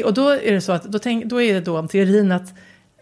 Och 0.06 0.14
då 0.14 0.30
är 0.30 0.52
det 0.52 0.62
så 0.62 0.72
att, 0.72 0.84
då, 0.84 1.00
tänk, 1.00 1.26
då 1.26 1.42
är 1.42 1.54
det 1.54 1.62
då 1.62 1.88
teorin 1.88 2.32
att 2.32 2.54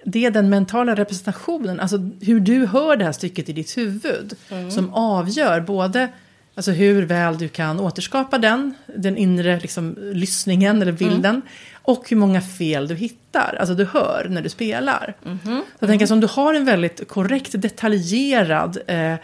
det 0.06 0.26
är 0.26 0.32
den 0.32 0.50
mentala 0.50 0.96
representationen, 0.96 1.80
alltså 1.80 2.10
hur 2.22 2.40
du 2.40 2.66
hör 2.66 2.96
det 2.96 3.06
här 3.06 3.12
stycket 3.12 3.50
i 3.50 3.54
ditt 3.54 3.78
huvud, 3.78 4.34
som 4.70 4.94
avgör 4.94 5.62
både 5.62 6.10
alltså 6.58 6.72
hur 6.72 7.06
väl 7.06 7.38
du 7.38 7.48
kan 7.48 7.80
återskapa 7.80 8.38
den, 8.38 8.74
den 8.86 9.18
inre 9.18 9.60
liksom, 9.60 9.96
lyssningen 10.14 10.82
eller 10.82 10.92
bilden, 10.92 11.42
och 11.74 12.10
hur 12.10 12.18
många 12.18 12.42
fel 12.42 12.88
du 12.88 12.96
hittar, 12.96 13.58
alltså 13.60 13.76
du 13.76 13.86
hör 13.86 14.28
när 14.30 14.42
du 14.42 14.50
spelar. 14.50 15.16
Så 15.54 15.62
jag 15.80 15.90
tänker 15.90 16.06
att 16.06 16.12
om 16.12 16.20
du 16.20 16.28
har 16.28 16.54
en 16.54 16.66
väldigt 16.66 17.08
korrekt, 17.08 17.62
detaljerad 17.62 18.78
eh, 18.88 19.16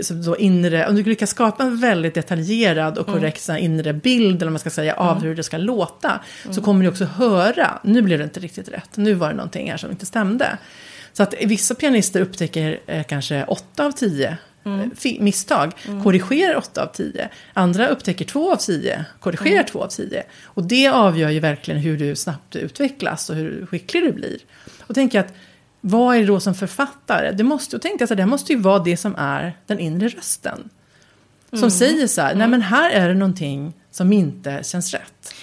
så 0.00 0.36
inre, 0.36 0.88
om 0.88 0.96
du 0.96 1.02
lyckas 1.02 1.30
skapa 1.30 1.62
en 1.62 1.80
väldigt 1.80 2.14
detaljerad 2.14 2.98
och 2.98 3.06
korrekt 3.06 3.42
sån 3.42 3.54
här 3.54 3.62
inre 3.62 3.92
bild, 3.92 4.42
eller 4.42 4.50
man 4.50 4.58
ska 4.58 4.70
säga, 4.70 4.94
av 4.94 5.22
hur 5.22 5.34
det 5.34 5.42
ska 5.42 5.56
låta, 5.56 6.20
så 6.50 6.62
kommer 6.62 6.84
du 6.84 6.90
också 6.90 7.04
höra, 7.04 7.80
nu 7.84 8.02
blev 8.02 8.18
det 8.18 8.24
inte 8.24 8.40
riktigt 8.40 8.68
rätt, 8.68 8.96
nu 8.96 9.14
var 9.14 9.28
det 9.28 9.34
någonting 9.34 9.70
här 9.70 9.76
som 9.76 9.90
inte 9.90 10.06
stämde. 10.06 10.58
Så 11.12 11.22
att 11.22 11.34
vissa 11.44 11.74
pianister 11.74 12.20
upptäcker 12.20 12.80
eh, 12.86 13.04
kanske 13.04 13.44
åtta 13.44 13.86
av 13.86 13.92
tio 13.92 14.36
eh, 14.64 14.86
fi- 14.96 15.20
misstag, 15.20 15.72
korrigerar 16.02 16.56
åtta 16.56 16.82
av 16.82 16.86
tio. 16.86 17.28
Andra 17.52 17.88
upptäcker 17.88 18.24
två 18.24 18.52
av 18.52 18.56
tio, 18.56 19.04
korrigerar 19.20 19.62
två 19.62 19.82
av 19.84 19.88
tio. 19.88 20.22
Och 20.44 20.64
det 20.64 20.88
avgör 20.88 21.30
ju 21.30 21.40
verkligen 21.40 21.80
hur 21.80 21.98
du 21.98 22.16
snabbt 22.16 22.56
utvecklas 22.56 23.30
och 23.30 23.36
hur 23.36 23.66
skicklig 23.66 24.02
du 24.02 24.12
blir. 24.12 24.38
Och 24.86 24.94
tänker 24.94 25.20
att 25.20 25.34
vad 25.80 26.16
är 26.16 26.20
det 26.20 26.26
då 26.26 26.40
som 26.40 26.54
författare? 26.54 27.30
Det 27.32 27.44
måste, 27.44 27.76
och 27.76 27.82
tänkte 27.82 28.02
jag 28.02 28.08
så 28.08 28.14
här, 28.14 28.22
det 28.22 28.26
måste 28.26 28.52
ju 28.52 28.58
vara 28.58 28.78
det 28.78 28.96
som 28.96 29.14
är 29.18 29.56
den 29.66 29.78
inre 29.78 30.08
rösten. 30.08 30.68
Som 31.52 31.70
säger 31.70 32.06
så 32.06 32.20
här, 32.20 32.34
nej 32.34 32.48
men 32.48 32.62
här 32.62 32.90
är 32.90 33.08
det 33.08 33.14
någonting 33.14 33.72
som 33.90 34.12
inte 34.12 34.60
känns 34.64 34.94
rätt. 34.94 35.34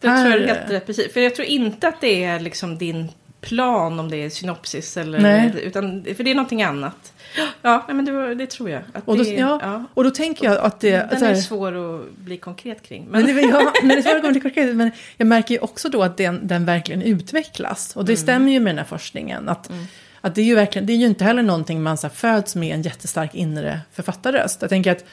Det 0.00 0.06
tror 0.06 0.12
jag 0.14 0.18
Här- 0.30 0.40
är 0.40 0.46
helt 0.46 0.70
rätt, 0.70 0.86
precis. 0.86 1.12
För 1.12 1.20
jag 1.20 1.34
tror 1.34 1.48
inte 1.48 1.88
att 1.88 2.00
det 2.00 2.24
är 2.24 2.40
liksom 2.40 2.78
din 2.78 3.08
plan 3.40 4.00
om 4.00 4.10
det 4.10 4.16
är 4.16 4.30
synopsis 4.30 4.96
eller... 4.96 5.18
Nej. 5.20 5.52
Utan, 5.62 6.04
för 6.16 6.24
det 6.24 6.30
är 6.30 6.34
någonting 6.34 6.62
annat. 6.62 7.12
Ja, 7.62 7.84
nej, 7.88 7.96
men 7.96 8.04
det, 8.04 8.34
det 8.34 8.46
tror 8.46 8.70
jag. 8.70 8.82
Och 9.04 9.16
då, 9.16 9.22
det, 9.22 9.30
ja, 9.30 9.84
och 9.94 10.04
då 10.04 10.10
tänker 10.10 10.44
jag 10.44 10.58
att 10.58 10.80
det... 10.80 11.10
Den 11.10 11.22
här- 11.22 11.30
är 11.30 11.34
svår 11.34 11.96
att 11.96 12.10
bli 12.10 12.36
konkret 12.36 12.82
kring. 12.82 13.06
Men, 13.10 13.24
Men, 13.24 13.36
det, 13.36 13.42
ja, 13.42 13.72
men, 13.82 13.88
det 13.88 13.94
är 13.94 14.02
svårt 14.02 14.24
att 14.24 14.32
till 14.32 14.42
korrekt, 14.42 14.74
men 14.74 14.90
jag 15.16 15.26
märker 15.26 15.54
ju 15.54 15.60
också 15.60 15.88
då 15.88 16.02
att 16.02 16.16
den, 16.16 16.46
den 16.46 16.64
verkligen 16.64 17.02
utvecklas. 17.02 17.96
Och 17.96 18.04
det 18.04 18.16
stämmer 18.16 18.52
ju 18.52 18.60
med 18.60 18.70
den 18.70 18.78
här 18.78 18.84
forskningen. 18.84 19.48
Att, 19.48 19.70
att 20.20 20.34
det, 20.34 20.40
är 20.40 20.44
ju 20.44 20.54
verkligen, 20.54 20.86
det 20.86 20.92
är 20.92 20.96
ju 20.96 21.06
inte 21.06 21.24
heller 21.24 21.42
någonting 21.42 21.82
man 21.82 21.96
så 21.96 22.06
här, 22.06 22.14
föds 22.14 22.56
med 22.56 22.74
en 22.74 22.82
jättestark 22.82 23.34
inre 23.34 23.80
författarröst. 23.92 24.58
Jag 24.60 24.70
tänker 24.70 24.92
att 24.92 25.04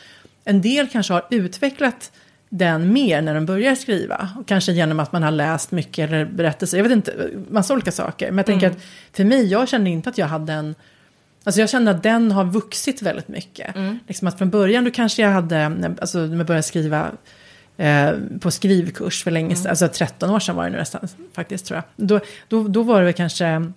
en 0.45 0.61
del 0.61 0.87
kanske 0.87 1.13
har 1.13 1.25
utvecklat 1.29 2.11
den 2.49 2.93
mer 2.93 3.21
när 3.21 3.35
de 3.35 3.45
börjar 3.45 3.75
skriva. 3.75 4.29
Och 4.39 4.47
kanske 4.47 4.71
genom 4.71 4.99
att 4.99 5.11
man 5.11 5.23
har 5.23 5.31
läst 5.31 5.71
mycket 5.71 6.09
eller 6.09 6.25
berättelser. 6.25 6.77
Jag 6.77 6.83
vet 6.83 6.91
inte, 6.91 7.29
massa 7.49 7.73
olika 7.73 7.91
saker. 7.91 8.27
Men 8.27 8.37
jag 8.37 8.45
tänker 8.45 8.67
att 8.67 8.77
för 9.13 9.23
mig, 9.23 9.45
jag 9.45 9.69
kände 9.69 9.89
inte 9.89 10.09
att 10.09 10.17
jag 10.17 10.27
hade 10.27 10.53
en... 10.53 10.75
Alltså 11.43 11.61
jag 11.61 11.69
kände 11.69 11.91
att 11.91 12.03
den 12.03 12.31
har 12.31 12.45
vuxit 12.45 13.01
väldigt 13.01 13.27
mycket. 13.27 13.75
Liksom 14.07 14.27
att 14.27 14.37
från 14.37 14.49
början 14.49 14.83
då 14.83 14.91
kanske 14.91 15.21
jag 15.21 15.29
hade, 15.29 15.65
alltså 16.01 16.17
när 16.17 16.37
jag 16.37 16.45
började 16.45 16.63
skriva 16.63 17.11
eh, 17.77 18.11
på 18.39 18.51
skrivkurs 18.51 19.23
för 19.23 19.31
länge 19.31 19.55
sedan, 19.55 19.69
alltså 19.69 19.87
13 19.87 20.29
år 20.29 20.39
sedan 20.39 20.55
var 20.55 20.63
det 20.63 20.69
nu 20.69 20.77
nästan 20.77 21.07
faktiskt 21.33 21.65
tror 21.65 21.75
jag. 21.75 22.07
Då, 22.07 22.19
då, 22.47 22.67
då 22.67 22.83
var 22.83 22.99
det 22.99 23.05
väl 23.05 23.13
kanske 23.13 23.71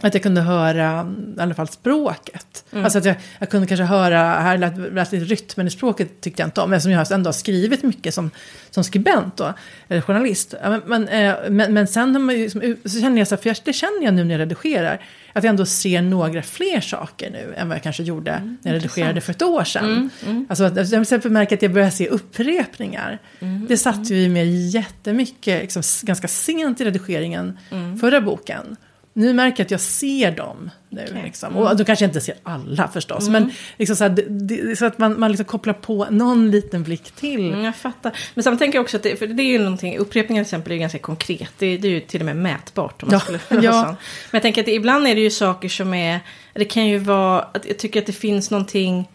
att 0.00 0.14
jag 0.14 0.22
kunde 0.22 0.40
höra 0.40 1.12
i 1.36 1.40
alla 1.40 1.54
fall 1.54 1.68
språket. 1.68 2.64
Mm. 2.72 2.84
Alltså 2.84 2.98
att 2.98 3.04
jag, 3.04 3.16
jag 3.38 3.50
kunde 3.50 3.66
kanske 3.66 3.84
höra, 3.84 4.18
här 4.18 4.58
lät, 4.58 4.92
lät 4.92 5.12
lite 5.12 5.24
rytmen 5.24 5.66
i 5.66 5.70
språket 5.70 6.20
tyckte 6.20 6.42
jag 6.42 6.46
inte 6.46 6.60
om. 6.60 6.72
Eftersom 6.72 6.92
jag 6.92 7.12
ändå 7.12 7.28
har 7.28 7.32
skrivit 7.32 7.82
mycket 7.82 8.14
som, 8.14 8.30
som 8.70 8.84
skribent 8.84 9.36
då, 9.36 9.54
eller 9.88 10.00
journalist. 10.00 10.54
Men, 10.62 10.82
men, 10.86 11.08
eh, 11.08 11.34
men, 11.50 11.74
men 11.74 11.86
sen 11.86 12.14
har 12.14 12.22
man 12.22 12.34
ju, 12.34 12.50
så 12.84 13.00
känner 13.00 13.18
jag 13.18 13.28
så 13.28 13.34
här, 13.34 13.42
för 13.42 13.56
det 13.64 13.72
känner 13.72 14.04
jag 14.04 14.14
nu 14.14 14.24
när 14.24 14.34
jag 14.34 14.40
redigerar. 14.40 15.00
Att 15.36 15.44
jag 15.44 15.50
ändå 15.50 15.66
ser 15.66 16.02
några 16.02 16.42
fler 16.42 16.80
saker 16.80 17.30
nu 17.30 17.54
än 17.56 17.68
vad 17.68 17.76
jag 17.76 17.82
kanske 17.82 18.02
gjorde 18.02 18.30
mm, 18.30 18.56
när 18.62 18.72
jag 18.72 18.78
redigerade 18.78 19.20
för 19.20 19.30
ett 19.32 19.42
år 19.42 19.64
sedan. 19.64 19.84
Mm, 19.84 20.10
mm. 20.26 20.46
Alltså 20.48 20.64
att 20.64 20.76
jag 20.76 20.88
till 20.88 21.02
exempel 21.02 21.30
märker 21.30 21.56
att 21.56 21.62
jag 21.62 21.72
börjar 21.72 21.90
se 21.90 22.08
upprepningar. 22.08 23.18
Mm, 23.40 23.66
det 23.68 23.76
satt 23.76 24.10
ju 24.10 24.28
med 24.28 24.46
jättemycket, 24.50 25.62
liksom, 25.62 25.82
ganska 26.02 26.28
sent 26.28 26.80
i 26.80 26.84
redigeringen, 26.84 27.58
mm. 27.70 27.98
förra 27.98 28.20
boken. 28.20 28.76
Nu 29.16 29.32
märker 29.32 29.60
jag 29.60 29.64
att 29.64 29.70
jag 29.70 29.80
ser 29.80 30.30
dem 30.30 30.70
nu. 30.88 31.04
Okay. 31.04 31.22
Liksom. 31.22 31.52
Mm. 31.52 31.62
Och 31.62 31.76
då 31.76 31.84
kanske 31.84 32.04
jag 32.04 32.08
inte 32.08 32.20
ser 32.20 32.34
alla 32.42 32.88
förstås. 32.88 33.28
Mm. 33.28 33.42
Men 33.42 33.52
liksom 33.78 33.96
så, 33.96 34.04
här, 34.04 34.10
det, 34.10 34.22
det, 34.22 34.76
så, 34.76 34.84
att 34.84 34.98
man, 34.98 35.20
man 35.20 35.30
liksom 35.30 35.46
kopplar 35.46 35.74
på 35.74 36.06
någon 36.10 36.50
liten 36.50 36.82
blick 36.82 37.10
till. 37.10 37.48
Mm, 37.48 37.64
jag 37.64 37.76
fattar. 37.76 38.12
Men 38.34 38.42
samtidigt 38.42 38.60
tänker 38.60 38.78
jag 38.78 38.82
också 38.82 38.96
att 38.96 39.02
det, 39.02 39.16
för 39.16 39.26
det 39.26 39.42
är 39.42 39.52
ju 39.52 39.58
någonting, 39.58 39.98
upprepningar 39.98 40.44
till 40.44 40.46
exempel 40.46 40.72
är 40.72 40.74
ju 40.74 40.80
ganska 40.80 40.98
konkret. 40.98 41.50
Det, 41.58 41.76
det 41.76 41.88
är 41.88 41.92
ju 41.92 42.00
till 42.00 42.20
och 42.20 42.26
med 42.26 42.36
mätbart. 42.36 43.02
Om 43.02 43.08
man 43.08 43.12
ja. 43.12 43.20
skulle 43.20 43.64
ja. 43.64 43.84
Men 43.84 43.96
jag 44.30 44.42
tänker 44.42 44.62
att 44.62 44.68
ibland 44.68 45.06
är 45.06 45.14
det 45.14 45.20
ju 45.20 45.30
saker 45.30 45.68
som 45.68 45.94
är, 45.94 46.20
det 46.52 46.64
kan 46.64 46.86
ju 46.86 46.98
vara, 46.98 47.42
att 47.42 47.66
jag 47.66 47.78
tycker 47.78 48.00
att 48.00 48.06
det 48.06 48.12
finns 48.12 48.50
någonting, 48.50 49.08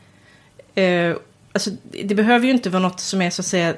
eh, 0.75 1.15
alltså 1.53 1.69
det 2.03 2.15
behöver 2.15 2.45
ju 2.45 2.51
inte 2.51 2.69
vara 2.69 2.83
något 2.83 2.99
som 2.99 3.21
är 3.21 3.29
så 3.29 3.41
att 3.41 3.45
säga 3.45 3.73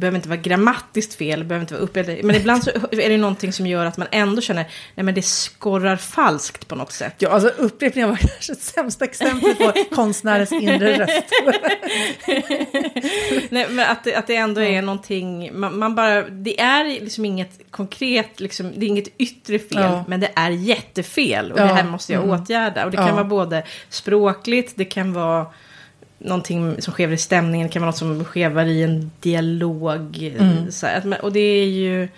behöver 0.00 0.16
inte 0.16 0.28
vara 0.28 0.40
grammatiskt 0.40 1.14
fel, 1.14 1.38
det 1.38 1.44
behöver 1.44 1.62
inte 1.62 1.74
vara 1.74 1.84
uppelat. 1.84 2.22
Men 2.22 2.36
ibland 2.36 2.64
så 2.64 2.70
är 2.92 3.08
det 3.08 3.16
någonting 3.16 3.52
som 3.52 3.66
gör 3.66 3.86
att 3.86 3.96
man 3.96 4.08
ändå 4.10 4.42
känner, 4.42 4.62
nej 4.94 5.04
men 5.04 5.14
det 5.14 5.22
skorrar 5.22 5.96
falskt 5.96 6.68
på 6.68 6.74
något 6.74 6.92
sätt. 6.92 7.14
Ja, 7.18 7.28
alltså 7.28 7.48
upprepningen 7.48 8.08
var 8.08 8.16
kanske 8.16 8.52
ett 8.52 8.62
sämsta 8.62 9.04
exempel 9.04 9.54
på 9.54 9.72
konstnärens 9.94 10.52
inre 10.52 10.98
röst. 10.98 11.32
nej, 13.50 13.66
men 13.70 13.90
att, 13.90 14.04
det, 14.04 14.14
att 14.14 14.26
det 14.26 14.36
ändå 14.36 14.60
är 14.60 14.82
någonting, 14.82 15.50
man, 15.60 15.78
man, 15.78 15.94
bara, 15.94 16.22
det 16.22 16.60
är 16.60 16.84
liksom 16.84 17.24
inget 17.24 17.60
konkret, 17.70 18.40
liksom, 18.40 18.72
det 18.76 18.86
är 18.86 18.88
inget 18.88 19.08
yttre 19.18 19.58
fel, 19.58 19.68
ja. 19.70 20.04
men 20.08 20.20
det 20.20 20.30
är 20.36 20.50
jättefel. 20.50 21.52
Och 21.52 21.58
ja. 21.58 21.64
det 21.64 21.72
här 21.72 21.84
måste 21.84 22.12
jag 22.12 22.24
mm. 22.24 22.40
åtgärda. 22.40 22.84
Och 22.84 22.90
det 22.90 22.96
kan 22.96 23.06
ja. 23.06 23.14
vara 23.14 23.24
både 23.24 23.62
språkligt, 23.88 24.72
det 24.76 24.84
kan 24.84 25.12
vara 25.12 25.46
någonting 26.20 26.82
som 26.82 26.94
skevar 26.94 27.12
i 27.12 27.18
stämningen, 27.18 27.66
det 27.66 27.72
kan 27.72 27.82
vara 27.82 27.90
något 27.90 27.98
som 27.98 28.24
skevar 28.24 28.64
i 28.64 28.82
en 28.82 29.10
dialog. 29.20 30.22
Mm. 30.22 30.72
Så 30.72 30.86
här, 30.86 31.24
och 31.24 31.32
det 31.32 31.40
är 31.40 31.66
ju, 31.66 32.08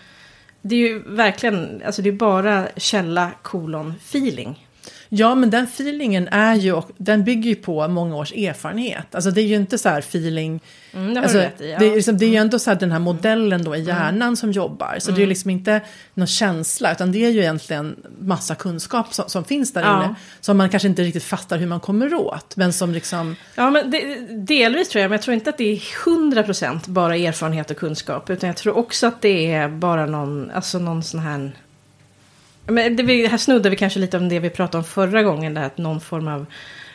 det 0.63 0.75
är 0.75 0.79
ju 0.79 1.03
verkligen, 1.07 1.83
alltså 1.87 2.03
det 2.03 2.09
är 2.09 2.13
bara 2.13 2.69
källa 2.77 3.31
kolon 3.43 3.95
feeling. 4.09 4.67
Ja, 5.15 5.35
men 5.35 5.51
den 5.51 5.65
feelingen 5.65 6.29
är 6.29 6.55
ju, 6.55 6.83
den 6.97 7.25
bygger 7.25 7.51
ju 7.51 7.57
på 7.57 7.89
många 7.89 8.17
års 8.17 8.33
erfarenhet. 8.33 9.15
Alltså 9.15 9.31
det 9.31 9.41
är 9.41 9.47
ju 9.47 9.57
inte 9.57 9.79
så 9.79 9.89
här 9.89 9.99
feeling, 9.99 10.61
mm, 10.93 11.15
det, 11.15 11.21
alltså, 11.21 11.39
i, 11.39 11.51
ja. 11.59 11.79
det, 11.79 11.87
är 11.87 11.95
liksom, 11.95 12.19
det 12.19 12.25
är 12.25 12.29
ju 12.29 12.37
ändå 12.37 12.59
så 12.59 12.71
här 12.71 12.81
den 12.81 12.93
här 12.93 12.99
modellen 12.99 13.65
då 13.65 13.77
i 13.77 13.81
mm. 13.81 13.89
hjärnan 13.89 14.23
mm. 14.23 14.37
som 14.37 14.53
jobbar. 14.53 14.97
Så 14.99 15.11
mm. 15.11 15.15
det 15.15 15.19
är 15.19 15.21
ju 15.21 15.25
mm. 15.25 15.29
liksom 15.29 15.51
inte 15.51 15.81
någon 16.15 16.27
känsla, 16.27 16.93
utan 16.93 17.13
det 17.13 17.25
är 17.25 17.31
ju 17.31 17.41
egentligen 17.41 17.97
massa 18.19 18.55
kunskap 18.55 19.15
som, 19.15 19.29
som 19.29 19.45
finns 19.45 19.73
där 19.73 19.83
ja. 19.83 20.05
inne. 20.05 20.15
Som 20.41 20.57
man 20.57 20.69
kanske 20.69 20.89
inte 20.89 21.03
riktigt 21.03 21.25
fattar 21.25 21.59
hur 21.59 21.67
man 21.67 21.81
kommer 21.81 22.15
åt, 22.15 22.57
men 22.57 22.73
som 22.73 22.93
liksom... 22.93 23.37
Ja, 23.55 23.71
men 23.71 23.91
det, 23.91 24.17
delvis 24.31 24.89
tror 24.89 25.03
jag, 25.03 25.09
men 25.09 25.17
jag 25.17 25.23
tror 25.23 25.35
inte 25.35 25.51
att 25.51 25.59
det 25.59 25.73
är 25.73 25.77
100% 25.77 26.91
bara 26.91 27.17
erfarenhet 27.17 27.71
och 27.71 27.77
kunskap. 27.77 28.31
Utan 28.31 28.47
jag 28.47 28.57
tror 28.57 28.77
också 28.77 29.07
att 29.07 29.23
det 29.23 29.53
är 29.53 29.69
bara 29.69 30.07
någon, 30.07 30.51
alltså 30.51 30.79
någon 30.79 31.03
sån 31.03 31.21
här 31.21 31.53
men 32.67 32.97
det 32.97 33.03
vi, 33.03 33.27
här 33.27 33.39
snuddar 33.39 33.71
vi 33.71 33.77
kanske 33.77 33.99
lite 33.99 34.17
om 34.17 34.29
det 34.29 34.39
vi 34.39 34.51
pratade 34.51 34.79
om 34.79 34.85
förra 34.85 35.23
gången. 35.23 35.55
Där 35.55 35.63
att 35.63 35.79
någon 35.79 36.01
form 36.01 36.29
av... 36.29 36.47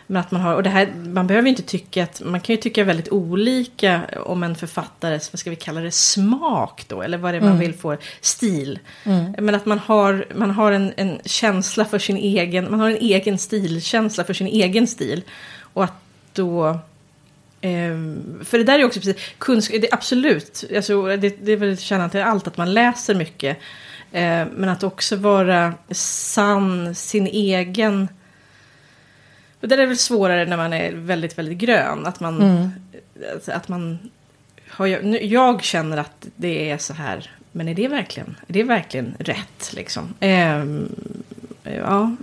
Men 0.09 0.19
att 0.19 0.31
man 0.31 0.41
har, 0.41 0.55
och 0.55 0.63
det 0.63 0.69
här, 0.69 0.93
man 1.05 1.27
behöver 1.27 1.45
ju 1.45 1.49
inte 1.49 1.63
tycka 1.63 2.03
att, 2.03 2.21
man 2.25 2.39
kan 2.39 2.55
ju 2.55 2.61
tycka 2.61 2.83
väldigt 2.83 3.09
olika 3.09 4.01
om 4.25 4.43
en 4.43 4.55
författares, 4.55 5.33
vad 5.33 5.39
ska 5.39 5.49
vi 5.49 5.55
kalla 5.55 5.81
det, 5.81 5.91
smak 5.91 6.85
då, 6.87 7.01
eller 7.01 7.17
vad 7.17 7.33
det 7.33 7.37
är 7.37 7.41
man 7.41 7.49
mm. 7.49 7.59
vill 7.59 7.73
få, 7.73 7.97
stil. 8.21 8.79
Mm. 9.03 9.35
Men 9.39 9.55
att 9.55 9.65
man 9.65 9.79
har, 9.79 10.25
man 10.35 10.51
har 10.51 10.71
en, 10.71 10.93
en 10.97 11.19
känsla 11.25 11.85
för 11.85 11.99
sin 11.99 12.17
egen, 12.17 12.71
man 12.71 12.79
har 12.79 12.89
en 12.89 12.97
egen 12.97 13.37
stilkänsla 13.37 14.23
för 14.23 14.33
sin 14.33 14.47
egen 14.47 14.87
stil. 14.87 15.23
Och 15.61 15.83
att 15.83 16.01
då, 16.33 16.67
eh, 17.61 17.97
för 18.43 18.57
det 18.57 18.63
där 18.63 18.79
är 18.79 18.85
också 18.85 18.99
precis, 18.99 19.23
kunskap, 19.37 19.81
det 19.81 19.87
är 19.87 19.93
absolut, 19.93 20.63
alltså, 20.75 21.17
det, 21.17 21.45
det 21.45 21.51
är 21.51 21.57
väl 21.57 21.77
kärnan 21.77 22.09
till 22.09 22.21
allt, 22.21 22.47
att 22.47 22.57
man 22.57 22.73
läser 22.73 23.15
mycket. 23.15 23.57
Eh, 24.11 24.47
men 24.51 24.69
att 24.69 24.83
också 24.83 25.15
vara 25.15 25.73
sann 25.91 26.95
sin 26.95 27.27
egen... 27.27 28.07
Och 29.61 29.67
det 29.67 29.75
är 29.75 29.87
väl 29.87 29.97
svårare 29.97 30.45
när 30.45 30.57
man 30.57 30.73
är 30.73 30.91
väldigt, 30.91 31.37
väldigt 31.37 31.57
grön. 31.57 32.05
Att 32.05 32.19
man... 32.19 32.41
Mm. 32.41 32.69
Att 33.47 33.67
man 33.67 33.99
har, 34.69 34.87
jag 35.23 35.63
känner 35.63 35.97
att 35.97 36.27
det 36.35 36.71
är 36.71 36.77
så 36.77 36.93
här. 36.93 37.31
Men 37.51 37.67
är 37.67 37.75
det 37.75 37.87
verkligen, 37.87 38.35
är 38.47 38.53
det 38.53 38.63
verkligen 38.63 39.15
rätt? 39.19 39.73
Liksom? 39.73 40.13
Eh, 40.19 40.65
ja, 41.63 42.15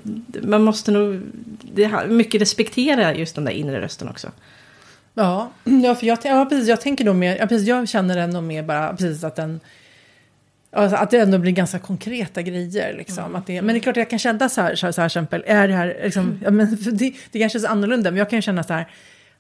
man 0.42 0.62
måste 0.62 0.90
nog 0.90 1.20
det, 1.62 2.06
mycket 2.08 2.40
respektera 2.40 3.14
just 3.14 3.34
den 3.34 3.44
där 3.44 3.52
inre 3.52 3.80
rösten 3.80 4.08
också. 4.08 4.30
Ja, 5.14 5.50
ja 5.64 5.94
för 5.94 6.06
jag, 6.06 6.18
ja, 6.24 6.44
precis, 6.44 6.68
jag 6.68 6.80
tänker 6.80 7.04
nog 7.04 7.16
mer, 7.16 7.36
ja, 7.36 7.46
precis, 7.46 7.68
jag 7.68 7.88
känner 7.88 8.16
ändå 8.16 8.40
mer 8.40 8.62
bara 8.62 8.96
precis 8.96 9.24
att 9.24 9.36
den 9.36 9.60
Alltså 10.74 10.96
att 10.96 11.10
det 11.10 11.18
ändå 11.18 11.38
blir 11.38 11.52
ganska 11.52 11.78
konkreta 11.78 12.42
grejer. 12.42 12.94
Liksom. 12.96 13.24
Mm. 13.24 13.37
Att 13.37 13.46
det, 13.46 13.62
men 13.62 13.74
det 13.74 13.78
är 13.78 13.80
klart 13.80 13.92
att 13.92 14.00
jag 14.00 14.10
kan 14.10 14.18
känna 14.18 14.48
så 14.48 14.60
här, 14.60 14.74
så 14.74 14.87
här, 14.87 14.92
så 14.92 15.00
här 15.00 15.06
exempel, 15.06 15.44
är 15.46 15.68
det 15.68 15.74
här, 15.74 16.00
liksom, 16.04 16.22
mm. 16.22 16.40
ja, 16.44 16.50
men 16.50 16.78
det, 16.96 17.12
det 17.30 17.38
kanske 17.38 17.58
är 17.58 17.60
så 17.60 17.66
annorlunda, 17.66 18.10
men 18.10 18.18
jag 18.18 18.30
kan 18.30 18.42
känna 18.42 18.62
så 18.62 18.72
här, 18.72 18.88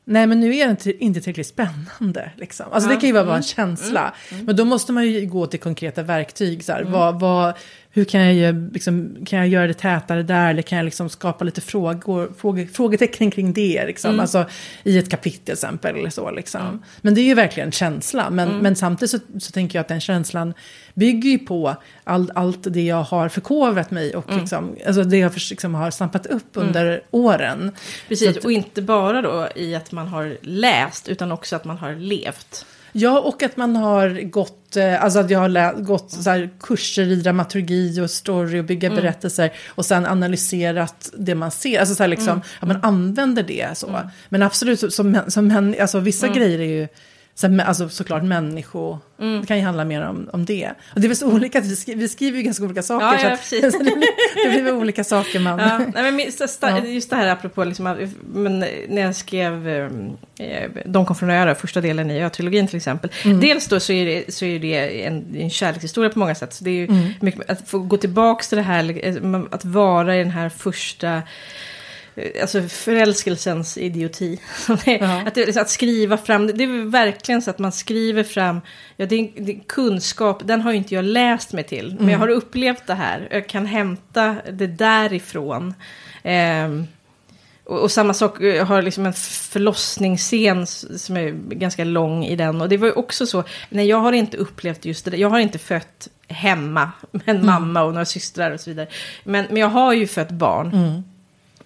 nej 0.04 0.26
men 0.26 0.40
nu 0.40 0.56
är 0.56 0.76
det 0.84 0.92
inte 1.04 1.20
tillräckligt 1.20 1.46
spännande. 1.46 2.30
Liksom. 2.36 2.66
Alltså 2.72 2.90
ja. 2.90 2.94
det 2.94 3.00
kan 3.00 3.08
ju 3.08 3.12
bara 3.12 3.24
vara 3.24 3.36
en 3.36 3.42
mm. 3.42 3.42
känsla. 3.42 4.00
Mm. 4.00 4.12
Mm. 4.30 4.46
Men 4.46 4.56
då 4.56 4.64
måste 4.64 4.92
man 4.92 5.06
ju 5.06 5.26
gå 5.26 5.46
till 5.46 5.60
konkreta 5.60 6.02
verktyg. 6.02 6.64
Så 6.64 6.72
här, 6.72 6.82
vad, 6.82 7.20
vad, 7.20 7.54
hur 7.96 8.04
kan 8.04 8.36
jag, 8.36 8.72
liksom, 8.72 9.16
kan 9.26 9.38
jag 9.38 9.48
göra 9.48 9.66
det 9.66 9.74
tätare 9.74 10.22
där? 10.22 10.50
Eller 10.50 10.62
kan 10.62 10.78
jag 10.78 10.84
liksom 10.84 11.08
skapa 11.08 11.44
lite 11.44 11.60
frågor, 11.60 12.32
fråge, 12.38 12.66
frågetecken 12.66 13.30
kring 13.30 13.52
det? 13.52 13.86
Liksom? 13.86 14.10
Mm. 14.10 14.20
Alltså, 14.20 14.46
I 14.82 14.98
ett 14.98 15.10
kapitel 15.10 15.44
till 15.44 15.52
exempel. 15.52 15.96
Eller 15.96 16.10
så, 16.10 16.30
liksom. 16.30 16.60
Mm. 16.60 16.82
Men 17.00 17.14
det 17.14 17.20
är 17.20 17.24
ju 17.24 17.34
verkligen 17.34 17.68
en 17.68 17.72
känsla. 17.72 18.30
Men, 18.30 18.48
mm. 18.48 18.60
men 18.60 18.76
samtidigt 18.76 19.10
så, 19.10 19.18
så, 19.38 19.52
tänker 19.52 19.78
jag 19.78 19.80
att 19.80 19.88
den 19.88 20.00
känslan 20.00 20.54
bygger 20.94 21.30
ju 21.30 21.38
på 21.38 21.76
all, 22.04 22.32
allt 22.34 22.72
det 22.72 22.82
jag 22.82 23.02
har 23.02 23.28
förkovrat 23.28 23.90
mig. 23.90 24.16
Och 24.16 24.28
mm. 24.28 24.40
liksom, 24.40 24.76
alltså 24.86 25.04
det 25.04 25.18
jag 25.18 25.32
liksom 25.50 25.74
har 25.74 25.90
stampat 25.90 26.26
upp 26.26 26.56
mm. 26.56 26.68
under 26.68 27.02
åren. 27.10 27.72
Precis, 28.08 28.36
att, 28.36 28.44
och 28.44 28.52
inte 28.52 28.82
bara 28.82 29.22
då 29.22 29.48
i 29.54 29.74
att 29.74 29.92
man 29.92 30.08
har 30.08 30.36
läst. 30.42 31.08
Utan 31.08 31.32
också 31.32 31.56
att 31.56 31.64
man 31.64 31.78
har 31.78 31.92
levt. 31.94 32.66
Ja, 32.96 33.20
och 33.20 33.42
att 33.42 33.56
man 33.56 33.76
har 33.76 34.30
gått, 34.30 34.76
eh, 34.76 35.04
alltså 35.04 35.18
att 35.18 35.30
jag 35.30 35.38
har 35.38 35.82
gått 35.82 36.10
så 36.10 36.30
här, 36.30 36.50
kurser 36.60 37.02
i 37.02 37.16
dramaturgi 37.16 38.00
och 38.00 38.10
story 38.10 38.60
och 38.60 38.64
bygga 38.64 38.88
mm. 38.88 39.00
berättelser 39.00 39.52
och 39.68 39.84
sen 39.86 40.06
analyserat 40.06 41.10
det 41.16 41.34
man 41.34 41.50
ser. 41.50 41.80
Alltså 41.80 41.94
så 41.94 42.02
här 42.02 42.08
liksom, 42.08 42.28
mm. 42.28 42.42
att 42.60 42.68
man 42.68 42.78
använder 42.82 43.42
det 43.42 43.78
så. 43.78 43.88
Mm. 43.88 44.06
Men 44.28 44.42
absolut, 44.42 44.94
som, 44.94 45.18
som, 45.28 45.74
alltså 45.80 45.98
vissa 45.98 46.26
mm. 46.26 46.38
grejer 46.38 46.58
är 46.58 46.80
ju 46.80 46.88
så, 47.36 47.60
alltså, 47.62 47.88
såklart 47.88 48.22
människo... 48.22 48.98
Mm. 49.20 49.40
Det 49.40 49.46
kan 49.46 49.56
ju 49.56 49.62
handla 49.62 49.84
mer 49.84 50.02
om, 50.02 50.28
om 50.32 50.44
det. 50.44 50.70
Och 50.94 51.00
det 51.00 51.06
är 51.06 51.08
väl 51.08 51.16
så 51.16 51.32
olika, 51.32 51.60
vi 51.60 51.76
skriver, 51.76 52.00
vi 52.00 52.08
skriver 52.08 52.38
ju 52.38 52.44
ganska 52.44 52.64
olika 52.64 52.82
saker. 52.82 53.06
Ja, 53.06 53.30
ja, 53.30 53.36
så, 53.36 53.66
att, 53.66 53.72
så 53.72 53.78
det, 53.78 53.84
blir, 53.84 54.44
det 54.44 54.50
blir 54.50 54.62
väl 54.62 54.74
olika 54.74 55.04
saker 55.04 55.40
man... 55.40 55.58
Ja, 55.58 55.78
nej, 55.94 56.12
men 56.12 56.94
just, 56.94 57.10
det 57.10 57.16
här 57.16 57.28
apropå, 57.28 57.64
liksom, 57.64 58.08
men 58.32 58.58
när 58.88 59.02
jag 59.02 59.16
skrev 59.16 59.68
eh, 59.68 60.70
De 60.86 61.06
kom 61.06 61.16
från 61.16 61.30
öar, 61.30 61.54
första 61.54 61.80
delen 61.80 62.10
i 62.10 62.22
Ö-trilogin 62.22 62.66
till 62.66 62.76
exempel. 62.76 63.10
Mm. 63.24 63.40
Dels 63.40 63.66
då 63.66 63.80
så 63.80 63.92
är 63.92 64.06
det, 64.06 64.34
så 64.34 64.44
är 64.44 64.58
det 64.58 65.04
en, 65.04 65.36
en 65.36 65.50
kärlekshistoria 65.50 66.10
på 66.10 66.18
många 66.18 66.34
sätt. 66.34 66.52
Så 66.52 66.64
det 66.64 66.70
är 66.70 66.88
mm. 66.88 67.12
mycket, 67.20 67.50
att 67.50 67.68
få 67.68 67.78
gå 67.78 67.96
tillbaka 67.96 68.42
till 68.42 68.56
det 68.56 68.62
här, 68.62 69.06
eh, 69.06 69.40
att 69.50 69.64
vara 69.64 70.16
i 70.16 70.18
den 70.18 70.30
här 70.30 70.48
första 70.48 71.22
alltså 72.42 72.62
förälskelsens 72.62 73.78
idioti. 73.78 74.40
att, 75.26 75.34
det, 75.34 75.56
att 75.56 75.70
skriva 75.70 76.16
fram, 76.16 76.46
det 76.46 76.64
är 76.64 76.90
verkligen 76.90 77.42
så 77.42 77.50
att 77.50 77.58
man 77.58 77.72
skriver 77.72 78.22
fram, 78.22 78.60
ja 78.96 79.06
det 79.06 79.14
är, 79.14 79.30
det 79.36 79.52
är 79.52 79.60
kunskap, 79.66 80.42
den 80.44 80.60
har 80.60 80.70
ju 80.72 80.78
inte 80.78 80.94
jag 80.94 81.04
läst 81.04 81.52
mig 81.52 81.64
till, 81.64 81.90
mm. 81.90 81.96
men 82.04 82.12
jag 82.12 82.18
har 82.18 82.28
upplevt 82.28 82.86
det 82.86 82.94
här, 82.94 83.28
jag 83.30 83.48
kan 83.48 83.66
hämta 83.66 84.36
det 84.52 84.66
därifrån. 84.66 85.74
Eh, 86.22 86.68
och, 87.64 87.80
och, 87.80 87.90
samma 87.90 88.14
sak, 88.14 88.40
jag 88.40 88.64
har 88.64 88.82
liksom 88.82 89.06
en 89.06 89.12
förlossningsscen 89.12 90.66
som 90.66 91.16
är 91.16 91.30
ganska 91.54 91.84
lång 91.84 92.24
i 92.24 92.36
den. 92.36 92.60
Och 92.60 92.68
det 92.68 92.76
var 92.76 92.86
ju 92.86 92.92
också 92.92 93.26
så, 93.26 93.44
nej 93.68 93.86
jag 93.86 93.96
har 93.96 94.12
inte 94.12 94.36
upplevt 94.36 94.84
just 94.84 95.04
det 95.04 95.16
jag 95.16 95.30
har 95.30 95.38
inte 95.38 95.58
fött 95.58 96.08
hemma 96.28 96.90
med 97.10 97.28
en 97.28 97.36
mm. 97.36 97.46
mamma 97.46 97.82
och 97.82 97.92
några 97.92 98.04
systrar 98.04 98.50
och 98.50 98.60
så 98.60 98.70
vidare. 98.70 98.88
Men, 99.24 99.46
men 99.48 99.56
jag 99.56 99.68
har 99.68 99.92
ju 99.92 100.06
fött 100.06 100.30
barn. 100.30 100.72
Mm. 100.72 101.02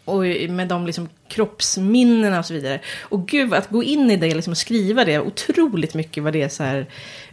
Och 0.09 0.51
med 0.51 0.69
de 0.69 0.87
liksom 0.87 1.09
kroppsminnena 1.29 2.39
och 2.39 2.47
så 2.47 2.55
vidare. 2.55 2.81
Och 3.01 3.29
gud, 3.29 3.55
att 3.55 3.69
gå 3.69 3.83
in 3.83 4.11
i 4.11 4.17
det 4.17 4.35
liksom, 4.35 4.51
och 4.51 4.57
skriva 4.59 5.05
det, 5.05 5.19
otroligt 5.21 5.95
mycket 5.95 6.23
vad 6.23 6.33
det 6.33 6.49
så 6.53 6.63
här 6.63 6.87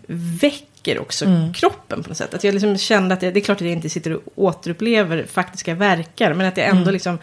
väcker 0.08 1.00
också 1.00 1.26
Mm. 1.26 1.54
kroppen 1.54 2.04
på 2.04 2.10
något 2.10 2.18
sätt. 2.18 2.34
Att 2.34 2.44
jag 2.44 2.54
liksom 2.54 2.78
kände 2.78 3.14
att 3.14 3.22
jag, 3.22 3.34
det 3.34 3.40
är 3.40 3.42
klart 3.42 3.58
att 3.58 3.62
jag 3.68 3.72
inte 3.72 3.90
sitter 3.90 4.14
och 4.14 4.22
återupplever 4.36 5.26
faktiska 5.32 5.74
verkar, 5.76 6.34
men 6.34 6.48
att 6.48 6.58
jag 6.58 6.68
ändå 6.68 6.82
Mm. 6.82 6.94
liksom 6.94 7.18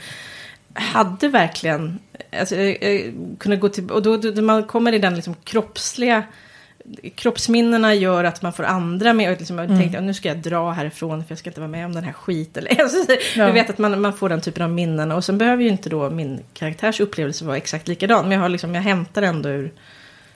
hade 0.75 1.29
verkligen, 1.29 1.99
alltså, 2.41 2.57
jag, 2.57 2.83
jag 2.83 3.15
kunde 3.39 3.57
gå 3.57 3.69
till, 3.69 3.91
och 3.91 4.03
då, 4.03 4.17
då, 4.17 4.31
då 4.31 4.43
man 4.43 4.65
kommer 4.65 4.93
i 4.93 4.99
den 4.99 5.15
liksom 5.17 5.35
kroppsliga, 5.45 6.23
kroppsminnena 7.15 7.95
gör 7.95 8.25
att 8.25 8.43
man 8.43 8.53
får 8.53 8.63
andra 8.65 9.13
med, 9.13 9.33
och 9.33 9.39
liksom, 9.39 9.59
jag 9.59 9.67
Mm. 9.67 9.79
tänkte 9.79 10.01
nu 10.01 10.15
ska 10.15 10.29
jag 10.29 10.37
dra 10.39 10.71
härifrån 10.71 11.25
för 11.25 11.33
jag 11.33 11.39
ska 11.39 11.51
inte 11.51 11.61
vara 11.61 11.71
med 11.71 11.87
om 11.87 11.93
den 11.95 12.05
här 12.05 12.13
skiten. 12.13 12.67
Alltså, 12.79 13.13
Ja. 13.37 13.47
Du 13.47 13.53
vet 13.53 13.71
att 13.71 13.79
man, 13.79 14.01
man 14.01 14.13
får 14.13 14.29
den 14.29 14.41
typen 14.41 14.63
av 14.63 14.71
minnen, 14.71 15.13
och 15.13 15.25
sen 15.25 15.39
behöver 15.39 15.63
ju 15.63 15.69
inte 15.69 15.89
då 15.89 16.11
min 16.11 16.41
karaktärs 16.55 17.01
upplevelse 17.01 17.45
vara 17.45 17.57
exakt 17.57 17.89
likadan, 17.89 18.23
men 18.25 18.33
jag, 18.33 18.41
har 18.41 18.49
liksom, 18.49 18.75
jag 18.75 18.83
hämtar 18.83 19.23
ändå 19.23 19.49
ur, 19.49 19.73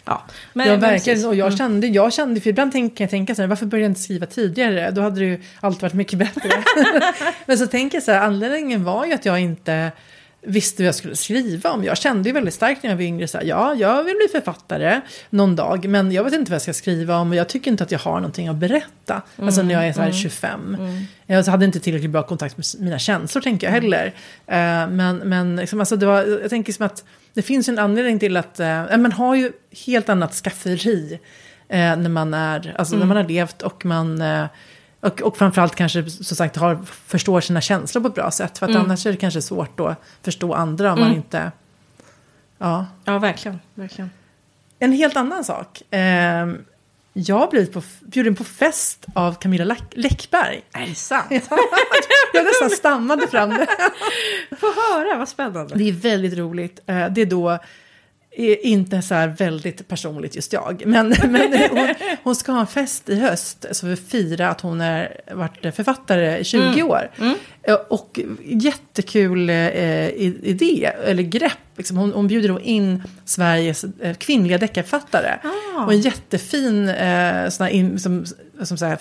ja. 0.05 0.23
Men, 0.53 0.67
ja, 0.67 0.73
men 0.73 0.81
verkligen. 0.81 1.25
Och 1.27 1.35
jag 1.35 1.59
kände, 1.59 1.87
jag 1.87 2.13
kände, 2.13 2.41
för 2.41 2.51
ibland 2.51 2.73
kan 2.73 2.91
jag 2.97 3.11
tänka 3.11 3.35
så 3.35 3.43
här, 3.43 3.47
varför 3.49 3.67
började 3.67 3.85
jag 3.85 3.91
inte 3.91 4.01
skriva 4.01 4.27
tidigare? 4.27 4.91
Då 4.91 5.01
hade 5.03 5.21
det 5.21 5.27
ju 5.27 5.43
allt 5.61 5.83
varit 5.83 5.95
mycket 5.95 6.19
bättre. 6.19 6.51
Men 7.47 7.59
så 7.59 7.67
tänker 7.67 7.97
jag 7.97 8.03
så 8.03 8.13
här, 8.13 8.21
anledningen 8.21 8.85
var 8.85 9.07
ju 9.07 9.13
att 9.13 9.25
jag 9.25 9.41
inte 9.41 9.93
visste 10.47 10.83
vad 10.83 10.89
jag 10.89 10.95
skulle 10.95 11.17
skriva 11.17 11.71
om. 11.71 11.85
Jag 11.85 11.99
kände 11.99 12.29
ju 12.29 12.33
väldigt 12.33 12.55
starkt 12.55 12.83
när 12.83 12.91
jag 12.91 12.97
var 12.97 13.03
yngre, 13.03 13.29
så 13.29 13.39
här, 13.39 13.45
ja, 13.45 13.75
jag 13.75 14.05
vill 14.05 14.17
bli 14.17 14.29
författare 14.33 15.01
någon 15.31 15.57
dag, 15.57 15.89
men 15.89 16.13
jag 16.13 16.25
vet 16.25 16.33
inte 16.33 16.51
vad 16.51 16.55
jag 16.55 16.63
ska 16.63 16.73
skriva 16.73 17.17
om 17.17 17.31
och 17.31 17.37
jag 17.37 17.49
tycker 17.49 17.71
inte 17.71 17.85
att 17.85 17.91
jag 17.91 17.99
har 17.99 18.15
någonting 18.15 18.49
att 18.49 18.57
berätta. 18.57 19.23
Alltså 19.37 19.63
när 19.63 19.75
jag 19.75 19.89
är 19.89 19.93
så 19.93 20.01
här 20.01 20.13
25. 20.13 20.77
Jag 21.27 21.45
hade 21.45 21.65
inte 21.65 21.81
tillräckligt 21.81 22.11
bra 22.11 22.23
kontakt 22.23 22.57
med 22.57 22.67
mina 22.79 22.99
känslor, 22.99 23.43
tänker 23.43 23.67
jag 23.67 23.73
heller. 23.73 24.07
Eh, 24.47 24.89
men 24.89 25.17
men 25.17 25.57
liksom, 25.57 25.81
alltså, 25.81 25.97
det 25.97 26.07
var, 26.07 26.41
jag 26.41 26.51
tänker 26.51 26.73
som 26.73 26.87
att 26.87 27.05
det 27.35 27.43
finns 27.43 27.69
en 27.69 27.79
anledning 27.79 28.19
till 28.19 28.37
att 28.37 28.61
eh, 28.61 28.97
man 28.97 29.13
har 29.13 29.35
ju 29.35 29.53
helt 29.87 30.09
annat 30.09 30.35
skafferi 30.35 31.19
eh, 31.69 31.79
när 31.79 32.09
man 32.09 32.35
är, 32.35 32.75
alltså 32.79 32.97
när 32.97 33.07
man 33.07 33.17
har 33.17 33.25
levt 33.25 33.63
och 33.63 33.85
man 33.85 34.23
och, 35.01 35.23
och 35.23 35.37
framförallt 35.37 35.75
kanske 35.75 36.11
som 36.11 36.37
sagt 36.37 36.57
har, 36.57 36.79
förstår 37.07 37.41
sina 37.41 37.61
känslor 37.61 38.03
på 38.03 38.09
ett 38.09 38.15
bra 38.15 38.31
sätt. 38.31 38.59
För 38.59 38.67
att 38.69 38.77
annars 38.77 39.07
är 39.07 39.11
det 39.11 39.17
kanske 39.17 39.43
svårt 39.43 39.81
att 39.81 40.03
förstå 40.23 40.55
andra 40.55 40.93
om 40.93 41.01
man 41.01 41.15
inte... 41.15 41.53
Ja. 42.59 42.87
Ja, 43.05 43.19
verkligen. 43.19 43.61
verkligen. 43.75 44.11
En 44.79 44.93
helt 44.93 45.17
annan 45.17 45.45
sak. 45.45 45.83
Eh, 45.95 46.47
jag 47.13 47.37
har 47.39 47.51
blivit 47.51 47.73
på, 47.73 47.83
bjuden 48.01 48.35
på 48.35 48.45
fest 48.45 49.07
av 49.15 49.35
Camilla 49.35 49.65
Läck- 49.65 49.93
Läckberg. 49.95 50.63
Är 50.73 50.87
det 50.87 50.95
sant? 50.95 51.27
Jag 52.35 52.45
nästan 52.45 52.71
stammade 52.71 53.27
fram 53.29 53.51
det. 53.51 53.67
Få 54.61 54.67
höra, 54.67 55.19
vad 55.19 55.29
spännande. 55.29 55.75
Det 55.75 55.89
är 55.89 55.93
väldigt 55.93 56.39
roligt. 56.39 56.81
Eh, 56.87 57.07
Det 57.11 57.21
är 57.23 57.27
då 57.27 57.59
eh, 58.37 58.57
inte 58.63 59.03
så 59.03 59.15
här 59.15 59.29
väldigt 59.29 59.89
personligt 59.89 60.37
just 60.37 60.53
jag. 60.53 60.83
Men, 60.87 61.09
men 61.29 61.59
hon, 61.71 61.89
hon 62.23 62.37
ska 62.37 62.53
ha 62.53 62.61
en 62.61 62.67
fest 62.67 63.09
i 63.09 63.21
höst. 63.21 63.67
Så 63.73 63.87
vi 63.87 63.97
firar 63.97 64.51
att 64.51 64.61
hon 64.61 64.81
har 64.81 65.09
varit 65.35 65.75
författare 65.77 66.39
i 66.39 66.45
20 66.45 66.83
år. 66.83 67.11
Eh, 67.63 67.75
Och 67.75 68.21
jättekul 68.45 69.51
eh, 69.51 70.09
idé, 70.09 70.91
eller 71.05 71.23
grepp. 71.23 71.53
Liksom. 71.77 71.97
Hon, 71.97 72.13
hon 72.13 72.29
bjuder 72.29 72.49
då 72.49 72.61
in 72.61 73.03
Sveriges 73.25 73.85
eh, 73.85 74.15
kvinnliga 74.17 74.59
deckarförfattare. 74.59 75.39
Ah. 75.77 75.85
Och 75.85 75.93
en 75.93 76.01
jättefin 76.01 76.89
eh, 76.89 77.49
sån 77.49 77.67
här 77.67 77.73
in, 77.73 77.99
som, 77.99 78.25
som 78.63 78.77
så 78.79 78.85
här, 78.87 78.99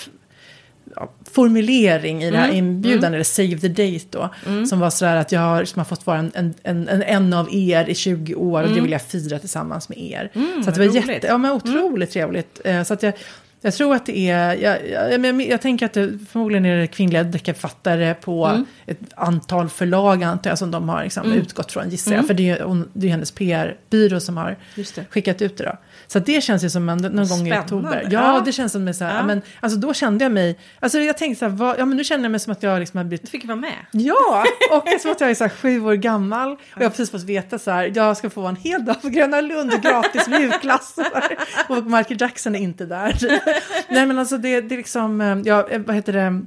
formulering 1.31 2.23
i 2.23 2.31
det 2.31 2.37
här 2.37 2.51
inbjudan, 2.51 3.13
eller 3.13 3.23
save 3.23 3.57
the 3.57 3.67
date 3.67 4.05
då. 4.09 4.29
Som 4.65 4.79
var 4.79 4.89
sådär 4.89 5.15
att 5.15 5.31
jag 5.31 5.39
har, 5.41 5.65
som 5.65 5.79
har 5.79 5.85
fått 5.85 6.05
vara 6.07 6.17
en, 6.19 6.31
en, 6.35 6.53
en, 6.63 7.03
en, 7.03 7.33
av 7.33 7.49
er 7.55 7.89
i 7.89 7.95
20 7.95 8.35
år 8.35 8.63
och 8.63 8.69
det 8.69 8.81
vill 8.81 8.91
jag 8.91 9.01
fira 9.01 9.39
tillsammans 9.39 9.89
med 9.89 9.97
er. 9.97 10.29
så 10.63 10.69
att 10.69 10.75
det 10.75 10.87
var 10.87 10.95
jätte, 11.13 11.27
ja, 11.27 11.37
men 11.37 11.51
otroligt 11.51 12.11
trevligt. 12.11 12.61
Eh, 12.65 12.83
så 12.83 12.93
att 12.93 13.03
jag, 13.03 13.13
jag 13.61 13.73
tror 13.73 13.95
att 13.95 14.05
det 14.05 14.29
är, 14.29 14.55
jag, 14.55 14.89
jag, 14.89 15.25
jag, 15.25 15.41
jag 15.41 15.61
tänker 15.61 15.85
att 15.85 15.93
det 15.93 16.19
förmodligen 16.29 16.65
är 16.65 16.77
det 16.77 16.87
kvinnliga 16.87 17.23
deckarförfattare 17.23 18.13
på 18.13 18.45
ett 18.85 18.99
antal 19.15 19.69
förlag 19.69 20.23
antar 20.23 20.49
jag 20.49 20.59
som 20.59 20.71
de 20.71 20.89
har 20.89 21.03
liksom, 21.03 21.33
utgått 21.33 21.71
från 21.71 21.89
gissar 21.89 22.11
jag. 22.15 22.27
För 22.27 22.33
det 22.33 22.49
är 22.49 22.57
ju 22.57 22.63
hon- 22.63 22.89
det 22.93 23.07
är 23.07 23.11
hennes 23.11 23.31
PR-byrå 23.31 24.19
som 24.19 24.37
har 24.37 24.55
skickat 25.09 25.41
ut 25.41 25.57
det 25.57 25.63
då. 25.63 25.77
Så 26.08 26.18
att 26.18 26.26
det 26.26 26.41
känns 26.43 26.64
ju 26.64 26.70
som 26.70 26.89
en, 26.89 26.97
någon 26.97 27.16
gång 27.16 27.24
i 27.24 27.28
Spännande. 27.28 27.60
oktober. 27.60 28.08
Ja, 28.12 28.36
Ja. 28.36 28.41
det 28.45 28.51
känns 28.51 28.72
som 28.72 28.93
så 28.93 29.03
här, 29.03 29.12
Ja. 29.12 29.18
ja. 29.20 29.24
men, 29.26 29.41
alltså 29.60 29.80
då 29.80 29.93
kände 29.93 30.26
jag 30.26 30.32
mig, 30.32 30.60
alltså 30.80 30.99
jag 30.99 31.18
tänkte 31.18 31.39
så 31.39 31.45
här, 31.45 31.56
vad, 31.58 31.80
ja 31.80 31.86
men 31.86 31.97
nu 31.97 32.03
känner 32.03 32.24
jag 32.24 32.32
mig 32.32 32.39
som 32.39 32.51
att 32.51 32.64
jag 32.64 32.80
liksom 32.80 32.97
har 32.97 33.03
blivit 33.03 33.22
Du 33.26 33.28
fick 33.32 33.45
vara 33.45 33.56
med. 33.56 33.76
Ja, 33.91 34.43
och 34.72 35.01
som 35.01 35.12
att 35.12 35.22
jag 35.22 35.30
är 35.30 35.36
så 35.36 35.43
här 35.43 35.49
sju 35.51 35.82
år 35.86 35.93
gammal 35.93 36.51
och 36.51 36.60
jag 36.76 36.84
har 36.84 36.89
precis 36.89 37.12
fått 37.12 37.24
veta 37.24 37.60
så 37.60 37.72
här, 37.72 37.91
jag 37.95 38.18
ska 38.18 38.30
få 38.30 38.41
vara 38.41 38.49
en 38.49 38.56
hel 38.56 38.86
dag 38.86 39.01
på 39.01 39.10
Gröna 39.10 39.41
Lund 39.41 39.82
gratis 39.82 40.28
mjukglass. 40.28 40.95
Och 41.70 41.84
Michael 41.84 42.22
Jackson 42.22 42.56
är 42.56 42.60
inte 42.60 42.86
där. 42.86 43.16
Nej 43.93 44.06
men 44.06 44.20
alltså 44.20 44.38
det, 44.38 44.62
det 44.62 44.76
är 44.76 44.78
liksom, 44.78 45.22
eh, 45.22 45.38
ja, 45.43 45.68
eh, 45.70 45.82
vad 45.82 45.95
heter 45.95 46.14
det, 46.14 46.41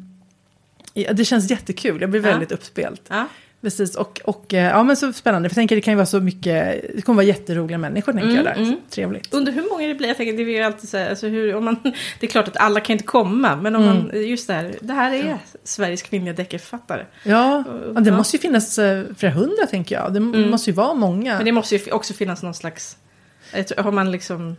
Ja, 0.95 1.13
det 1.13 1.25
känns 1.25 1.51
jättekul, 1.51 2.01
jag 2.01 2.11
blir 2.11 2.21
Ja. 2.25 2.31
väldigt 2.31 2.53
uppspelt. 2.53 3.03
Ja. 3.09 3.25
Precis, 3.61 3.97
och, 3.97 4.21
och 4.25 4.55
eh, 4.55 4.65
ja 4.65 4.83
men 4.83 4.97
så 4.97 5.13
spännande, 5.13 5.49
för 5.49 5.53
jag 5.53 5.61
tänker 5.61 5.77
det 5.77 5.83
kan 5.83 5.93
ju 5.93 5.97
vara 5.97 6.07
så 6.07 6.21
mycket, 6.21 6.83
det 6.95 7.03
kommer 7.03 7.17
vara 7.17 7.27
jätteroliga 7.27 7.79
människor 7.79 8.13
tänker 8.13 8.31
jag 8.37 8.45
där, 8.45 8.55
mm. 8.55 8.77
trevligt. 8.91 9.35
Under 9.35 9.53
hur 9.53 9.71
många 9.71 9.89
det 9.89 9.95
blir, 9.95 10.09
jag 10.09 10.17
tänker, 10.17 10.33
det 10.33 10.43
är 10.43 10.57
ju 10.57 10.63
alltid 10.63 10.89
så 10.89 10.97
här, 10.97 11.11
alltså 11.11 11.27
hur, 11.27 11.55
om 11.55 11.65
man, 11.65 11.77
det 12.21 12.27
är 12.27 12.31
klart 12.31 12.49
att 12.49 12.57
alla 12.57 12.81
kan 12.81 12.95
inte 12.95 13.05
komma, 13.05 13.57
men 13.57 13.77
om 13.77 13.85
man, 13.85 14.11
just 14.15 14.47
det 14.47 14.55
här, 14.55 14.75
det 14.81 14.93
här 14.93 15.13
är 15.13 15.39
Sveriges 15.65 16.03
kvinnliga 16.03 16.35
deckarförfattare. 16.35 17.07
Ja, 17.23 17.65
ja, 17.95 18.01
det 18.01 18.11
Ja. 18.11 18.17
måste 18.17 18.37
ju 18.37 18.41
finnas 18.41 18.79
eh, 18.79 19.05
flera 19.17 19.33
hundra 19.33 19.67
tänker 19.67 19.95
jag, 19.95 20.15
det 20.15 20.21
måste 20.21 20.71
ju 20.71 20.75
vara 20.75 20.95
många. 20.95 21.37
Men 21.37 21.45
det 21.45 21.53
måste 21.53 21.77
ju 21.77 21.93
också 21.93 22.15
finnas 22.15 22.43
någon 22.43 22.55
slags, 22.55 22.97
tror- 23.53 23.83
har 23.83 23.93
man 23.93 24.11
liksom... 24.11 24.57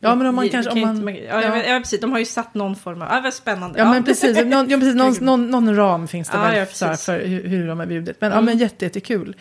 Ja, 0.00 0.14
men 0.14 0.26
om 0.26 0.34
man 0.34 0.48
kanske- 0.48 0.70
kan 0.70 0.72
om 0.72 0.78
ju 0.96 1.02
man- 1.04 1.08
inte- 1.14 1.24
ja, 1.24 1.34
ja. 1.34 1.42
ja. 1.48 1.54
Vet, 1.54 1.68
ja, 1.68 1.78
precis. 1.78 2.00
De 2.00 2.12
har 2.12 2.18
ju 2.18 2.24
satt 2.24 2.54
någon 2.54 2.76
form 2.76 3.02
av... 3.02 3.08
Ja, 3.10 3.20
vad 3.24 3.34
spännande. 3.34 3.78
Ja, 3.78 3.90
men 3.90 4.04
precis, 4.04 4.44
någon, 4.44 4.68
ja, 4.70 4.78
precis 4.78 4.94
någon, 4.94 5.14
någon, 5.20 5.50
någon 5.50 5.76
ram 5.76 6.08
finns 6.08 6.28
det 6.28 6.36
Ja, 6.36 6.42
väl 6.42 6.66
ja. 6.80 6.86
Mm. 6.86 6.96
för 6.96 7.20
hur, 7.26 7.48
hur 7.48 7.68
de 7.68 7.78
har 7.78 7.86
bjudit. 7.86 8.20
Men, 8.20 8.32
ja, 8.32 8.40
men 8.40 8.58
jätte, 8.58 8.84
jättekul. 8.84 9.36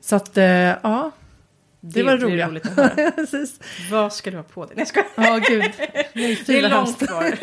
Så 0.00 0.16
att, 0.16 0.36
eh, 0.38 0.44
ja, 0.46 1.10
det, 1.92 2.02
var 2.02 2.16
blir 2.16 2.26
roligt. 2.28 2.46
roligt 2.48 2.66
att 2.66 2.76
höra. 2.76 3.12
Vad 3.90 4.12
ska 4.12 4.30
du 4.30 4.36
ha 4.36 4.44
på 4.44 4.66
dig? 4.66 4.74
Nej, 4.76 4.86
jag. 4.94 5.26
Ja, 5.26 5.40
gud. 5.48 5.62
Nej, 6.14 6.42
Det 6.46 6.58
är 6.58 6.70
långt 6.70 7.06
kvar. 7.08 7.34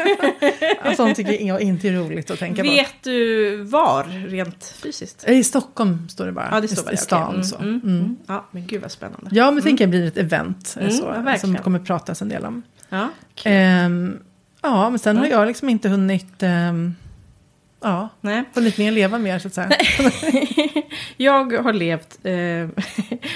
Ja, 0.85 0.95
Sånt 0.95 1.15
tycker 1.15 1.47
jag 1.47 1.61
inte 1.61 1.87
är 1.87 1.93
roligt 1.93 2.31
att 2.31 2.39
tänka 2.39 2.63
på. 2.63 2.69
Vet 2.69 2.93
du 3.03 3.55
var, 3.63 4.03
rent 4.27 4.65
fysiskt? 4.83 5.27
I 5.29 5.43
Stockholm 5.43 6.09
står 6.09 6.25
det 6.25 6.31
bara. 6.31 6.47
Ja, 6.51 6.61
det 6.61 6.67
står 6.67 6.83
bara 6.83 6.91
I 6.91 6.95
det. 6.95 7.01
stan 7.01 7.23
Okej. 7.27 7.33
Mm, 7.35 7.43
så. 7.43 7.57
Mm, 7.57 7.81
Mm. 7.83 7.99
mm. 7.99 8.17
Ja, 8.27 8.45
men 8.51 8.67
gud 8.67 8.81
vad 8.81 8.91
spännande. 8.91 9.29
Ja, 9.31 9.51
men 9.51 9.63
tänker 9.63 9.83
jag 9.83 9.89
blir 9.89 10.07
ett 10.07 10.17
event 10.17 10.75
eh, 10.77 10.83
Mm, 10.83 10.93
så, 10.97 11.23
ja, 11.25 11.37
som 11.37 11.53
det 11.53 11.59
kommer 11.59 11.79
pratas 11.79 12.21
en 12.21 12.29
del 12.29 12.45
om. 12.45 12.61
Ja, 12.89 13.09
kul. 13.35 13.51
Ehm, 13.51 14.19
ja, 14.61 14.89
men 14.89 14.99
sen 14.99 15.17
har 15.17 15.25
jag 15.27 15.47
liksom 15.47 15.69
inte 15.69 15.89
hunnit, 15.89 16.43
ehm, 16.43 16.95
ja, 17.81 18.09
Nej. 18.21 18.43
hunnit 18.53 18.77
med 18.77 18.93
leva 18.93 19.17
mer 19.17 19.39
så 19.39 19.47
att 19.47 19.53
säga. 19.53 19.69
Jag 21.17 21.53
har 21.63 21.73
levt 21.73 22.19
eh, 22.23 22.83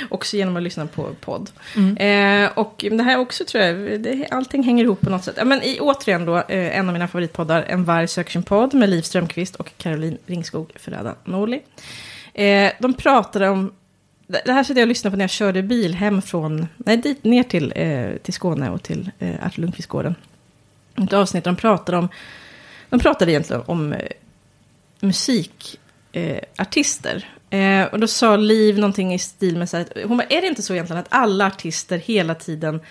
också 0.09 0.37
genom 0.37 0.57
att 0.57 0.63
lyssna 0.63 0.87
på 0.87 1.09
podd. 1.21 1.51
Mm. 1.75 1.97
Eh, 1.97 2.51
och 2.57 2.85
det 2.91 3.03
här 3.03 3.19
också 3.19 3.45
tror 3.45 3.63
jag, 3.63 4.01
det, 4.01 4.27
allting 4.31 4.63
hänger 4.63 4.83
ihop 4.83 5.01
på 5.01 5.09
något 5.09 5.23
sätt. 5.23 5.35
Ja, 5.37 5.45
men 5.45 5.63
i, 5.63 5.79
återigen 5.79 6.25
då, 6.25 6.37
eh, 6.37 6.77
en 6.77 6.87
av 6.87 6.93
mina 6.93 7.07
favoritpoddar, 7.07 7.63
En 7.63 7.83
varg 7.83 8.07
söker 8.07 8.31
sin 8.31 8.43
podd 8.43 8.73
med 8.73 8.89
Liv 8.89 9.01
Strömquist 9.01 9.55
och 9.55 9.71
Caroline 9.77 10.17
Ringskog 10.25 10.71
Ferrada 10.75 11.15
Norli. 11.23 11.61
Eh, 12.33 12.71
de 12.79 12.93
pratade 12.93 13.49
om, 13.49 13.73
det 14.27 14.41
det 14.45 14.53
här 14.53 14.63
sitter 14.63 14.81
jag 14.81 14.85
och 14.85 14.89
lyssnar 14.89 15.11
på 15.11 15.17
när 15.17 15.23
jag 15.23 15.29
körde 15.29 15.63
bil 15.63 15.95
hem 15.95 16.21
från, 16.21 16.67
nej 16.77 16.97
dit 16.97 17.23
ner 17.23 17.43
till, 17.43 17.73
eh, 17.75 18.17
till 18.17 18.33
Skåne 18.33 18.69
och 18.69 18.83
till 18.83 19.11
eh, 19.19 19.45
Artur 19.45 19.61
Lundqvistgården. 19.61 20.15
Ett 21.03 21.13
avsnitt 21.13 21.43
där 21.43 21.51
de 21.51 21.57
pratade 21.57 21.97
om, 21.97 22.09
de 22.89 22.99
pratade 22.99 23.31
egentligen 23.31 23.63
om 23.65 23.93
eh, 23.93 23.99
musikartister. 25.05 27.29
Eh, 27.49 27.59
eh, 27.59 27.87
och 27.87 27.99
då 27.99 28.07
sa 28.07 28.35
Liv 28.35 28.79
någonting 28.79 29.13
i 29.13 29.19
stil 29.19 29.57
med 29.57 29.69
så 29.69 29.77
här, 29.77 29.87
hon 30.07 30.17
bara, 30.17 30.27
är 30.29 30.41
det 30.41 30.47
inte 30.47 30.61
så 30.61 30.73
egentligen 30.73 30.99
att 30.99 31.07
alla 31.09 31.47
artister 31.47 31.97
hela 31.97 32.35
tiden, 32.35 32.81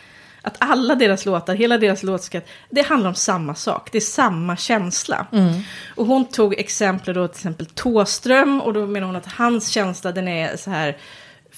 att 0.42 0.56
alla 0.58 0.94
deras 0.94 1.26
låtar, 1.26 1.54
hela 1.54 1.78
deras 1.78 2.02
låtskatt, 2.02 2.44
det 2.70 2.82
handlar 2.82 3.08
om 3.08 3.14
samma 3.14 3.54
sak, 3.54 3.88
det 3.92 3.98
är 3.98 4.00
samma 4.00 4.56
känsla. 4.56 5.26
Och 5.94 6.06
hon 6.06 6.24
tog 6.24 6.54
exempel 6.54 7.14
då 7.14 7.28
till 7.28 7.36
exempel 7.36 7.66
Tåström, 7.66 8.60
och 8.60 8.72
då 8.72 8.86
menar 8.86 9.06
hon 9.06 9.16
att 9.16 9.26
hans 9.26 9.68
känsla 9.68 10.12
den 10.12 10.28
är 10.28 10.56
så 10.56 10.70
här, 10.70 10.96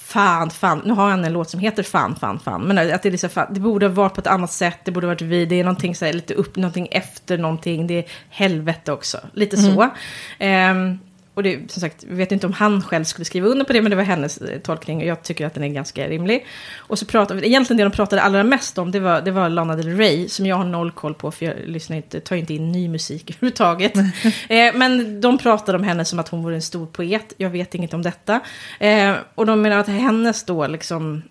Fan, 0.07 0.51
fan, 0.51 0.83
nu 0.85 0.93
har 0.93 1.11
han 1.11 1.25
en 1.25 1.33
låt 1.33 1.51
som 1.51 1.61
heter 1.61 1.83
Fan, 1.83 2.17
fan, 2.17 2.39
fan. 2.39 2.63
Men 2.63 2.79
att 2.79 3.03
det 3.03 3.09
är 3.09 3.11
liksom, 3.11 3.31
fan, 3.31 3.55
det 3.55 3.61
borde 3.61 3.87
ha 3.87 3.95
varit 3.95 4.15
på 4.15 4.21
ett 4.21 4.27
annat 4.27 4.53
sätt, 4.53 4.79
det 4.85 4.91
borde 4.91 5.07
ha 5.07 5.15
varit 5.15 5.23
vi, 5.23 5.47
det 5.47 5.61
är 5.61 5.65
någonting 5.65 5.95
så 5.95 6.05
här, 6.05 6.13
lite 6.13 6.35
upp, 6.35 6.57
någonting 6.57 6.89
efter 6.91 7.39
någonting, 7.39 7.87
det 7.87 7.95
är 7.95 8.05
helvete 8.29 8.93
också. 8.93 9.19
Lite 9.33 9.57
så. 9.57 9.91
Ehm, 10.39 10.99
och 11.37 11.43
det, 11.43 11.71
som 11.71 11.81
sagt, 11.81 12.05
vi 12.05 12.15
vet 12.15 12.33
inte 12.33 12.47
om 12.47 12.53
han 12.53 12.83
själv 12.83 13.05
skulle 13.05 13.25
skriva 13.25 13.49
under 13.49 13.65
på 13.65 13.73
det, 13.73 13.83
men 13.83 13.91
det 13.91 13.97
var 13.97 14.03
hennes 14.03 14.39
eh, 14.39 14.61
tolkning 14.61 14.99
och 14.99 15.07
jag 15.07 15.23
tycker 15.23 15.47
att 15.47 15.55
den 15.55 15.65
är 15.65 15.69
ganska 15.69 16.09
rimlig. 16.09 16.47
Och 16.77 16.99
så 16.99 17.07
pratade 17.07 17.49
egentligen 17.49 17.79
det 17.79 17.85
de 17.85 17.91
pratade 17.91 18.23
allra 18.23 18.45
mest 18.45 18.79
om, 18.79 18.91
det 18.91 19.01
var, 19.01 19.21
det 19.21 19.31
var 19.31 19.49
Lana 19.49 19.77
Del 19.77 19.97
Rey, 19.97 20.29
som 20.29 20.47
jag 20.47 20.57
har 20.57 20.65
noll 20.65 20.91
koll 20.91 21.15
på, 21.15 21.31
för 21.31 21.47
jag 21.47 21.55
lyssnar 21.67 21.97
inte, 21.97 22.21
tar 22.21 22.37
inte 22.37 22.55
in 22.55 22.73
ny 22.73 22.89
musik 22.89 23.31
överhuvudtaget. 23.31 23.97
eh, 24.49 24.75
men 24.75 25.21
de 25.21 25.39
pratade 25.39 25.79
om 25.79 25.85
henne 25.85 26.05
som 26.05 26.19
att 26.19 26.29
hon 26.29 26.43
vore 26.43 26.55
en 26.55 26.63
stor 26.63 26.87
poet, 26.87 27.33
jag 27.37 27.51
vet 27.51 27.75
inget 27.75 27.95
om 27.95 28.03
detta. 28.03 28.41
Eh, 28.81 29.15
och 29.35 29.47
de 29.47 29.63
menar 29.63 29.77
att 29.77 29.89
hennes 29.89 30.45
då, 30.45 30.67
liksom, 30.67 31.23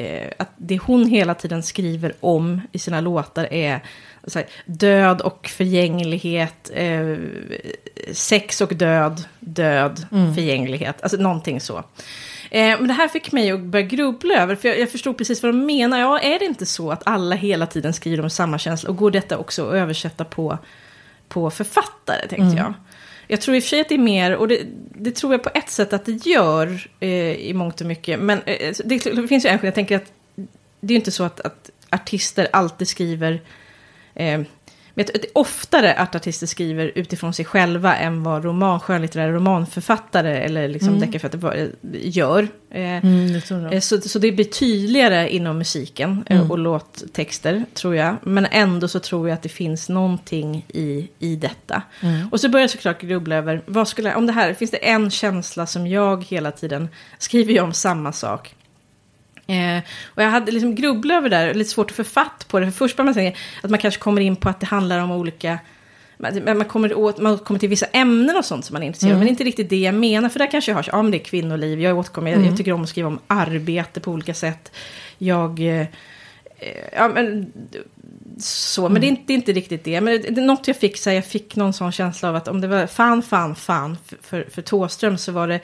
eh, 0.00 0.32
att 0.38 0.50
det 0.56 0.78
hon 0.78 1.06
hela 1.06 1.34
tiden 1.34 1.62
skriver 1.62 2.12
om 2.20 2.60
i 2.72 2.78
sina 2.78 3.00
låtar 3.00 3.52
är 3.52 3.80
här, 4.34 4.46
död 4.66 5.20
och 5.20 5.48
förgänglighet, 5.48 6.70
eh, 6.74 7.16
sex 8.12 8.60
och 8.60 8.74
död, 8.74 9.24
död, 9.40 10.06
mm. 10.12 10.34
förgänglighet, 10.34 11.02
alltså 11.02 11.16
någonting 11.18 11.60
så. 11.60 11.76
Eh, 12.50 12.78
men 12.78 12.88
det 12.88 12.94
här 12.94 13.08
fick 13.08 13.32
mig 13.32 13.50
att 13.50 13.60
börja 13.60 13.86
grubbla 13.86 14.34
över, 14.34 14.56
för 14.56 14.68
jag, 14.68 14.80
jag, 14.80 14.90
förstod 14.90 15.18
precis 15.18 15.42
vad 15.42 15.54
de 15.54 15.66
menar. 15.66 16.00
Ja, 16.00 16.18
är 16.18 16.38
det 16.38 16.44
inte 16.44 16.66
så 16.66 16.90
att 16.90 17.02
alla 17.06 17.36
hela 17.36 17.66
tiden 17.66 17.92
skriver 17.92 18.22
om 18.22 18.30
samma 18.30 18.58
känsla? 18.58 18.90
Och 18.90 18.96
går 18.96 19.10
detta 19.10 19.38
också 19.38 19.68
att 19.68 19.74
översätta 19.74 20.24
på, 20.24 20.58
på 21.28 21.50
författare, 21.50 22.20
tänkte 22.20 22.36
mm. 22.36 22.56
jag. 22.56 22.74
Jag 23.30 23.40
tror 23.40 23.56
i 23.56 23.58
och 23.58 23.62
för 23.62 23.68
sig 23.68 23.80
att 23.80 23.88
det 23.88 23.94
är 23.94 23.98
mer, 23.98 24.36
och 24.36 24.48
det, 24.48 24.66
det 24.94 25.10
tror 25.10 25.32
jag 25.32 25.42
på 25.42 25.50
ett 25.54 25.70
sätt 25.70 25.92
att 25.92 26.04
det 26.04 26.26
gör 26.26 26.88
eh, 27.00 27.32
i 27.32 27.52
mångt 27.54 27.80
och 27.80 27.86
mycket. 27.86 28.20
Men 28.20 28.42
eh, 28.42 28.54
eh 28.54 28.74
det, 28.84 28.98
det, 28.98 29.28
finns 29.28 29.44
ju 29.44 29.48
en 29.48 29.58
skillnad, 29.58 29.66
jag 29.66 29.74
tänker 29.74 29.96
att 29.96 30.12
det 30.80 30.92
är 30.92 30.94
ju 30.94 30.96
inte 30.96 31.10
så 31.10 31.24
att, 31.24 31.40
att 31.40 31.70
artister 31.90 32.48
alltid 32.52 32.88
skriver 32.88 33.40
Eh, 34.14 34.40
men 35.06 35.20
oftare 35.32 35.94
att 35.94 36.14
artister 36.14 36.46
skriver 36.46 36.92
utifrån 36.94 37.34
sig 37.34 37.44
själva 37.44 37.96
än 37.96 38.22
vad 38.22 38.44
roman, 38.44 38.80
skönlitterära 38.80 39.32
romanförfattare 39.32 40.38
eller 40.38 40.68
liksom 40.68 40.88
mm. 40.88 41.00
deckarförfattare 41.00 41.68
gör. 41.92 42.48
Eh, 42.70 43.04
mm, 43.04 43.32
det 43.32 43.74
eh, 43.76 43.80
så, 43.80 44.00
så 44.00 44.18
det 44.18 44.32
blir 44.32 44.44
tydligare 44.44 45.30
inom 45.30 45.58
musiken 45.58 46.24
eh, 46.26 46.36
mm. 46.36 46.50
och 46.50 46.58
låttexter, 46.58 47.64
tror 47.74 47.96
jag. 47.96 48.16
Men 48.22 48.46
ändå 48.50 48.88
så 48.88 49.00
tror 49.00 49.28
jag 49.28 49.34
att 49.34 49.42
det 49.42 49.48
finns 49.48 49.88
någonting 49.88 50.66
i, 50.68 51.08
i 51.18 51.36
detta. 51.36 51.82
Mm. 52.00 52.28
Och 52.28 52.40
så 52.40 52.48
börjar 52.48 52.62
jag 52.62 52.70
såklart 52.70 53.00
grubbla 53.00 53.36
över, 53.36 53.62
vad 53.66 53.88
skulle, 53.88 54.14
om 54.14 54.26
det 54.26 54.32
här, 54.32 54.54
finns 54.54 54.70
det 54.70 54.88
en 54.88 55.10
känsla 55.10 55.66
som 55.66 55.86
jag 55.86 56.24
hela 56.24 56.52
tiden 56.52 56.88
skriver 57.18 57.60
om 57.60 57.72
samma 57.72 58.12
sak. 58.12 58.54
Eh, 59.50 59.82
och 60.04 60.22
jag 60.22 60.30
hade 60.30 60.52
liksom 60.52 60.74
grubblat 60.74 61.16
över 61.16 61.28
det 61.28 61.36
där, 61.36 61.54
lite 61.54 61.70
svårt 61.70 61.90
att 61.90 61.96
få 61.96 62.04
fatt 62.04 62.48
på 62.48 62.60
det. 62.60 62.66
För 62.66 62.72
först 62.72 62.96
börjar 62.96 63.04
man 63.04 63.14
säga 63.14 63.32
att 63.62 63.70
man 63.70 63.78
kanske 63.78 64.00
kommer 64.00 64.20
in 64.20 64.36
på 64.36 64.48
att 64.48 64.60
det 64.60 64.66
handlar 64.66 64.98
om 64.98 65.10
olika... 65.10 65.58
Man 66.44 66.64
kommer, 66.64 66.94
åt, 66.94 67.18
man 67.18 67.38
kommer 67.38 67.60
till 67.60 67.68
vissa 67.68 67.86
ämnen 67.86 68.36
och 68.36 68.44
sånt 68.44 68.64
som 68.64 68.74
man 68.74 68.82
är 68.82 68.86
intresserad 68.86 69.10
av. 69.10 69.16
Mm. 69.16 69.24
Men 69.24 69.28
inte 69.28 69.44
riktigt 69.44 69.70
det 69.70 69.76
jag 69.76 69.94
menar. 69.94 70.28
För 70.28 70.38
där 70.38 70.50
kanske 70.50 70.70
jag 70.70 70.76
har, 70.76 70.88
ja 70.92 71.02
men 71.02 71.10
det 71.10 71.16
är 71.16 71.24
kvinnoliv, 71.24 71.80
jag 71.80 71.98
återkommer, 71.98 72.30
mm. 72.30 72.42
jag, 72.42 72.50
jag, 72.50 72.58
tycker 72.58 72.72
om 72.72 72.82
att 72.82 72.88
skriva 72.88 73.08
om 73.08 73.18
arbete 73.26 74.00
på 74.00 74.10
olika 74.10 74.34
sätt. 74.34 74.72
Jag... 75.18 75.60
Eh, 75.60 75.86
ja 76.92 77.08
men... 77.08 77.52
Så, 78.38 78.88
men 78.88 79.00
det, 79.00 79.06
är 79.06 79.08
inte, 79.08 79.22
det 79.26 79.32
är 79.32 79.34
inte 79.34 79.52
riktigt 79.52 79.84
det. 79.84 80.00
Men 80.00 80.22
det, 80.22 80.30
det, 80.30 80.40
något 80.40 80.68
jag 80.68 80.76
fick, 80.76 80.96
så 80.98 81.10
här, 81.10 81.14
jag 81.14 81.26
fick 81.26 81.56
någon 81.56 81.72
sån 81.72 81.92
känsla 81.92 82.28
av 82.28 82.36
att 82.36 82.48
om 82.48 82.60
det 82.60 82.68
var 82.68 82.86
fan, 82.86 83.22
fan, 83.22 83.56
fan 83.56 83.96
för, 84.06 84.16
för, 84.22 84.50
för 84.50 84.62
Tåström 84.62 85.18
så 85.18 85.32
var 85.32 85.48
det 85.48 85.60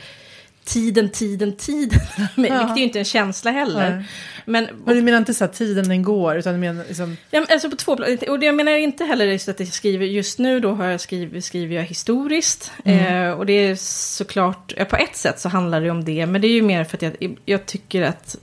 tiden, 0.67 1.11
tiden, 1.11 1.57
tiden. 1.57 2.01
Men, 2.35 2.45
ja. 2.45 2.59
Vilket 2.59 2.77
är 2.77 2.79
ju 2.79 2.85
inte 2.85 2.99
en 2.99 3.05
känsla 3.05 3.51
heller. 3.51 4.05
Men, 4.45 4.69
men 4.85 4.97
du 4.97 5.03
menar 5.03 5.19
inte 5.19 5.35
så 5.35 5.45
att 5.45 5.53
tiden 5.53 5.89
den 5.89 6.03
går? 6.03 6.37
Utan 6.37 6.53
du 6.53 6.59
menar 6.59 6.85
liksom... 6.89 7.17
ja, 7.31 7.47
alltså 7.49 7.71
på 7.71 7.77
två 7.77 7.93
Och 8.29 8.39
det 8.39 8.47
jag 8.47 8.55
menar 8.55 8.73
inte 8.73 9.05
heller 9.05 9.27
just 9.27 9.49
att 9.49 9.61
jag 9.61 9.69
skriver, 9.69 10.07
just 10.07 10.39
nu 10.39 10.61
då 10.61 10.73
har 10.73 10.85
jag 10.85 11.01
skrivit, 11.01 11.45
skriver 11.45 11.77
jag 11.77 11.83
historiskt. 11.83 12.73
Mm. 12.85 13.29
Eh, 13.29 13.31
och 13.31 13.47
det 13.47 13.53
är 13.53 13.77
såklart, 14.17 14.75
ja, 14.77 14.85
på 14.85 14.97
ett 14.97 15.17
sätt 15.17 15.41
så 15.41 15.49
handlar 15.49 15.81
det 15.81 15.91
om 15.91 16.05
det. 16.05 16.27
Men 16.27 16.41
det 16.41 16.47
är 16.47 16.53
ju 16.53 16.63
mer 16.63 16.85
för 16.85 16.97
att 16.97 17.03
jag, 17.03 17.37
jag 17.45 17.67
tycker 17.67 18.03
att 18.03 18.37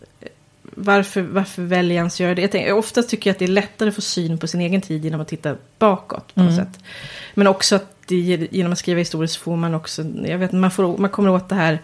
varför, 0.76 1.22
varför 1.22 1.62
väljer 1.62 1.96
jag 1.96 2.02
ens 2.02 2.20
göra 2.20 2.36
det? 2.36 2.42
Jag 2.42 2.52
tänker, 2.52 2.74
oftast 2.74 3.10
tycker 3.10 3.30
jag 3.30 3.34
att 3.34 3.40
det 3.40 3.46
är 3.46 3.50
lättare 3.50 3.90
att 3.90 3.96
få 3.96 4.02
syn 4.02 4.38
på 4.38 4.48
sin 4.48 4.62
egen 4.62 4.82
tid 4.82 5.06
genom 5.06 5.22
att 5.22 5.28
titta 5.28 5.56
bakåt. 5.80 6.36
på 6.36 6.42
något 6.42 6.54
mm. 6.54 6.66
sätt. 6.66 6.84
Men 7.34 7.48
också 7.48 7.76
att 7.76 7.94
det, 8.08 8.48
genom 8.52 8.72
att 8.72 8.80
skriva 8.80 9.00
historiskt 9.00 9.36
får 9.36 9.56
man 9.56 9.74
också, 9.74 10.04
jag 10.26 10.38
vet 10.38 10.52
man, 10.52 10.72
får, 10.72 10.98
man 10.98 11.10
kommer 11.10 11.30
åt 11.30 11.50
det 11.50 11.56
här 11.56 11.80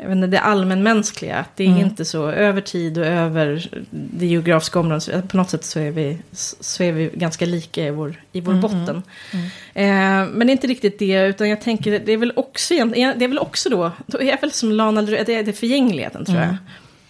jag 0.00 0.08
vet 0.08 0.16
inte, 0.16 0.26
det 0.26 0.40
allmänmänskliga. 0.40 1.44
Det 1.54 1.64
är 1.64 1.68
mm. 1.68 1.80
inte 1.80 2.04
så 2.04 2.30
över 2.30 2.60
tid 2.60 2.98
och 2.98 3.06
över 3.06 3.68
det 3.90 4.26
geografiska 4.26 4.78
området. 4.80 5.28
På 5.28 5.36
något 5.36 5.50
sätt 5.50 5.64
så 5.64 5.80
är 5.80 5.90
vi, 5.90 6.18
så 6.60 6.82
är 6.82 6.92
vi 6.92 7.10
ganska 7.14 7.46
lika 7.46 7.86
i 7.86 7.90
vår, 7.90 8.22
i 8.32 8.40
vår 8.40 8.52
mm. 8.52 8.62
botten. 8.62 9.02
Mm. 9.32 9.46
Eh, 9.74 10.32
men 10.34 10.46
det 10.46 10.50
är 10.50 10.54
inte 10.54 10.66
riktigt 10.66 10.98
det, 10.98 11.26
utan 11.26 11.48
jag 11.48 11.60
tänker 11.60 11.98
det 11.98 12.12
är 12.12 12.16
väl 12.16 12.32
också, 12.36 12.74
det 12.74 13.24
är 13.24 13.28
väl 13.28 13.38
också 13.38 13.70
då, 13.70 13.92
då 14.06 14.18
är 14.18 14.24
jag 14.24 14.40
väl 14.40 14.52
som 14.52 14.72
Lana 14.72 15.02
det 15.02 15.34
är, 15.34 15.42
det 15.42 15.52
förgängligheten 15.52 16.24
tror 16.24 16.38
jag. 16.38 16.48
Mm. 16.48 16.58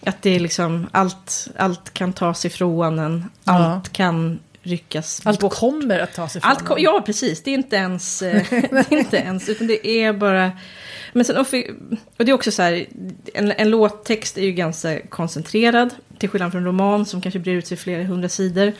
Att 0.05 0.21
det 0.21 0.29
är 0.29 0.39
liksom 0.39 0.87
allt, 0.91 1.47
allt 1.57 1.93
kan 1.93 2.13
tas 2.13 2.45
ifrån 2.45 2.99
en, 2.99 3.25
allt 3.43 3.85
ja. 3.85 3.91
kan 3.91 4.39
ryckas 4.61 5.21
Allt 5.23 5.39
bort. 5.39 5.53
kommer 5.53 5.99
att 5.99 6.13
tas 6.13 6.35
ifrån 6.35 6.51
allt 6.51 6.63
Ja, 6.77 7.03
precis. 7.05 7.43
Det 7.43 7.51
är 7.51 7.55
inte 7.55 7.75
ens, 7.75 8.21
eh, 8.21 8.43
det 8.51 8.91
är 8.91 8.97
inte 8.97 9.17
ens 9.17 9.49
utan 9.49 9.67
det 9.67 9.87
är 9.87 10.13
bara 10.13 10.51
men 11.13 11.25
sen, 11.25 11.37
och 11.37 11.45
det 12.17 12.31
är 12.31 12.33
också 12.33 12.51
så 12.51 12.61
här, 12.61 12.85
en, 13.33 13.51
en 13.51 13.69
låttext 13.69 14.37
är 14.37 14.41
ju 14.41 14.51
ganska 14.51 14.99
koncentrerad. 15.07 15.93
Till 16.17 16.29
skillnad 16.29 16.51
från 16.51 16.61
en 16.61 16.67
roman 16.67 17.05
som 17.05 17.21
kanske 17.21 17.39
brer 17.39 17.53
ut 17.53 17.67
sig 17.67 17.77
flera 17.77 18.03
hundra 18.03 18.29
sidor. 18.29 18.73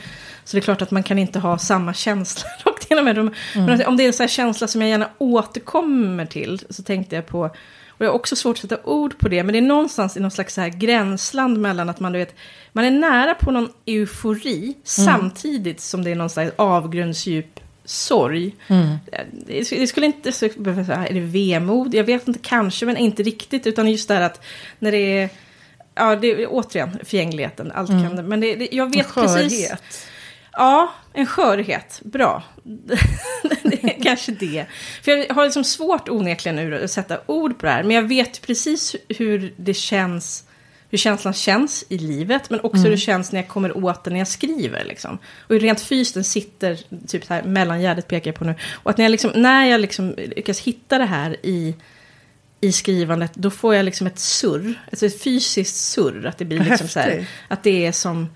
Så 0.44 0.58
det 0.58 0.60
är 0.60 0.62
klart 0.62 0.82
att 0.82 0.92
man 0.92 1.04
kan 1.04 1.20
inte 1.20 1.40
ha 1.40 1.58
samma 1.58 1.94
känsla 1.94 2.50
rakt 2.66 2.92
igenom 2.92 3.08
mm. 3.08 3.34
Men 3.54 3.86
om 3.86 3.98
det 3.98 4.04
är 4.04 4.08
en 4.08 4.14
sån 4.14 4.24
här 4.24 4.28
känsla 4.28 4.68
som 4.68 4.82
jag 4.82 4.90
gärna 4.90 5.10
återkommer 5.18 6.26
till. 6.26 6.62
Så 6.70 6.84
tänkte 6.84 7.16
jag 7.16 7.28
på, 7.28 7.40
och 8.00 8.06
jag 8.06 8.08
har 8.08 8.16
också 8.16 8.36
svårt 8.36 8.56
att 8.56 8.62
sätta 8.62 8.84
ord 8.84 9.18
på 9.18 9.30
det. 9.30 9.44
Men 9.44 9.54
det 9.54 9.60
är 9.60 9.62
någonstans 9.62 10.18
i 10.18 10.20
någon 10.20 10.32
slags 10.32 10.54
så 10.54 10.62
här 10.62 10.70
gränsland 10.70 11.58
mellan 11.60 11.90
att 11.90 12.00
man, 12.00 12.12
du 12.12 12.20
vet, 12.20 12.36
man 12.72 12.86
är 12.86 12.92
nära 12.92 13.36
på 13.36 13.52
någon 13.52 13.70
eufori. 13.86 14.64
Mm. 14.64 14.76
Samtidigt 14.84 15.82
som 15.82 16.04
det 16.04 16.12
är 16.12 16.16
någon 16.16 16.30
slags 16.30 16.52
avgrundsdjup 16.56 17.59
sorg. 17.90 18.56
Mm. 18.68 18.98
Det 19.46 19.88
skulle 19.88 20.06
inte 20.06 20.50
behöva 20.58 20.86
säga, 20.86 21.08
är 21.08 21.14
det 21.14 21.20
vemod? 21.20 21.94
Jag 21.94 22.04
vet 22.04 22.28
inte, 22.28 22.40
kanske, 22.44 22.86
men 22.86 22.98
inte 22.98 23.24
riktigt. 23.24 23.68
Utan 23.68 23.92
just 23.92 24.08
det 24.08 24.14
här 24.14 24.22
att 24.22 24.42
när 24.80 24.92
det 24.92 24.98
är, 25.18 25.30
ja, 25.96 26.16
det 26.16 26.28
är 26.28 26.48
återigen 26.50 27.00
förgängligheten. 27.04 27.72
Allt 27.72 27.90
mm. 27.90 28.18
kan 28.18 28.28
Men 28.28 28.40
det, 28.40 28.56
det, 28.56 28.68
jag 28.72 28.86
vet 28.86 29.06
en 29.06 29.12
skörhet. 29.12 29.44
precis. 29.44 29.74
Ja, 30.52 30.94
en 31.14 31.26
skörhet. 31.26 32.02
Bra. 32.04 32.44
det 33.64 33.84
är 33.84 34.04
kanske 34.04 34.32
det. 34.32 34.66
För 35.02 35.12
jag 35.12 35.36
har 35.36 35.44
liksom 35.44 35.64
svårt 35.64 36.10
onekligen 36.10 36.56
nu 36.56 36.84
att 36.84 36.92
sätta 36.92 37.20
ord 37.26 37.60
på 37.60 37.66
det 37.66 37.72
här. 37.72 37.84
Men 37.84 37.96
jag 37.96 38.04
vet 38.04 38.42
precis 38.42 38.96
hur 39.10 39.54
det 39.58 39.74
känns 39.74 40.44
hur 40.90 40.98
känslan 40.98 41.34
känns 41.34 41.86
i 41.90 41.98
livet, 41.98 42.50
men 42.50 42.60
också 42.60 42.78
mm. 42.78 42.84
hur 42.84 42.92
det 42.92 42.98
känns 42.98 43.32
när 43.32 43.40
jag 43.40 43.48
kommer 43.48 43.78
åt 43.78 44.04
den 44.04 44.14
när 44.14 44.20
jag 44.20 44.28
skriver. 44.28 44.86
Liksom. 44.86 45.18
Och 45.40 45.54
hur 45.56 45.60
rent 45.60 45.82
fysiskt 45.82 46.14
den 46.14 46.24
sitter, 46.24 46.80
typ 47.08 47.26
så 47.26 47.34
här, 47.34 47.44
mellangärdet 47.44 48.08
pekar 48.08 48.32
jag 48.32 48.36
på 48.36 48.46
nu. 48.46 48.56
Och 48.74 48.92
att 48.92 48.98
när 48.98 49.06
jag, 49.06 49.12
liksom, 49.12 49.32
när 49.36 49.66
jag 49.66 49.82
liksom 49.82 50.16
lyckas 50.18 50.60
hitta 50.60 50.98
det 50.98 51.06
här 51.06 51.36
i, 51.44 51.76
i 52.62 52.72
skrivandet, 52.72 53.34
då 53.34 53.50
får 53.50 53.76
jag 53.76 53.86
liksom 53.86 54.08
ett 54.08 54.20
surr, 54.20 54.74
alltså 54.92 55.06
ett 55.06 55.24
fysiskt 55.24 55.76
surr. 55.76 56.26
Att 56.26 56.38
det 56.38 56.46
blir 56.46 56.60
liksom 56.60 56.88
så 56.88 57.00
här, 57.00 57.26
att 57.48 57.64
det 57.64 57.86
är 57.86 57.92
som 57.92 58.28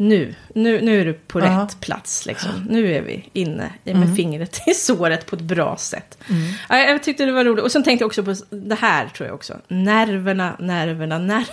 nu, 0.00 0.34
nu, 0.54 0.80
nu 0.80 1.00
är 1.00 1.04
du 1.04 1.12
på 1.12 1.40
Aha. 1.40 1.62
rätt 1.62 1.80
plats. 1.80 2.26
Liksom. 2.26 2.50
Nu 2.68 2.92
är 2.94 3.02
vi 3.02 3.28
inne 3.32 3.72
med 3.84 3.96
mm. 3.96 4.16
fingret 4.16 4.60
i 4.66 4.74
såret 4.74 5.26
på 5.26 5.36
ett 5.36 5.42
bra 5.42 5.76
sätt. 5.76 6.18
Mm. 6.28 6.42
Ja, 6.68 6.78
jag 6.78 7.02
tyckte 7.02 7.24
det 7.24 7.32
var 7.32 7.44
roligt. 7.44 7.64
Och 7.64 7.72
sen 7.72 7.84
tänkte 7.84 8.02
jag 8.02 8.06
också 8.06 8.22
på 8.22 8.34
det 8.50 8.74
här, 8.74 9.08
tror 9.08 9.26
jag 9.26 9.34
också. 9.34 9.56
Nerverna, 9.68 10.56
nerverna, 10.58 11.18
nerverna. 11.18 11.46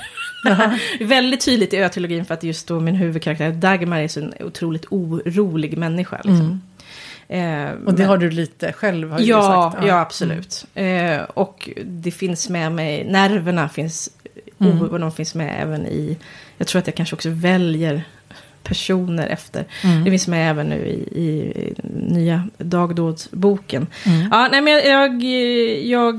Väldigt 1.00 1.46
tydligt 1.46 1.74
i 1.74 1.78
ö 1.78 1.90
för 2.28 2.34
att 2.34 2.44
just 2.44 2.68
då 2.68 2.80
min 2.80 2.96
huvudkaraktär 2.96 3.52
Dagmar 3.52 4.00
är 4.00 4.08
så 4.08 4.20
en 4.20 4.34
otroligt 4.40 4.86
orolig 4.90 5.78
människa. 5.78 6.16
Liksom. 6.16 6.38
Mm. 6.38 6.62
Eh, 7.30 7.72
och 7.86 7.94
det 7.94 7.98
men, 7.98 8.08
har 8.08 8.18
du 8.18 8.30
lite 8.30 8.74
själv 8.74 9.12
har 9.12 9.20
ja, 9.20 9.72
sagt. 9.72 9.84
Ja, 9.86 9.88
ja 9.88 10.00
absolut. 10.00 10.66
Mm. 10.76 11.20
Eh, 11.20 11.24
och 11.24 11.70
det 11.86 12.12
finns 12.12 12.50
med 12.50 12.72
mig, 12.72 13.04
nerverna 13.04 13.70
finns, 13.70 14.10
mm. 14.60 14.82
och 14.82 15.00
de 15.00 15.12
finns 15.12 15.36
med 15.36 15.62
även 15.62 15.88
i, 15.88 16.18
jag 16.58 16.68
tror 16.68 16.80
att 16.80 16.88
jag 16.88 16.96
kanske 16.96 17.16
också 17.16 17.30
väljer 17.30 18.04
personer 18.68 19.28
efter. 19.28 19.66
Mm. 19.84 20.04
Det 20.04 20.12
finns 20.12 20.28
med 20.28 20.50
även 20.50 20.70
nu 20.70 20.88
i, 20.88 21.22
i 21.22 21.54
nya 22.08 22.48
dagdådsboken. 22.58 23.88
Mm. 24.06 24.28
Ja, 24.32 24.48
nej, 24.52 24.62
men 24.62 24.74
jag, 24.74 25.24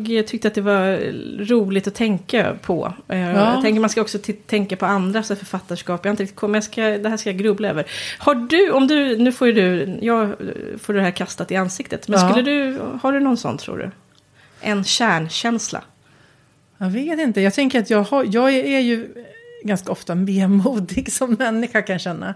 jag 0.06 0.26
tyckte 0.26 0.48
att 0.48 0.54
det 0.54 0.60
var 0.60 0.96
roligt 1.44 1.86
att 1.86 1.94
tänka 1.94 2.56
på. 2.62 2.92
Eh, 3.08 3.18
ja. 3.18 3.54
Jag 3.54 3.62
tänker 3.62 3.80
man 3.80 3.90
ska 3.90 4.00
också 4.00 4.18
tänka 4.46 4.76
på 4.76 4.86
andra 4.86 5.22
så 5.22 5.36
författarskap. 5.36 6.04
Jag 6.04 6.08
har 6.08 6.12
inte 6.12 6.22
riktigt 6.22 6.38
kommit, 6.38 6.56
jag 6.56 6.64
ska, 6.64 6.82
det 6.82 7.08
här 7.08 7.16
ska 7.16 7.30
jag 7.30 7.38
grubbla 7.38 7.68
över. 7.68 7.84
Har 8.18 8.34
du, 8.34 8.70
om 8.70 8.86
du, 8.86 9.16
nu 9.16 9.32
får 9.32 9.46
ju 9.46 9.52
du, 9.52 9.98
jag 10.00 10.34
får 10.80 10.94
det 10.94 11.02
här 11.02 11.10
kastat 11.10 11.50
i 11.50 11.56
ansiktet. 11.56 12.08
Men 12.08 12.20
ja. 12.20 12.28
skulle 12.28 12.50
du, 12.50 12.78
har 13.02 13.12
du 13.12 13.20
någon 13.20 13.36
sån 13.36 13.58
tror 13.58 13.78
du? 13.78 13.90
En 14.60 14.84
kärnkänsla? 14.84 15.82
Jag 16.78 16.90
vet 16.90 17.18
inte, 17.18 17.40
jag 17.40 17.54
tänker 17.54 17.80
att 17.80 17.90
jag, 17.90 18.02
har, 18.02 18.26
jag 18.30 18.52
är 18.52 18.80
ju 18.80 19.08
ganska 19.64 19.92
ofta 19.92 20.14
vemodig 20.14 21.12
som 21.18 21.32
människa 21.32 21.82
kan 21.82 21.98
känna. 21.98 22.28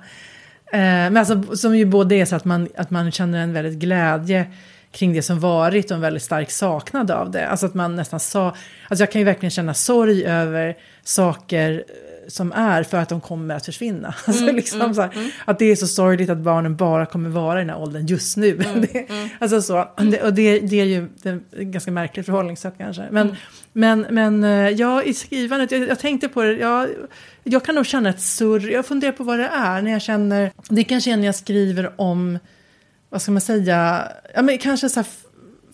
Eh, 0.73 0.79
men 0.81 1.17
alltså, 1.17 1.57
som 1.57 1.77
ju 1.77 1.85
både 1.85 2.15
är 2.15 2.25
så 2.25 2.37
att 2.37 2.45
man, 2.45 2.69
att 2.77 2.91
man 2.91 3.13
känner 3.13 3.43
en 3.43 3.53
väldigt 3.53 3.79
glädje 3.79 4.47
kring 4.93 5.13
det 5.13 5.23
som 5.23 5.41
varit 5.41 5.91
och 5.91 5.95
en 5.95 6.01
väldigt 6.01 6.23
stark 6.23 6.51
saknad 6.51 7.11
av 7.11 7.31
det. 7.31 7.49
Alltså 7.49 7.67
att 7.67 7.75
man 7.75 7.97
nästan 7.97 8.21
sa, 8.21 8.55
alltså 8.89 9.03
jag 9.03 9.13
kan 9.13 9.21
ju 9.21 9.25
verkligen 9.25 9.51
känna 9.51 9.75
sorg 9.75 10.25
över 10.25 10.77
saker 11.05 11.85
som 12.33 12.53
är 12.53 12.83
för 12.83 12.99
att 12.99 13.09
de 13.09 13.21
kommer 13.21 13.55
att 13.55 13.65
försvinna. 13.67 14.15
Alltså 14.27 14.43
Mm, 14.43 14.57
liksom 14.57 14.95
så 14.95 15.01
här, 15.03 15.33
Att 15.45 15.59
det 15.59 15.65
är 15.65 15.77
så 15.77 15.87
sorgligt 15.87 16.31
att 16.31 16.39
barnen 16.39 16.77
bara 16.77 17.07
kommer 17.07 17.31
vara 17.31 17.59
i 17.59 17.63
den 17.65 17.71
här 17.71 17.79
åldern 17.83 18.07
just 18.07 18.37
nu. 18.37 18.55
Mm, 18.65 18.81
det, 18.93 19.07
Alltså 19.39 19.63
så, 19.63 19.89
det, 19.97 20.23
och 20.23 20.35
det, 20.35 20.59
det 20.61 20.81
är 20.81 20.85
ju 20.85 21.05
ett 21.25 21.53
ganska 21.53 21.91
märkligt 21.91 22.27
förhållningssätt 22.27 22.75
kanske. 22.79 23.03
Men, 23.11 23.27
Mm. 23.27 23.37
men, 23.73 24.15
men 24.15 24.45
eh, 24.45 24.69
ja, 24.71 25.03
i 25.03 25.15
skrivandet, 25.15 25.71
jag, 25.71 25.89
jag 25.89 25.99
tänkte 25.99 26.29
på 26.29 26.43
det, 26.43 26.53
jag, 26.53 26.89
jag 27.45 27.65
kan 27.65 27.75
nog 27.75 27.87
känna 27.87 28.09
ett 28.11 28.21
surr, 28.21 28.71
jag 28.71 28.87
funderar 28.87 29.13
på 29.13 29.25
vad 29.25 29.39
det 29.39 29.47
är 29.53 29.83
när 29.83 29.91
jag 29.91 30.03
känner, 30.03 30.53
det 30.69 30.85
kanske 30.85 31.13
är 31.13 31.17
när 31.17 31.27
jag 31.27 31.35
skriver 31.35 32.01
om, 32.01 32.39
vad 33.11 33.23
ska 33.23 33.33
man 33.33 33.41
säga, 33.41 34.09
ja 34.35 34.43
men 34.43 34.59
kanske 34.59 34.89
så 34.89 35.01
här, 35.01 35.07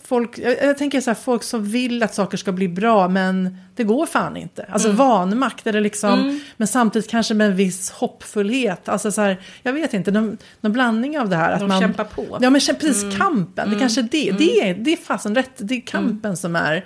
folk, 0.09 0.39
jag, 0.39 0.63
jag 0.63 0.79
tänker 0.79 1.01
så 1.01 1.11
här, 1.11 1.15
folk 1.15 1.43
som 1.43 1.65
vill 1.65 2.03
att 2.03 2.15
saker 2.15 2.37
ska 2.37 2.53
bli 2.53 2.69
bra 2.69 3.09
men 3.09 3.59
det 3.77 3.85
går 3.85 4.07
fan 4.07 4.37
inte. 4.37 4.67
Alltså 4.71 4.93
vanmakt 4.93 5.67
eller 5.67 5.81
liksom, 5.81 6.41
men 6.57 6.69
samtidigt 6.69 7.11
kanske 7.11 7.35
med 7.35 7.47
en 7.47 7.57
viss 7.57 7.91
hoppfullhet. 7.91 8.89
Alltså 8.89 9.13
så 9.13 9.21
här, 9.21 9.41
jag 9.63 9.73
vet 9.73 9.95
inte, 9.95 10.11
någon, 10.11 10.39
någon 10.61 10.73
blandning 10.73 11.19
av 11.19 11.29
det 11.29 11.37
här. 11.37 11.53
Att 11.53 11.61
De 11.61 11.69
man, 11.69 11.81
kämpar 11.81 12.05
på. 12.05 12.39
Ja 12.41 12.51
men 12.51 12.61
precis, 12.61 13.17
kampen, 13.19 13.71
det 13.71 13.79
kanske 13.79 14.01
är 14.01 14.09
det, 14.11 14.35
det 14.39 14.61
är, 14.61 14.75
det 14.75 14.93
är 14.93 14.97
fasen 14.97 15.35
rätt, 15.35 15.53
det 15.57 15.75
är 15.75 15.81
kampen 15.81 16.37
som 16.37 16.57
är 16.57 16.85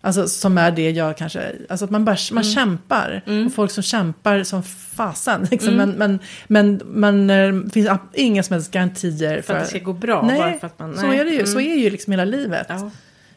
Alltså 0.00 0.28
som 0.28 0.58
är 0.58 0.70
det 0.70 0.90
jag 0.90 1.16
kanske, 1.16 1.52
alltså 1.68 1.84
att 1.84 1.90
man 1.90 2.04
bara 2.04 2.16
man 2.32 2.44
kämpar. 2.44 3.22
Och 3.46 3.52
folk 3.54 3.70
som 3.70 3.82
kämpar 3.82 4.42
som 4.42 4.62
fasen. 4.96 5.46
Liksom. 5.50 5.74
Men, 5.74 5.90
men, 5.90 6.18
men 6.46 6.80
man, 6.84 7.30
eh, 7.30 7.70
finns 7.72 7.88
inga 8.14 8.42
som 8.42 8.54
helst 8.54 8.70
garantier 8.70 9.42
För 9.42 9.54
att 9.54 9.62
det 9.62 9.68
ska 9.68 9.78
gå 9.78 9.92
bra. 9.92 10.22
Nej, 10.22 10.58
för 10.60 10.66
att 10.66 10.78
man, 10.78 10.96
så 10.96 11.12
är 11.12 11.24
det 11.24 11.30
ju. 11.30 11.46
Så 11.46 11.60
är 11.60 11.76
ju 11.76 11.90
liksom 11.90 12.10
hela 12.10 12.24
livet. 12.24 12.66
Ja. 12.68 12.90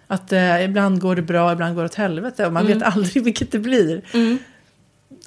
Att 0.07 0.31
eh, 0.33 0.63
ibland 0.65 1.01
går 1.01 1.15
det 1.15 1.21
bra, 1.21 1.53
ibland 1.53 1.75
går 1.75 1.81
det 1.81 1.85
åt 1.85 1.95
helvete. 1.95 2.45
Och 2.45 2.53
man 2.53 2.67
vet 2.67 2.83
aldrig 2.83 3.23
vilket 3.23 3.51
det 3.51 3.59
blir. 3.59 4.01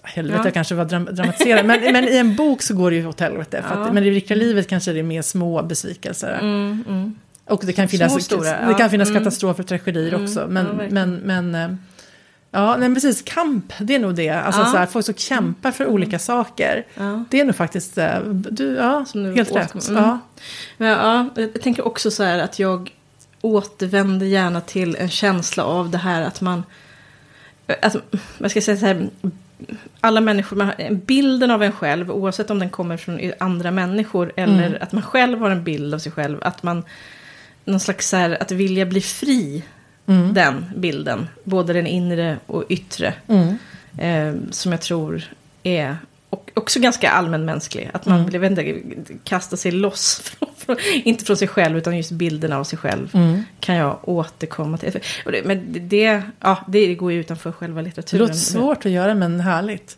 Helvete 0.02 0.42
Ja. 0.44 0.50
kanske 0.50 0.74
var 0.74 0.84
dram 0.84 1.04
dramatiserat. 1.04 1.66
men, 1.66 1.92
men 1.92 2.04
i 2.08 2.16
en 2.16 2.36
bok 2.36 2.62
så 2.62 2.74
går 2.74 2.90
det 2.90 2.96
ju 2.96 3.06
åt 3.06 3.20
helvete. 3.20 3.62
För 3.68 3.74
att, 3.74 3.86
Ja. 3.86 3.92
Men 3.92 4.04
i 4.04 4.10
riktiga 4.10 4.36
livet 4.36 4.68
kanske 4.68 4.92
det 4.92 4.98
är 4.98 5.02
mer 5.02 5.22
små 5.22 5.62
besvikelser. 5.62 6.40
Mm, 7.46 7.52
mm. 7.52 7.58
Och 7.58 7.66
det 7.66 7.72
kan 7.72 7.88
finnas, 7.88 8.12
Små, 8.12 8.20
stora, 8.20 8.50
det 8.50 8.70
ja. 8.70 8.76
kan 8.78 8.90
finnas 8.90 9.08
Mm. 9.10 9.22
katastrofer 9.22 9.62
och 9.62 9.68
tragedier 9.68 10.22
också. 10.22 10.40
Ja, 10.40 10.46
Men, 10.46 10.76
verkligen. 10.78 11.10
men, 11.14 11.50
men, 11.50 11.70
eh, 11.70 11.76
ja, 12.50 12.76
nej, 12.76 12.94
precis, 12.94 13.22
kamp, 13.22 13.72
det 13.80 13.94
är 13.94 13.98
nog 13.98 14.14
det. 14.14 14.28
Alltså 14.28 14.60
Ja. 14.60 14.64
Mm. 14.64 14.72
så 14.72 14.78
här, 14.78 14.86
folk 14.86 15.04
som 15.06 15.14
kämpar 15.14 15.70
för 15.70 15.86
olika 15.86 16.18
saker. 16.18 16.86
Ja. 16.94 17.24
Det 17.30 17.40
är 17.40 17.44
nog 17.44 17.56
faktiskt, 17.56 17.98
eh, 17.98 18.18
du, 18.30 18.74
ja, 18.74 19.04
Som 19.04 19.22
du 19.22 19.34
helt 19.34 19.56
rätt. 19.56 19.88
mm. 19.88 20.02
Ja. 20.04 20.18
Men, 20.78 20.88
ja, 20.88 21.28
jag 21.34 21.62
tänker 21.62 21.86
också 21.86 22.10
så 22.10 22.22
här 22.22 22.38
att 22.38 22.58
jag 22.58 22.90
återvänder 23.40 24.26
gärna 24.26 24.60
till 24.60 24.96
en 24.96 25.08
känsla 25.08 25.64
av 25.64 25.90
det 25.90 25.98
här 25.98 26.22
att 26.22 26.40
man... 26.40 26.62
Att, 27.82 27.96
vad 28.38 28.50
ska 28.50 28.56
jag 28.58 28.64
säga 28.64 28.76
så 28.76 28.86
här, 28.86 29.08
alla 30.00 30.20
människor, 30.20 30.90
bilden 30.94 31.50
av 31.50 31.62
en 31.62 31.72
själv, 31.72 32.10
oavsett 32.10 32.50
om 32.50 32.58
den 32.58 32.70
kommer 32.70 32.96
från 32.96 33.32
andra 33.38 33.70
människor 33.70 34.32
eller 34.36 34.66
Mm. 34.66 34.78
att 34.80 34.92
man 34.92 35.02
själv 35.02 35.38
har 35.38 35.50
en 35.50 35.64
bild 35.64 35.94
av 35.94 35.98
sig 35.98 36.12
själv, 36.12 36.38
att 36.42 36.62
man, 36.62 36.84
någon 37.64 37.80
slags 37.80 38.08
så 38.08 38.16
här, 38.16 38.42
att 38.42 38.50
vilja 38.52 38.86
bli 38.86 39.00
fri, 39.00 39.62
Mm. 40.06 40.34
den 40.34 40.64
bilden, 40.76 41.28
både 41.44 41.72
den 41.72 41.86
inre 41.86 42.38
och 42.46 42.64
yttre, 42.68 43.14
Mm. 43.28 43.56
eh, 43.98 44.40
som 44.50 44.72
jag 44.72 44.80
tror 44.80 45.22
är 45.62 45.96
och 46.30 46.50
också 46.54 46.80
ganska 46.80 47.10
allmänmänsklig. 47.10 47.90
Att 47.92 48.06
man 48.06 48.20
Mm. 48.34 48.44
inte, 48.44 49.14
kasta 49.24 49.56
sig 49.56 49.72
loss, 49.72 50.18
från, 50.38 50.48
från, 50.56 50.76
inte 51.04 51.24
från 51.24 51.36
sig 51.36 51.48
själv 51.48 51.78
utan 51.78 51.96
just 51.96 52.10
bilden 52.10 52.52
av 52.52 52.64
sig 52.64 52.78
själv. 52.78 53.10
Mm. 53.14 53.42
Kan 53.60 53.74
jag 53.74 53.98
återkomma 54.08 54.78
till. 54.78 55.00
Det, 55.24 55.44
men 55.44 55.88
det, 55.88 56.22
ja, 56.40 56.64
det 56.68 56.94
går 56.94 57.12
ju 57.12 57.20
utanför 57.20 57.52
själva 57.52 57.80
Det 57.80 57.86
litteraturen. 57.86 58.20
låter 58.26 58.34
svårt 58.34 58.86
att 58.86 58.92
göra 58.92 59.14
men 59.14 59.40
härligt. 59.40 59.96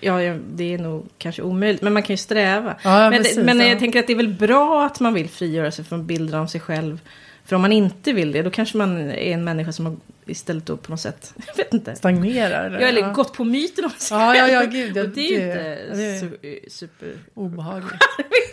Ja, 0.00 0.36
det 0.54 0.74
är 0.74 0.78
nog 0.78 1.08
kanske 1.18 1.42
omöjligt, 1.42 1.82
men 1.82 1.92
man 1.92 2.02
kan 2.02 2.14
ju 2.14 2.18
sträva. 2.18 2.76
Ja, 2.82 3.10
men 3.10 3.22
precis, 3.22 3.38
men 3.38 3.60
ja. 3.60 3.66
jag 3.66 3.78
tänker 3.78 4.00
att 4.00 4.06
det 4.06 4.12
är 4.12 4.16
väl 4.16 4.34
bra 4.34 4.86
att 4.86 5.00
man 5.00 5.14
vill 5.14 5.28
frigöra 5.28 5.70
sig 5.70 5.84
från 5.84 6.06
bilden 6.06 6.40
av 6.40 6.46
sig 6.46 6.60
själv. 6.60 7.00
För 7.44 7.56
om 7.56 7.62
man 7.62 7.72
inte 7.72 8.12
vill 8.12 8.32
det, 8.32 8.42
då 8.42 8.50
kanske 8.50 8.76
man 8.76 9.10
är 9.10 9.14
en 9.14 9.44
människa 9.44 9.72
som 9.72 9.86
har 9.86 9.96
istället 10.26 10.66
då 10.66 10.76
på 10.76 10.90
något 10.90 11.00
sätt, 11.00 11.34
jag 11.46 11.56
vet 11.56 11.74
inte. 11.74 11.96
Stagnerar. 11.96 12.66
eller? 12.66 12.80
Jag 12.80 12.92
har 12.92 12.98
ja. 13.00 13.12
gått 13.12 13.32
på 13.32 13.44
myten 13.44 13.84
om 13.84 13.90
sig 13.90 14.16
Ja, 14.16 14.36
ja, 14.36 14.48
ja, 14.48 14.62
gud. 14.64 14.98
Och 15.04 15.08
det 15.08 15.20
är 15.20 15.30
ju 15.30 15.34
inte 15.34 15.78
det 15.92 16.20
su- 16.20 16.68
super... 16.68 17.12
obehagligt. 17.34 17.92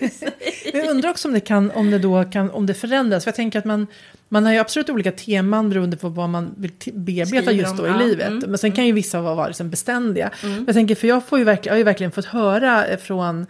Jag 0.73 0.89
undrar 0.89 1.09
också 1.09 1.27
om 1.27 1.33
det, 1.33 1.39
kan, 1.39 1.71
om 1.71 1.91
det 1.91 1.99
då 1.99 2.23
kan, 2.23 2.51
om 2.51 2.65
det 2.65 2.73
förändras. 2.73 3.23
För 3.23 3.29
jag 3.29 3.35
tänker 3.35 3.59
att 3.59 3.65
man, 3.65 3.87
man 4.29 4.45
har 4.45 4.53
ju 4.53 4.59
absolut 4.59 4.89
olika 4.89 5.11
teman 5.11 5.69
beroende 5.69 5.97
på 5.97 6.09
vad 6.09 6.29
man 6.29 6.55
vill 6.57 6.71
bearbeta 6.93 7.51
just 7.51 7.77
då 7.77 7.87
i 7.87 7.93
livet. 7.93 8.27
mm, 8.27 8.43
Men 8.47 8.57
sen 8.57 8.71
kan 8.71 8.85
ju 8.85 8.91
vissa 8.91 9.21
vara, 9.21 9.35
vara 9.35 9.47
liksom 9.47 9.69
beständiga. 9.69 10.31
Jag 10.67 10.75
tänker, 10.75 10.95
för 10.95 11.07
jag, 11.07 11.25
får 11.25 11.39
ju 11.39 11.45
verkligen, 11.45 11.65
jag 11.65 11.73
har 11.73 11.77
ju 11.77 11.83
verkligen 11.83 12.11
fått 12.11 12.25
höra 12.25 12.85
eh, 12.87 12.99
från 12.99 13.45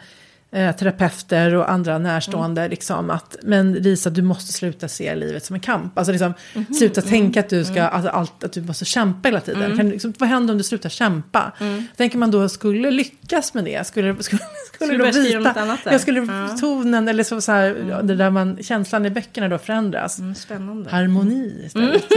eh, 0.52 0.76
terapeuter 0.76 1.56
och 1.56 1.72
andra 1.72 1.98
närstående 1.98 2.68
liksom 2.68 3.10
att 3.10 3.36
men 3.44 3.74
Lisa 3.74 4.10
du 4.10 4.22
måste 4.22 4.54
sluta 4.54 4.88
se 4.88 5.16
livet 5.16 5.46
som 5.46 5.54
en 5.54 5.60
kamp. 5.60 5.98
Alltså 5.98 6.12
liksom 6.12 6.34
sluta 6.78 7.02
tänka 7.02 7.40
att 7.40 7.50
du 7.50 7.66
ska, 7.66 7.84
alltså, 7.84 8.10
allt, 8.10 8.44
att 8.44 8.54
du 8.54 8.62
måste 8.62 8.86
kämpa 8.86 9.28
hela 9.30 9.42
tiden. 9.42 9.78
Kan, 9.78 9.90
liksom, 9.90 10.14
vad 10.20 10.30
händer 10.30 10.54
om 10.54 10.58
du 10.58 10.64
slutar 10.64 10.90
kämpa? 10.90 11.52
Tänker 11.98 12.18
man 12.18 12.32
då 12.32 12.50
skulle 12.50 12.92
lyckas 12.92 13.54
med 13.54 13.64
det? 13.64 13.88
Skulle, 13.88 14.16
skulle, 14.24 14.42
skulle 14.74 14.98
du 14.98 15.34
då 15.34 15.40
något 15.40 15.58
annat 15.58 15.84
där? 15.84 15.92
Jag 15.92 16.02
skulle 16.02 16.22
Ja. 16.22 16.58
tonen 16.60 17.08
eller 17.08 17.24
så, 17.24 17.42
så 17.42 17.52
här, 17.52 18.02
det 18.04 18.16
där 18.16 18.30
man, 18.30 18.58
känslan 18.64 19.06
i 19.06 19.10
böckerna 19.10 19.48
då 19.48 19.58
förändras. 19.58 20.20
Mm, 20.20 20.36
spännande. 20.36 20.90
Harmoni 20.90 21.64
istället. 21.66 22.04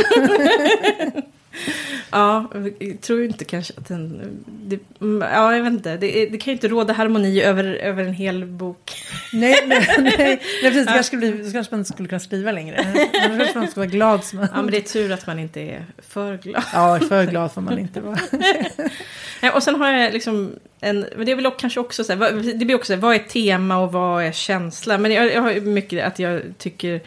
Ja, 2.11 2.51
jag 2.79 3.01
tror 3.01 3.25
inte 3.25 3.45
kanske 3.45 3.75
att 3.77 3.89
den... 3.89 4.21
Det, 4.47 4.79
mm, 5.01 5.29
ja, 5.33 5.57
jag 5.57 5.65
vet 5.65 5.73
inte. 5.73 5.97
Det, 5.97 6.27
det 6.27 6.39
kan 6.39 6.51
ju 6.51 6.53
inte 6.53 6.69
råda 6.69 6.93
harmoni 6.93 7.43
över, 7.43 7.65
över 7.65 8.05
en 8.05 8.15
hel 8.15 8.45
bok. 8.45 8.93
Nej, 9.33 9.65
nej, 9.67 9.87
nej, 9.99 10.15
nej 10.19 10.41
precis. 10.63 10.87
Det 10.87 10.93
kanske, 10.93 11.03
skulle 11.03 11.33
bli, 11.33 11.53
kanske 11.53 11.75
man 11.75 11.81
inte 11.81 11.93
skulle 11.93 12.09
kunna 12.09 12.21
skriva 12.21 12.53
längre. 12.53 13.09
Då 13.13 13.37
kanske 13.39 13.59
man 13.59 13.69
ska 13.69 13.81
vara 13.81 13.91
glad. 13.91 14.25
Som 14.25 14.39
man, 14.39 14.49
Ja, 14.55 14.63
men 14.63 14.71
det 14.71 14.77
är 14.77 14.81
tur 14.81 15.13
att 15.13 15.27
man 15.27 15.39
inte 15.39 15.61
är 15.61 15.87
för 16.09 16.37
glad. 16.37 16.63
ja, 16.73 17.01
för 17.09 17.27
glad 17.27 17.53
får 17.53 17.61
man 17.61 17.79
inte 17.79 18.01
vara. 18.01 18.19
Och 19.55 19.63
sen 19.63 19.75
har 19.75 19.93
jag 19.93 20.13
liksom 20.13 20.53
en... 20.81 21.07
Men 21.17 21.27
det 21.27 21.33
är 21.33 21.37
väl 21.37 21.51
kanske 21.59 21.81
också 21.81 22.05
så 22.05 22.13
här, 22.13 22.59
Det 22.59 22.65
blir 22.65 22.75
också 22.75 22.87
så 22.87 22.93
här, 22.93 23.01
vad 23.01 23.15
är 23.15 23.19
tema 23.19 23.79
och 23.79 23.93
vad 23.93 24.25
är 24.25 24.33
känsla? 24.33 24.99
Men 24.99 25.13
jag, 25.13 25.33
jag 25.33 25.43
har 25.43 25.61
mycket 25.61 26.05
att 26.05 26.19
jag 26.19 26.43
tycker... 26.59 27.01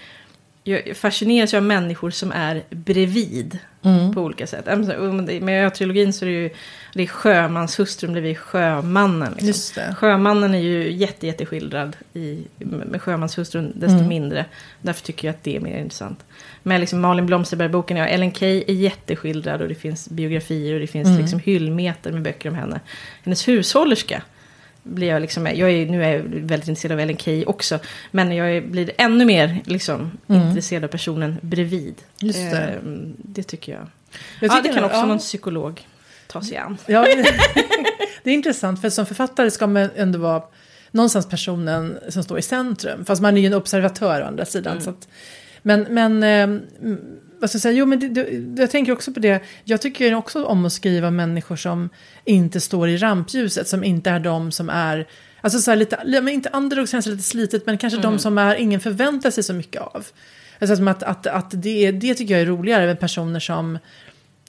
Jag 0.68 0.98
fascineras 0.98 1.54
av 1.54 1.64
människor 1.64 2.12
som 2.12 2.32
är 2.32 2.64
bredvid. 2.70 3.60
Mm. 3.82 4.14
På 4.14 4.22
olika 4.22 4.48
sätt. 4.48 4.66
Men 4.66 5.48
jag 5.48 5.64
har 5.64 5.70
trilogin 5.70 6.14
så 6.14 6.26
är 6.26 6.30
det 6.30 6.36
ju... 6.36 6.50
Det 6.94 7.04
är 7.04 7.08
sjömanshustrun 7.08 8.12
bredvid 8.12 8.38
sjömannen. 8.38 9.34
Liksom. 9.40 9.84
Sjömannen 9.96 10.56
är 10.56 10.60
ju 10.60 10.92
jätte, 10.92 11.28
jätte 11.28 11.46
skildrad 11.46 11.96
i, 12.14 12.44
med 12.60 13.02
sjömanshustrun 13.02 13.72
desto 13.76 13.96
Mm. 13.98 14.08
mindre. 14.08 14.46
Därför 14.82 15.04
tycker 15.04 15.28
jag 15.28 15.34
att 15.34 15.44
det 15.44 15.56
är 15.56 15.60
mer 15.60 15.78
intressant. 15.80 16.26
Men 16.64 16.82
liksom 16.82 17.00
Malin 17.02 17.26
Blomsterberg-boken, 17.26 17.98
ja, 17.98 18.06
Ellen 18.06 18.34
Key 18.34 18.64
är 18.68 18.74
jätteskildrad 18.74 19.62
och 19.62 19.68
det 19.70 19.76
finns 19.76 20.10
biografier 20.10 20.74
och 20.74 20.80
det 20.80 20.88
finns 20.88 21.08
Mm. 21.08 21.22
liksom 21.22 21.40
hyllmeter 21.40 22.12
med 22.12 22.22
böcker 22.22 22.50
om 22.50 22.56
henne. 22.56 22.80
Hennes 23.24 23.48
hushållerska 23.48 24.22
blir 24.88 25.08
jag 25.08 25.22
liksom, 25.22 25.46
jag 25.46 25.72
är, 25.72 25.86
nu 25.86 26.04
är 26.04 26.14
jag 26.14 26.24
väldigt 26.24 26.68
intresserad 26.68 26.92
av 26.92 27.00
Ellen 27.00 27.18
Key 27.18 27.46
också, 27.46 27.80
men 28.12 28.32
jag 28.36 28.70
blir 28.70 28.92
ännu 28.98 29.26
mer 29.26 29.62
liksom 29.66 30.12
Mm. 30.28 30.48
intresserad 30.48 30.84
av 30.84 30.88
personen 30.88 31.38
bredvid. 31.42 31.96
Just 32.20 32.52
det. 32.52 32.58
Ehm, 32.58 33.14
det 33.18 33.44
tycker 33.44 33.72
jag. 33.72 33.88
Jag 34.42 34.52
ja, 34.52 34.56
tycker 34.56 34.70
det 34.70 34.76
kan 34.76 34.84
också 34.84 34.98
ja. 34.98 35.06
någon 35.06 35.20
psykolog 35.20 35.88
ta 36.28 36.42
sig 36.42 36.58
an. 36.58 36.78
Ja, 36.86 37.06
det 38.24 38.30
är 38.30 38.34
intressant 38.34 38.82
för 38.82 38.90
som 38.90 39.06
författare 39.06 39.52
ska 39.52 39.68
man 39.68 39.90
ändå 39.96 40.20
vara 40.20 40.44
någonstans 40.92 41.30
personen 41.30 42.00
som 42.10 42.24
står 42.24 42.40
i 42.40 42.42
centrum. 42.42 43.06
Fast 43.06 43.22
man 43.22 43.38
är 43.38 43.42
ju 43.42 43.48
en 43.48 43.54
observatör 43.54 44.22
å 44.22 44.26
andra 44.26 44.46
sidan. 44.46 44.72
Mm. 44.72 44.84
Så 44.84 44.90
att, 44.90 45.08
men, 45.62 45.88
men 45.90 46.24
eh, 46.24 46.60
vad 47.40 47.50
ska 47.50 47.56
jag 47.56 47.62
säga, 47.62 47.74
jo 47.74 47.86
men 47.86 48.00
det, 48.00 48.08
det, 48.08 48.62
jag 48.62 48.72
tänker 48.72 48.92
också 48.92 49.14
på 49.14 49.20
det. 49.20 49.44
Jag 49.64 49.82
tycker 49.82 50.14
också 50.14 50.46
om 50.46 50.66
att 50.66 50.74
skriva 50.74 51.12
människor 51.12 51.56
som 51.56 51.90
inte 52.26 52.60
står 52.62 52.90
i 52.90 52.98
rampljuset. 52.98 53.68
Som 53.68 53.84
inte 53.84 54.10
är 54.10 54.20
de 54.20 54.52
som 54.52 54.70
är, 54.70 55.08
alltså 55.42 55.60
så 55.60 55.72
här 55.72 55.76
lite, 55.76 56.00
men 56.06 56.30
inte 56.30 56.50
underdog 56.54 56.90
känns 56.90 57.06
lite 57.06 57.24
slitet. 57.24 57.66
Men 57.66 57.78
kanske 57.78 58.00
Mm. 58.00 58.12
de 58.12 58.20
som 58.20 58.38
är, 58.38 58.56
ingen 58.56 58.80
förväntar 58.80 59.32
sig 59.32 59.44
så 59.44 59.54
mycket 59.54 59.82
av. 59.82 60.06
Alltså 60.62 60.76
som 60.76 60.88
att, 60.88 61.04
att, 61.04 61.28
att 61.28 61.52
det, 61.54 61.92
det 61.92 62.14
tycker 62.14 62.34
jag 62.34 62.42
är 62.42 62.46
roligare 62.46 62.92
än 62.92 62.98
personer 62.98 63.40
som 63.40 63.80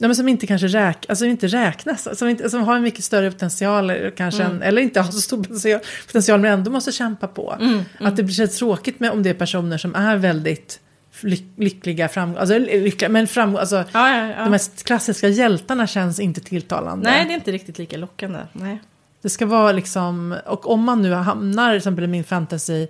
Ja, 0.00 0.08
men 0.08 0.16
som 0.16 0.28
inte 0.28 0.46
kanske 0.46 0.66
räk, 0.66 1.06
alltså 1.08 1.24
inte 1.24 1.46
räknas, 1.46 2.18
som, 2.18 2.28
inte, 2.28 2.50
som 2.50 2.62
har 2.62 2.76
en 2.76 2.82
mycket 2.82 3.04
större 3.04 3.30
potential, 3.30 3.92
kanske 4.16 4.42
Mm. 4.42 4.56
än, 4.56 4.62
eller 4.62 4.82
inte 4.82 5.00
har 5.00 5.12
så 5.12 5.20
stor 5.20 5.42
potential, 5.42 5.80
potential 6.06 6.40
men 6.40 6.52
ändå 6.52 6.70
måste 6.70 6.92
kämpa 6.92 7.26
på. 7.26 7.56
Mm, 7.60 7.82
Att 8.00 8.16
det 8.16 8.22
blir 8.22 8.34
så 8.34 8.46
tråkigt 8.46 9.00
med 9.00 9.10
om 9.10 9.22
det 9.22 9.30
är 9.30 9.34
personer 9.34 9.78
som 9.78 9.94
är 9.94 10.16
väldigt 10.16 10.80
lyck, 11.20 11.44
lyckliga, 11.56 12.08
fram, 12.08 12.36
alltså, 12.36 12.58
lyckliga, 12.58 13.08
men 13.08 13.26
fram, 13.26 13.56
alltså, 13.56 13.76
Ja, 13.76 14.16
ja, 14.16 14.26
ja. 14.26 14.44
de 14.44 14.50
mest 14.50 14.84
klassiska 14.84 15.28
hjältarna 15.28 15.86
känns 15.86 16.20
inte 16.20 16.40
tilltalande. 16.40 17.10
Nej, 17.10 17.24
det 17.24 17.32
är 17.32 17.34
inte 17.34 17.52
riktigt 17.52 17.78
lika 17.78 17.96
lockande. 17.96 18.38
Nej. 18.52 18.78
Det 19.22 19.28
ska 19.28 19.46
vara 19.46 19.72
liksom, 19.72 20.36
och 20.46 20.70
om 20.70 20.84
man 20.84 21.02
nu 21.02 21.12
hamnar, 21.12 21.70
till 21.70 21.76
exempel 21.76 22.04
i 22.04 22.06
min 22.06 22.24
fantasy, 22.24 22.86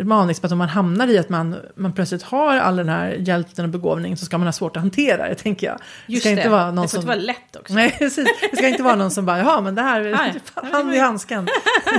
maniskt, 0.00 0.44
att 0.44 0.52
om 0.52 0.58
man 0.58 0.68
hamnar 0.68 1.08
i 1.08 1.18
att 1.18 1.28
man, 1.28 1.56
man 1.74 1.92
plötsligt 1.92 2.22
har 2.22 2.56
all 2.56 2.76
den 2.76 2.88
här 2.88 3.16
hjälten 3.18 3.64
och 3.64 3.70
begåvningen 3.70 4.18
så 4.18 4.24
ska 4.24 4.38
man 4.38 4.46
ha 4.46 4.52
svårt 4.52 4.76
att 4.76 4.82
hantera 4.82 5.28
det, 5.28 5.34
tänker 5.34 5.66
jag. 5.66 5.78
Just 6.06 6.22
ska 6.22 6.30
det, 6.30 6.36
inte 6.36 6.48
vara 6.48 6.70
någon 6.70 6.76
det 6.76 6.82
får 6.82 6.88
som... 6.88 6.98
inte 6.98 7.06
vara 7.06 7.16
lätt 7.16 7.56
också. 7.56 7.74
Nej, 7.74 7.96
precis. 7.98 8.28
Det 8.50 8.56
ska 8.56 8.68
inte 8.68 8.82
vara 8.82 8.94
någon 8.94 9.10
som 9.10 9.26
bara, 9.26 9.38
ja 9.38 9.60
men 9.60 9.74
det 9.74 9.82
här, 9.82 10.00
Nej. 10.00 10.34
han 10.72 10.94
i 10.94 10.98
handsken. 10.98 11.48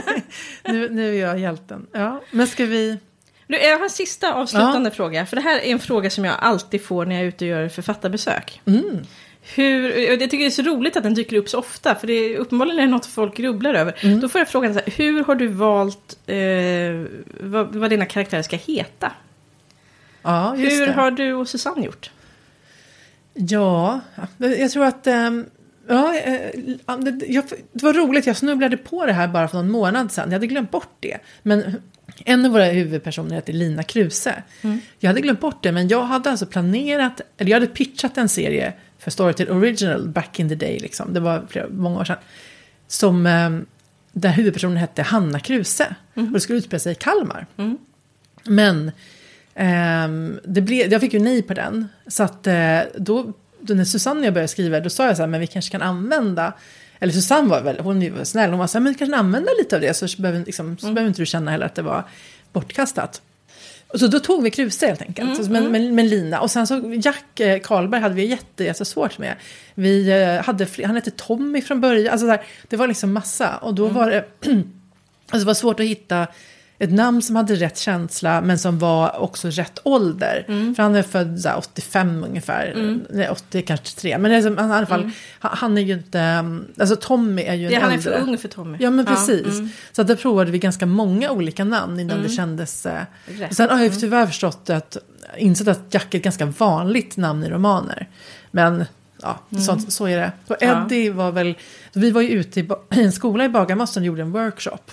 nu, 0.64 0.90
nu 0.90 1.16
är 1.16 1.28
jag 1.28 1.40
hjälten. 1.40 1.88
Ja, 1.92 2.22
men 2.32 2.48
ska 2.48 2.66
vi... 2.66 3.00
Du, 3.48 3.58
jag 3.58 3.78
har 3.78 3.84
en 3.84 3.90
sista 3.90 4.34
avslutande 4.34 4.92
fråga. 4.92 5.26
För 5.26 5.36
det 5.36 5.42
här 5.42 5.60
är 5.60 5.72
en 5.72 5.80
fråga 5.80 6.10
som 6.10 6.26
jag 6.26 6.36
alltid 6.40 6.82
får 6.86 7.06
när 7.06 7.16
jag 7.16 7.24
är 7.24 7.28
ute 7.28 7.46
och 7.46 7.50
gör 7.50 7.70
författarbesök. 7.70 8.62
Mm. 8.66 9.00
Hur, 9.56 9.92
jag 9.98 10.20
tycker 10.20 10.38
det 10.38 10.46
är 10.46 10.50
så 10.50 10.62
roligt 10.62 10.98
att 10.98 11.04
den 11.04 11.14
dyker 11.14 11.38
upp 11.38 11.50
så 11.50 11.60
ofta. 11.60 11.96
För 11.96 12.08
det 12.08 12.14
är 12.14 12.38
uppenbarligen 12.38 12.80
är 12.80 12.84
det 12.84 12.92
något 12.92 13.06
folk 13.06 13.38
grubblar 13.38 13.74
över. 13.74 13.96
Mm. 14.02 14.20
Då 14.20 14.30
får 14.30 14.40
jag 14.40 14.48
frågan 14.48 14.74
så 14.74 14.80
här, 14.80 14.94
hur 14.98 15.24
har 15.24 15.36
du 15.36 15.48
valt 15.48 16.18
eh, 16.26 16.38
vad, 17.48 17.76
vad 17.76 17.90
dina 17.90 18.06
karaktärer 18.06 18.42
ska 18.42 18.56
heta? 18.56 19.12
Ja, 20.22 20.54
Hur 20.58 20.88
det. 20.88 20.94
har 20.94 21.12
du 21.12 21.34
och 21.34 21.48
Susanne 21.50 21.86
gjort? 21.86 22.12
Ja, 23.34 24.00
jag 24.38 24.72
tror 24.72 24.86
att... 24.86 25.08
ehm, 25.08 25.46
Ja, 25.90 26.16
eh, 26.18 26.98
det, 26.98 27.26
jag, 27.28 27.44
det 27.74 27.84
var 27.86 27.94
roligt, 27.94 28.28
jag 28.28 28.38
snubblade 28.38 28.78
på 28.78 29.06
det 29.06 29.14
här 29.14 29.28
bara 29.28 29.48
för 29.48 29.58
någon 29.58 29.72
månad 29.72 30.12
sedan. 30.12 30.24
Jag 30.30 30.34
hade 30.34 30.48
glömt 30.48 30.72
bort 30.72 30.96
det. 31.00 31.18
Men 31.44 31.82
en 32.26 32.46
av 32.46 32.52
våra 32.52 32.66
huvudpersoner 32.66 33.36
heter 33.36 33.54
Lina 33.54 33.84
Kruse. 33.84 34.44
Jag 35.00 35.10
hade 35.10 35.22
glömt 35.22 35.40
bort 35.40 35.64
det, 35.64 35.72
men 35.72 35.88
jag 35.88 36.04
hade 36.04 36.32
alltså 36.32 36.46
planerat, 36.46 37.22
eller 37.38 37.52
jag 37.52 37.56
hade 37.56 37.74
pitchat 37.74 38.18
en 38.18 38.30
serie 38.30 38.74
för 39.00 39.12
Storytel 39.12 39.50
Original 39.50 40.08
back 40.08 40.40
in 40.40 40.50
the 40.50 40.56
day, 40.56 40.80
liksom. 40.80 41.14
det 41.14 41.20
var 41.20 41.46
flera, 41.50 41.68
många 41.70 42.00
år 42.00 42.04
sedan. 42.04 42.18
Som, 42.88 43.26
ehm, 43.26 43.66
där 44.12 44.30
huvudpersonen 44.30 44.78
hette 44.78 45.02
Hanna 45.02 45.40
Kruse. 45.40 45.96
Och 46.14 46.34
det 46.34 46.40
skulle 46.40 46.58
utspela 46.58 46.80
sig 46.80 46.92
i 46.92 46.96
Kalmar. 46.96 47.48
Men 48.44 48.92
ehm, 49.56 50.40
det 50.44 50.62
blev, 50.62 50.92
jag 50.92 51.02
fick 51.02 51.14
ju 51.14 51.20
nej 51.20 51.42
på 51.42 51.54
den. 51.54 51.88
Så 52.08 52.24
att 52.24 52.48
eh, 52.48 52.80
då, 52.98 53.34
då 53.60 53.74
när 53.74 53.86
Susanne 53.86 54.20
och 54.20 54.26
jag 54.26 54.34
började 54.34 54.48
skriva, 54.48 54.80
då 54.80 54.90
sa 54.90 55.06
jag 55.06 55.16
så 55.16 55.24
här, 55.24 55.28
men 55.28 55.40
vi 55.40 55.48
kanske 55.48 55.72
kan 55.72 55.82
använda, 55.82 56.54
eller 57.00 57.14
Susanne 57.14 57.50
var 57.50 57.62
väl, 57.62 57.80
hon 57.80 58.18
var 58.18 58.24
snäll, 58.24 58.50
hon 58.50 58.60
var 58.60 58.68
så 58.68 58.78
här, 58.78 58.84
men 58.84 58.94
vi 58.94 59.00
kanske 59.00 59.14
kan 59.14 59.26
använda 59.26 59.52
lite 59.58 59.76
av 59.76 59.82
det, 59.82 59.94
så 59.94 60.22
behöver, 60.22 60.46
liksom, 60.46 60.78
så 60.78 60.88
behöver 60.88 61.08
inte 61.08 61.22
du 61.22 61.26
känna 61.26 61.52
heller 61.52 61.66
att 61.66 61.76
det 61.76 61.82
var 61.82 62.04
bortkastat. 62.54 63.22
Och 63.88 64.00
så 64.00 64.08
då 64.08 64.20
tog 64.20 64.44
vi 64.44 64.52
Kruse 64.52 64.88
helt 64.88 65.02
enkelt, 65.02 65.46
så, 65.46 65.52
med, 65.52 65.64
med, 65.64 65.94
med 65.94 66.06
Lina. 66.06 66.42
Och 66.42 66.52
sen 66.52 66.68
så 66.68 66.94
Jack 67.04 67.40
eh, 67.40 67.60
Karlberg 67.60 68.02
hade 68.02 68.16
vi 68.16 68.26
jätte, 68.26 68.64
jättesvårt 68.64 69.18
med. 69.18 69.36
Vi 69.76 70.10
eh, 70.10 70.46
hade, 70.46 70.68
han 70.86 70.96
hette 70.96 71.12
Tommy 71.12 71.62
från 71.62 71.82
början, 71.82 72.12
alltså 72.12 72.28
så 72.28 72.32
här, 72.32 72.42
det 72.68 72.78
var 72.78 72.88
liksom 72.88 73.14
massa. 73.14 73.58
Och 73.58 73.74
då 73.74 73.88
var 73.88 74.10
det, 74.10 74.26
alltså 75.30 75.40
det 75.40 75.46
var 75.46 75.54
svårt 75.54 75.80
att 75.80 75.86
hitta 75.86 76.28
ett 76.80 76.92
namn 76.94 77.22
som 77.22 77.36
hade 77.36 77.56
rätt 77.56 77.78
känsla 77.78 78.42
men 78.42 78.60
som 78.60 78.80
var 78.80 79.20
också 79.20 79.48
rätt 79.50 79.80
ålder. 79.84 80.44
För 80.76 80.84
han 80.84 80.96
är 80.96 81.04
född 81.04 81.40
så 81.42 81.50
här, 81.50 81.58
85 81.58 82.24
ungefär, 82.24 82.74
nej 83.10 83.30
80 83.30 83.62
kanske 83.62 83.86
3. 84.00 84.18
Men 84.18 84.32
det 84.32 84.38
är, 84.38 84.42
som- 84.42 84.58
han, 84.58 84.70
i 84.70 84.74
alla 84.74 84.86
fall, 84.86 85.12
han, 85.40 85.52
han 85.58 85.78
är 85.78 85.82
ju 85.82 85.94
inte, 85.94 86.20
um, 86.40 86.66
alltså 86.80 86.96
Tommy 86.96 87.42
är 87.42 87.54
ju 87.54 87.66
en 87.66 87.72
Det, 87.72 87.80
han 87.80 87.92
är 87.92 87.98
för 87.98 88.12
ung 88.30 88.38
för 88.38 88.48
Tommy. 88.48 88.78
Ja 88.82 88.90
men 88.92 89.06
precis. 89.06 89.46
mm. 89.48 89.70
Så 89.92 90.02
att 90.02 90.08
där 90.08 90.16
provade 90.16 90.52
vi 90.52 90.60
ganska 90.60 90.86
många 90.86 91.32
olika 91.32 91.64
namn 91.64 92.00
innan 92.00 92.22
det 92.24 92.30
kändes... 92.30 92.86
Eh, 92.86 93.02
Rätt. 93.26 93.56
sen 93.56 93.70
har 93.70 93.78
jag 93.78 93.94
ju 93.94 94.00
tyvärr 94.00 94.26
förstått 94.26 94.70
att, 94.70 94.98
insett 95.38 95.68
att 95.68 95.82
Jack 95.94 96.14
är 96.14 96.18
ett 96.18 96.24
ganska 96.24 96.46
vanligt 96.46 97.18
namn 97.18 97.44
i 97.44 97.50
romaner. 97.50 98.10
Men 98.52 98.86
ja, 99.22 99.40
sånt, 99.66 99.94
så 99.94 100.06
är 100.06 100.18
det. 100.18 100.32
Och 100.48 100.56
Ja. 100.60 100.86
Eddie 100.86 101.10
var 101.10 101.32
väl, 101.32 101.56
vi 101.94 102.12
var 102.12 102.22
ju 102.22 102.30
ute 102.30 102.60
i, 102.60 102.64
i 102.96 103.04
en 103.04 103.12
skola 103.12 103.46
i 103.46 103.50
Bagarmossen 103.50 104.04
och 104.04 104.08
gjorde 104.08 104.22
en 104.22 104.32
workshop. 104.32 104.92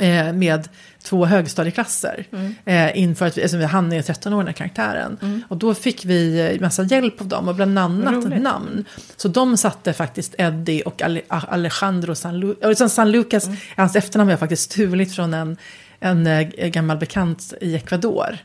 Eh, 0.00 0.32
med 0.32 0.68
två 1.02 1.24
högstadieklasser. 1.26 2.24
Eh, 2.64 2.98
inför 2.98 3.26
att 3.26 3.38
vi, 3.38 3.42
alltså, 3.42 3.58
han 3.62 3.92
är 3.92 4.02
13 4.02 4.32
år 4.32 4.38
den 4.38 4.46
här 4.46 4.52
karaktären. 4.54 5.44
Och 5.48 5.56
då 5.56 5.74
fick 5.74 6.04
vi 6.04 6.50
eh, 6.54 6.60
massa 6.60 6.82
hjälp 6.82 7.20
av 7.20 7.26
dem 7.26 7.48
och 7.48 7.54
bland 7.54 7.78
annat 7.78 8.42
namn. 8.42 8.84
Så 9.16 9.28
de 9.28 9.56
satte 9.56 9.92
faktiskt 9.92 10.34
Eddie 10.38 10.82
och 10.82 11.02
Ale- 11.02 11.22
Alejandro 11.28 12.14
San, 12.14 12.36
Lu- 12.44 12.66
och 12.70 12.76
San, 12.76 12.90
San 12.90 13.10
Lucas. 13.12 13.48
Hans 13.76 13.96
efternamn 13.96 14.28
har 14.28 14.32
jag 14.32 14.40
faktiskt 14.40 14.70
stulit 14.72 15.14
från 15.14 15.34
en, 15.34 15.56
en 16.02 16.26
eh, 16.26 16.48
gammal 16.68 16.96
bekant 16.96 17.54
i 17.60 17.74
Ecuador. 17.76 18.38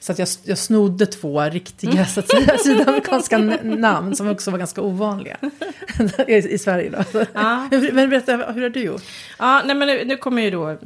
Så 0.00 0.12
att 0.12 0.18
jag, 0.18 0.28
jag 0.44 0.58
snodde 0.58 1.06
två 1.06 1.40
riktiga 1.40 2.06
så 2.06 2.20
att 2.20 2.28
säga, 2.30 2.58
sydamerikanska 2.58 3.36
n- 3.36 3.58
namn 3.62 4.16
som 4.16 4.28
också 4.30 4.50
var 4.50 4.58
ganska 4.58 4.80
ovanliga 4.82 5.36
i, 6.28 6.34
i 6.34 6.58
Sverige. 6.58 6.90
Då. 7.12 7.24
Ja. 7.32 7.68
Men, 7.92 8.10
berätta, 8.10 8.36
hur 8.36 8.62
har 8.62 8.68
du 8.68 8.80
gjort? 8.80 9.02
Ja, 9.38 9.62
nej, 9.66 9.76
men 9.76 9.88
nu, 9.88 10.04
nu 10.04 10.16
kommer 10.16 10.42
ju 10.42 10.50
då 10.50 10.70
eh, 10.70 10.76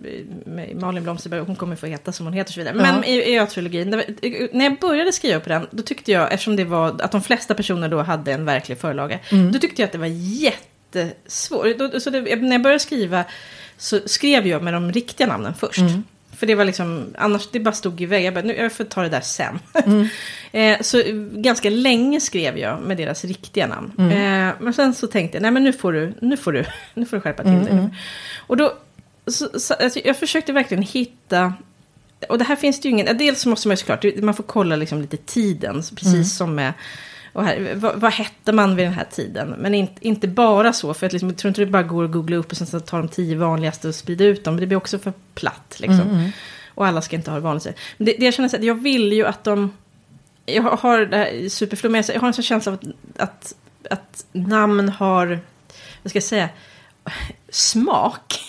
Malin 0.81 1.03
Blomsterberg, 1.03 1.41
hon 1.41 1.57
kommer 1.57 1.77
få 1.77 1.87
heta 1.87 2.13
som 2.13 2.27
hon 2.27 2.33
heter 2.33 2.51
och 2.51 2.55
så 2.55 2.61
vidare. 2.61 2.75
Ja. 2.79 2.83
Men 2.93 3.05
i, 3.05 3.13
i 3.17 3.35
det 3.91 3.97
var- 3.97 4.57
när 4.57 4.65
jag 4.65 4.79
började 4.79 5.13
skriva 5.13 5.41
på 5.41 5.49
den, 5.49 5.67
då 5.71 5.83
tyckte 5.83 6.13
jag, 6.13 6.33
eftersom 6.33 6.57
det 6.57 6.65
var 6.65 6.89
att 7.03 7.13
de 7.13 7.23
flesta 7.23 7.55
personer 7.55 7.89
då 7.89 8.03
hade 8.03 8.33
en 8.33 8.45
verklig 8.45 8.79
förlaga, 8.79 9.19
Mm. 9.33 9.53
då 9.53 9.59
tyckte 9.59 9.83
jag 9.83 9.87
att 9.87 9.93
det 9.93 9.99
var 9.99 10.07
jättesvårt. 10.07 12.03
Så 12.03 12.11
det, 12.11 12.21
när 12.37 12.53
jag 12.53 12.63
började 12.63 12.79
skriva 12.81 13.25
så 13.81 14.01
skrev 14.07 14.47
jag 14.47 14.63
med 14.63 14.73
de 14.75 14.93
riktiga 14.93 15.27
namnen 15.27 15.55
först. 15.55 15.79
Mm. 15.79 16.05
För 16.37 16.47
det 16.47 16.55
var 16.55 16.65
liksom, 16.65 17.15
annars 17.19 17.49
det 17.53 17.61
bara 17.61 17.75
stod 17.75 18.01
i 18.01 18.07
vägen. 18.07 18.25
Jag 18.25 18.35
bara, 18.35 18.45
nu, 18.45 18.57
jag 18.57 18.73
får 18.73 18.85
ta 18.85 19.03
det 19.03 19.09
där 19.09 19.21
sen. 19.21 19.59
Mm. 19.87 20.09
eh, 20.53 20.81
så 20.83 21.03
ganska 21.33 21.71
länge 21.71 22.21
skrev 22.21 22.59
jag 22.59 22.81
med 22.81 22.97
deras 22.97 23.25
riktiga 23.25 23.67
namn. 23.67 23.93
Mm. 23.99 24.49
Eh, 24.49 24.55
men 24.61 24.75
sen 24.75 24.95
så 24.95 25.07
tänkte 25.07 25.37
jag, 25.37 25.43
nej 25.43 25.51
men 25.51 25.65
nu 25.65 25.73
får 25.73 25.93
du, 25.93 26.15
nu 26.21 26.37
får 26.37 26.53
du, 26.53 26.65
nu 26.95 27.07
får 27.07 27.17
du 27.17 27.21
skärpa 27.21 27.43
till 27.43 27.53
Mm, 27.53 27.65
dig. 27.65 27.89
Och 28.37 28.57
då, 28.57 28.73
så, 29.27 29.61
så, 29.61 29.75
alltså, 29.75 30.01
jag 30.05 30.17
försökte 30.17 30.53
verkligen 30.53 30.83
hitta, 30.83 31.55
och 32.29 32.39
det 32.39 32.45
här 32.45 32.57
finns 32.57 32.81
det 32.81 32.89
ju 32.89 32.93
ingen, 32.93 33.19
dels 33.19 33.47
måste 33.47 33.69
man 33.69 33.73
ju 33.73 33.77
såklart, 33.77 34.05
man 34.23 34.35
får 34.35 34.45
kolla 34.45 34.77
liksom 34.77 35.01
lite 35.01 35.17
tiden, 35.17 35.75
precis 35.75 36.07
Mm. 36.07 36.25
som 36.25 36.55
med, 36.55 36.73
och 37.33 37.45
här, 37.45 37.75
vad, 37.77 38.01
vad 38.01 38.13
hette 38.13 38.53
man 38.53 38.77
vid 38.77 38.87
den 38.87 38.93
här 38.93 39.07
tiden? 39.11 39.55
Men 39.59 39.75
inte, 39.75 40.09
inte 40.09 40.29
bara 40.29 40.73
så, 40.73 40.95
för 40.95 41.07
att 41.07 41.13
liksom, 41.13 41.29
jag 41.29 41.39
tror 41.39 41.49
inte 41.49 41.61
det 41.61 41.67
bara 41.67 41.83
går 41.83 42.05
att 42.05 42.11
googla 42.13 42.37
upp 42.37 42.51
och 42.51 42.57
sen 42.57 42.67
så 42.67 42.81
tar 42.81 42.99
de 42.99 43.09
tio 43.09 43.37
vanligaste 43.37 43.89
och 43.89 43.95
sprida 43.95 44.25
ut 44.25 44.45
dem, 44.45 44.57
det 44.57 44.67
blir 44.67 44.77
också 44.77 44.99
för 44.99 45.13
platt 45.35 45.75
liksom. 45.79 46.01
Mm, 46.01 46.31
Och 46.75 46.87
alla 46.87 47.03
ska 47.03 47.17
inte 47.17 47.31
ha 47.31 47.37
det 47.39 47.43
vanligt. 47.45 47.67
Men 47.97 48.07
det, 48.07 48.13
det 48.19 48.25
jag 48.25 48.35
känner 48.35 48.49
så 48.49 48.57
att 48.57 48.65
jag 48.65 48.83
vill 48.83 49.13
ju 49.13 49.27
att 49.27 49.45
de... 49.45 49.73
Jag 50.47 50.63
har- 50.63 50.77
har 50.77 50.99
det 51.01 51.17
här 51.17 51.49
superflummiga, 51.49 52.05
jag 52.15 52.21
har 52.21 52.29
en 52.29 52.35
sån 52.35 52.43
känsla 52.45 52.73
av 52.73 52.79
att, 52.79 53.23
att, 53.23 53.55
att 53.91 54.25
namn 54.33 54.89
har, 54.89 55.27
vad 56.03 56.11
ska 56.11 56.17
jag 56.17 56.23
säga, 56.25 56.49
smak. 57.51 58.41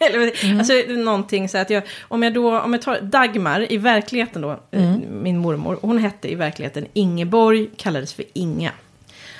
Eller, 0.06 0.58
Alltså 0.58 0.72
det 0.72 0.92
är 0.92 0.96
någonting 0.96 1.48
så 1.48 1.58
att 1.58 1.70
jag, 1.70 1.82
om 2.00 2.22
jag 2.22 2.34
då, 2.34 2.60
om 2.60 2.72
jag 2.72 2.82
tar 2.82 3.00
Dagmar 3.00 3.72
i 3.72 3.76
verkligheten 3.76 4.42
då, 4.42 4.60
eh, 4.70 4.96
min 5.22 5.38
mormor, 5.38 5.78
hon 5.82 5.98
hette 5.98 6.32
i 6.32 6.34
verkligheten 6.34 6.86
Ingeborg, 6.92 7.70
kallades 7.76 8.14
för 8.14 8.24
Inga. 8.32 8.72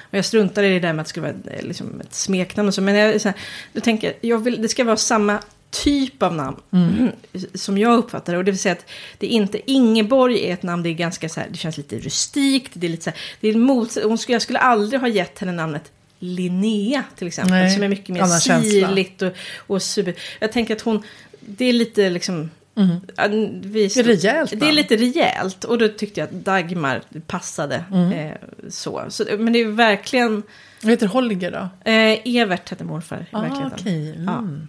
Och 0.01 0.19
jag 0.19 0.25
struntar 0.25 0.63
i 0.63 0.71
det 0.71 0.81
där 0.81 0.93
med 0.93 1.01
att 1.01 1.07
det 1.07 1.11
ska 1.11 1.21
vara 1.21 1.31
eh, 1.31 1.63
liksom, 1.63 2.01
ett 2.01 2.15
smeknamn 2.15 2.69
och 2.69 2.75
så, 2.75 2.83
men 2.83 2.95
jag, 2.95 3.21
så 3.21 3.29
här, 3.29 3.39
då 3.73 3.81
tänker 3.81 4.13
jag, 4.21 4.39
vill, 4.39 4.63
det 4.63 4.69
ska 4.69 4.85
vara 4.85 4.97
samma 4.97 5.39
typ 5.71 6.23
av 6.23 6.35
namn 6.35 6.57
som 7.55 7.79
jag 7.79 7.99
uppfattar 7.99 8.33
det. 8.33 8.39
Och 8.39 8.45
det 8.45 8.51
vill 8.51 8.61
säga 8.61 8.73
att 8.73 8.91
det 9.19 9.27
är 9.27 9.31
inte, 9.31 9.71
Ingeborg 9.71 10.49
är 10.49 10.55
ett 10.55 10.63
namn, 10.63 10.83
det 10.83 10.89
är 10.89 10.95
ganska 10.95 11.29
så 11.29 11.41
här, 11.41 11.49
det 11.51 11.57
känns 11.57 11.77
lite 11.77 11.99
rustikt, 11.99 12.73
det 12.75 12.87
är 12.87 12.91
lite 12.91 13.05
så 13.05 13.11
här, 13.11 13.19
det 13.41 13.49
är 13.49 13.55
mot, 13.55 14.05
hon 14.05 14.19
skulle, 14.19 14.35
jag 14.35 14.43
skulle 14.43 14.59
aldrig 14.59 15.01
ha 15.01 15.09
gett 15.09 15.39
henne 15.39 15.53
namnet 15.53 15.93
Linnea 16.23 17.05
till 17.17 17.27
exempel, 17.27 17.53
Nej, 17.53 17.71
som 17.71 17.83
är 17.83 17.89
mycket 17.89 18.09
mer 18.09 18.27
sirligt 18.27 19.23
och, 19.23 19.33
och 19.57 19.83
super. 19.83 20.15
Jag 20.41 20.53
tänker 20.53 20.77
att 20.77 20.81
hon, 20.83 21.03
det 21.41 21.65
är 21.65 21.73
lite 21.73 22.11
liksom... 22.11 22.51
ja, 22.75 22.83
Vi, 22.83 22.85
Mm. 22.85 23.01
Det 23.15 23.97
är 23.97 24.03
rejält 24.05 24.51
Det 24.57 24.69
är 24.69 24.73
lite 24.73 24.97
rejält. 24.97 25.65
Och 25.65 25.79
då 25.79 25.89
tyckte 25.89 26.21
jag 26.21 26.27
att 26.27 26.33
Dagmar 26.45 27.03
passade 27.27 27.85
Mm. 27.93 28.13
eh, 28.13 28.33
så. 28.69 29.05
så. 29.09 29.25
Men 29.39 29.53
det 29.53 29.59
är 29.61 29.65
verkligen... 29.69 30.43
Vad 30.83 30.91
heter 30.91 31.07
Holger 31.07 31.51
då? 31.51 31.91
Eh, 31.91 32.19
Evert 32.37 32.71
hette 32.71 32.85
morfar 32.85 33.21
i 33.31 33.35
Ah, 33.37 33.41
verkligheten. 33.41 33.73
okej. 33.81 34.11
Mm. 34.17 34.69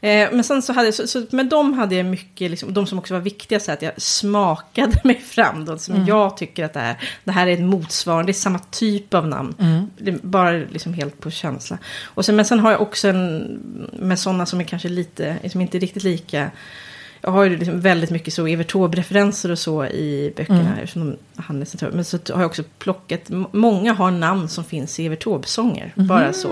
Eh, 0.00 0.28
men 0.32 0.44
sen 0.44 0.62
så 0.62 0.72
hade 0.72 0.92
så, 0.92 1.06
så, 1.06 1.26
med 1.30 1.46
dem 1.46 1.72
hade 1.72 1.94
jag 1.94 2.06
mycket, 2.06 2.50
liksom, 2.50 2.74
de 2.74 2.86
som 2.86 2.98
också 2.98 3.14
var 3.14 3.20
viktiga, 3.20 3.60
så 3.60 3.72
att 3.72 3.82
jag 3.82 4.02
smakade 4.02 5.00
mig 5.04 5.20
fram. 5.20 5.64
Då, 5.64 5.78
som 5.78 5.94
Mm. 5.94 6.06
jag 6.08 6.36
tycker 6.36 6.64
att 6.64 6.72
det 6.72 6.80
här, 6.80 6.96
det 7.24 7.32
här 7.32 7.46
är 7.46 7.52
ett 7.52 7.60
motsvarande, 7.60 8.26
det 8.32 8.36
är 8.36 8.40
samma 8.40 8.58
typ 8.58 9.14
av 9.14 9.26
namn. 9.28 9.54
Mm. 9.58 9.90
Är 10.16 10.18
bara 10.26 10.50
liksom 10.52 10.94
helt 10.94 11.20
på 11.20 11.30
känsla. 11.30 11.78
Och 12.04 12.24
sen, 12.24 12.36
men 12.36 12.44
sen 12.44 12.60
har 12.60 12.70
jag 12.70 12.80
också 12.80 13.08
en, 13.08 13.38
med 13.92 14.18
sådana 14.18 14.46
som 14.46 14.60
är 14.60 14.64
kanske 14.64 14.88
lite, 14.88 15.36
som 15.52 15.60
inte 15.60 15.78
är 15.78 15.80
riktigt 15.80 16.02
lika. 16.04 16.50
Jag 17.20 17.30
har 17.30 17.44
ju 17.44 17.56
liksom 17.58 17.80
väldigt 17.80 18.10
mycket 18.10 18.34
så 18.34 18.46
Evert 18.46 18.72
Taube-referenser 18.72 19.50
och 19.50 19.58
så 19.58 19.84
i 19.84 20.32
böckerna. 20.36 20.60
Mm. 20.60 20.72
Eftersom 20.78 21.16
de 21.34 21.42
handlar 21.42 21.66
så- 21.66 21.86
Men 21.92 22.04
så 22.04 22.18
har 22.30 22.40
jag 22.40 22.46
också 22.46 22.62
plockat, 22.78 23.20
många 23.52 23.92
har 23.92 24.10
namn 24.10 24.48
som 24.48 24.64
finns 24.64 25.00
i 25.00 25.06
Evert 25.06 25.24
Taube-sånger. 25.24 25.92
Mhm. 25.96 26.06
Bara 26.06 26.32
så. 26.32 26.48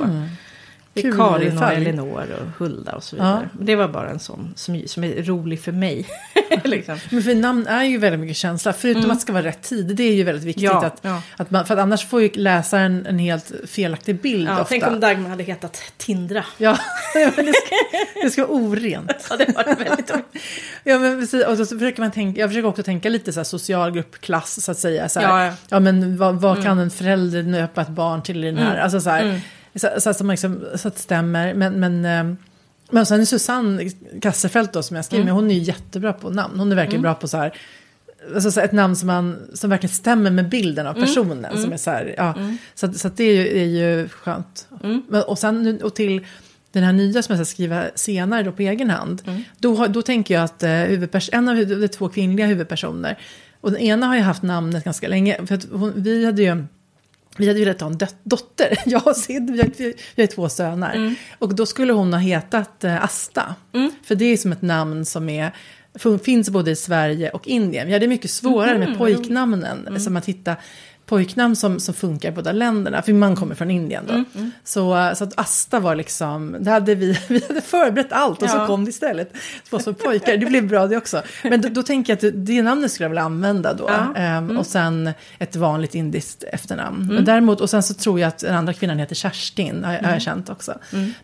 Det 0.95 1.07
är 1.07 1.12
Karin 1.12 1.59
och. 1.59 1.72
Elinor 1.72 2.26
och 2.32 2.59
Hulda 2.59 2.92
och 2.92 3.05
så 3.05 3.16
vidare. 3.16 3.49
Det 3.61 3.76
var 3.76 3.88
bara 3.88 4.11
en 4.11 4.18
sån 4.18 4.53
som, 4.57 4.82
som 4.86 5.05
är 5.05 5.22
rolig 5.22 5.61
för 5.61 5.72
mig. 5.72 6.07
liksom. 6.64 6.99
Men 7.11 7.22
för 7.22 7.34
namn 7.34 7.66
är 7.66 7.84
ju 7.84 7.99
väldigt 7.99 8.20
mycket 8.20 8.36
känsla. 8.36 8.72
Förutom 8.72 9.11
att 9.11 9.16
det 9.16 9.20
ska 9.20 9.32
vara 9.32 9.45
rätt 9.45 9.62
tid. 9.62 9.97
Det 9.97 10.03
är 10.03 10.14
ju 10.14 10.24
väldigt 10.24 10.45
viktigt. 10.45 10.64
Ja, 10.64 10.86
att, 10.86 10.99
ja. 11.03 11.22
Att 11.36 11.51
man, 11.51 11.66
för 11.66 11.74
att 11.74 11.80
annars 11.80 12.07
får 12.07 12.22
ju 12.22 12.30
läsaren 12.34 13.07
en 13.07 13.18
helt 13.18 13.53
felaktig 13.66 14.20
bild 14.20 14.49
Ja, 14.49 14.53
ofta. 14.53 14.64
tänk 14.64 14.86
om 14.86 15.01
Dagmar 15.01 15.30
hade 15.30 15.42
hetat 15.42 15.82
Tindra. 15.97 16.45
Ja, 16.59 16.78
det 17.14 17.32
ska, 17.32 17.74
det 18.22 18.30
ska 18.30 18.47
vara 18.47 18.59
orent. 18.59 19.26
Ja, 19.30 19.36
det 19.36 19.57
var 19.57 19.64
väldigt 19.64 20.11
Ja, 20.84 20.99
men 20.99 21.20
precis. 21.20 21.45
Och 21.47 21.57
så 21.57 21.66
försöker 21.66 22.01
man 22.01 22.11
tänka, 22.11 22.40
jag 22.40 22.51
försöker 22.51 22.68
också 22.68 22.82
tänka 22.82 23.09
lite 23.09 23.32
så 23.32 23.40
här 23.40 23.45
social 23.45 23.90
grupp, 23.90 24.20
klass 24.20 24.64
så 24.64 24.70
att 24.70 24.78
säga. 24.78 25.09
Så 25.09 25.20
här, 25.20 25.28
Ja, 25.28 25.47
ja. 25.47 25.53
ja, 25.68 25.80
men 25.80 26.16
vad, 26.16 26.40
vad 26.40 26.62
kan 26.62 26.78
en 26.78 26.90
förälder 26.90 27.42
nöpa 27.42 27.82
ett 27.82 27.88
barn 27.88 28.22
till 28.22 28.45
i 28.45 28.47
den 28.47 28.57
här? 28.59 28.76
Alltså 28.76 29.01
så 29.01 29.11
här, 29.11 29.40
så, 29.76 29.88
så, 30.00 30.10
att 30.10 30.26
liksom, 30.26 30.64
så 30.76 30.88
att 30.88 30.94
det 30.94 31.00
stämmer. 31.00 31.54
Men, 31.54 31.80
men, 31.80 32.04
eh, 32.04 32.36
men 32.90 33.06
sen 33.06 33.20
är 33.20 33.24
Susanne 33.24 33.90
Kasserfelt 34.20 34.72
då 34.72 34.82
som 34.82 34.96
jag 34.96 35.04
skriver 35.04 35.24
med, 35.24 35.34
hon 35.34 35.50
är 35.50 35.54
ju 35.54 35.60
jättebra 35.60 36.12
på 36.12 36.30
namn. 36.30 36.58
Hon 36.58 36.72
är 36.72 36.76
verkligen 36.76 37.02
bra 37.02 37.14
på 37.14 37.28
så 37.28 37.36
här, 37.36 37.54
alltså 38.34 38.50
så 38.50 38.60
ett 38.60 38.72
namn 38.72 38.96
som, 38.96 39.06
man, 39.06 39.36
som 39.54 39.70
verkligen 39.70 39.94
stämmer 39.94 40.30
med 40.30 40.48
bilden 40.48 40.86
av 40.86 40.94
personen. 40.94 41.58
Som 41.62 41.72
är 41.72 41.76
så 41.76 41.90
här, 41.90 42.14
ja, 42.16 42.34
så, 42.74 42.86
att- 42.86 42.96
så 42.96 43.08
att 43.08 43.16
det 43.16 43.24
är 43.24 43.34
ju, 43.34 43.58
är 43.60 43.64
ju 43.64 44.08
skönt. 44.08 44.68
Men, 45.08 45.22
och 45.22 45.38
sen 45.38 45.80
och 45.82 45.94
till 45.94 46.26
den 46.72 46.82
här 46.84 46.92
nya 46.92 47.22
som 47.22 47.36
jag 47.36 47.46
ska 47.46 47.52
skriva 47.54 47.84
senare 47.94 48.42
då 48.42 48.52
på 48.52 48.62
egen 48.62 48.90
hand. 48.90 49.22
Då, 49.58 49.86
då 49.86 50.02
tänker 50.02 50.34
jag 50.34 50.44
att 50.44 50.62
eh, 50.62 50.68
huvudpers- 50.68 51.30
en 51.32 51.48
av 51.48 51.56
är 51.58 51.88
två 51.88 52.08
kvinnliga 52.08 52.46
huvudpersoner. 52.46 53.18
Och 53.60 53.70
den 53.72 53.80
ena 53.80 54.06
har 54.06 54.14
ju 54.16 54.20
haft 54.22 54.42
namnet 54.42 54.84
ganska 54.84 55.08
länge. 55.08 55.46
För 55.46 55.60
hon, 55.78 55.92
vi 55.96 56.26
hade 56.26 56.42
ju... 56.42 56.64
Vi 57.39 57.49
hade 57.49 57.61
velat 57.61 57.80
ha 57.80 57.89
en 57.89 57.97
dot- 57.99 58.16
dotter, 58.22 58.78
jag 58.87 59.07
och 59.07 59.16
Sid, 59.16 59.51
vi 59.51 59.59
har, 59.59 59.70
vi 60.16 60.22
har 60.22 60.26
två 60.26 60.49
söner. 60.49 61.14
Och 61.39 61.55
då 61.55 61.66
skulle 61.66 61.93
hon 61.93 62.12
ha 62.12 62.20
hetat 62.20 62.85
eh, 62.85 63.05
Asta. 63.05 63.55
För 64.05 64.14
det 64.14 64.24
är 64.24 64.37
som 64.37 64.53
ett 64.53 64.62
namn 64.62 65.05
som 65.05 65.28
är, 65.28 65.53
finns 66.22 66.51
både 66.51 66.70
i 66.70 66.76
Sverige 66.76 67.30
och 67.30 67.49
Indien. 67.49 67.87
Vi 67.87 67.93
hade 67.93 68.07
mycket 68.09 68.30
svårare 68.30 68.78
med 68.78 68.99
pojknamnen. 68.99 70.01
Som 70.01 70.16
att 70.16 70.26
hitta 70.26 70.57
pojknamn 71.07 71.57
som, 71.57 71.80
som 71.80 71.94
funkar 71.94 72.28
i 72.28 72.32
båda 72.32 72.52
länderna. 72.52 73.02
För 73.02 73.12
man 73.12 73.36
kommer 73.36 73.55
från 73.55 73.70
Indien 73.70 74.05
då. 74.07 74.24
Så, 74.64 74.96
eh, 74.96 75.14
så 75.14 75.24
att 75.24 75.38
Asta 75.38 75.80
var 75.80 75.94
liksom, 75.96 76.57
det 76.61 76.70
hade 76.70 76.94
vi, 76.94 77.18
vi 77.28 77.42
hade 77.48 77.61
förberett 77.61 78.12
allt 78.12 78.42
och 78.42 78.50
så 78.50 78.57
Ja. 78.57 78.66
kom 78.66 78.84
det 78.84 78.88
istället. 78.88 79.32
Två 79.70 79.78
små 79.78 79.92
pojkar, 79.92 80.36
det 80.36 80.46
blev 80.46 80.68
bra 80.68 80.86
det 80.86 80.96
också. 80.96 81.22
Men 81.42 81.61
då, 81.61 81.68
då 81.68 81.82
tänker 81.82 82.12
jag 82.12 82.28
att 82.28 82.46
det, 82.46 82.62
namnet 82.62 82.92
skulle 82.92 83.05
jag 83.05 83.11
vilja 83.11 83.22
använda 83.22 83.74
då. 83.74 83.84
Ja. 83.88 84.14
Ehm, 84.20 84.59
Och 84.59 84.66
sen 84.66 85.11
ett 85.38 85.57
vanligt 85.57 85.94
indiskt 85.94 86.44
efternamn. 86.52 87.07
Men 87.14 87.24
däremot, 87.24 87.61
och 87.61 87.70
sen 87.70 87.82
så 87.82 87.94
tror 87.94 88.20
jag 88.20 88.28
att 88.28 88.38
den 88.38 88.55
andra 88.57 88.72
kvinnan 88.72 88.98
heter 88.98 89.14
Kerstin, 89.14 89.84
har, 89.84 89.92
har 89.92 90.12
jag 90.12 90.22
känt 90.22 90.50
också. 90.50 90.74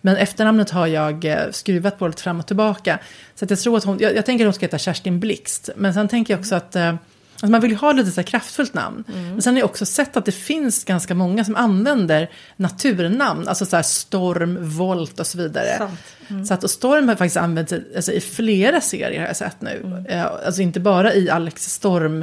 Men 0.00 0.16
efternamnet 0.16 0.70
har 0.70 0.86
jag 0.86 1.24
eh, 1.24 1.38
skruvat 1.50 1.98
på 1.98 2.06
lite 2.06 2.22
fram 2.22 2.38
och 2.40 2.46
tillbaka. 2.46 2.98
Så 3.34 3.44
att 3.44 3.50
jag 3.50 3.58
tror 3.60 3.76
att 3.76 3.84
hon, 3.84 3.98
jag, 4.00 4.16
jag 4.16 4.26
tänker 4.26 4.44
att 4.44 4.46
hon 4.46 4.54
ska 4.54 4.64
heta 4.66 4.78
Kerstin 4.78 5.20
Blixt. 5.20 5.70
Men 5.76 5.94
sen 5.94 6.08
tänker 6.08 6.34
jag 6.34 6.40
också 6.40 6.54
att 6.54 6.76
eh, 6.76 6.94
Alltså 7.42 7.52
man 7.52 7.60
vill 7.60 7.70
ju 7.70 7.76
ha 7.76 7.92
lite 7.92 8.10
så 8.10 8.22
kraftfullt 8.22 8.74
namn. 8.74 9.04
Men 9.06 9.42
sen 9.42 9.54
har 9.54 9.60
jag 9.60 9.70
också 9.70 9.86
sett 9.86 10.16
att 10.16 10.24
det 10.24 10.32
finns 10.32 10.84
ganska 10.84 11.14
många 11.14 11.44
som 11.44 11.56
använder 11.56 12.30
naturnamn. 12.56 13.48
Alltså 13.48 13.66
så 13.66 13.82
storm, 13.82 14.58
volt 14.60 15.20
och 15.20 15.26
så 15.26 15.38
vidare. 15.38 15.78
Sant. 15.78 16.00
Så 16.48 16.54
att, 16.54 16.64
och 16.64 16.70
Storm 16.70 17.08
har 17.08 17.16
faktiskt 17.16 17.36
använts 17.36 17.74
alltså, 17.96 18.12
i 18.12 18.20
flera 18.20 18.80
serier 18.80 19.20
har 19.20 19.26
jag 19.26 19.36
sett 19.36 19.60
nu. 19.60 20.04
Eh, 20.08 20.26
alltså 20.46 20.62
inte 20.62 20.80
bara 20.80 21.14
i 21.14 21.30
Alex 21.30 21.64
Storm. 21.72 22.22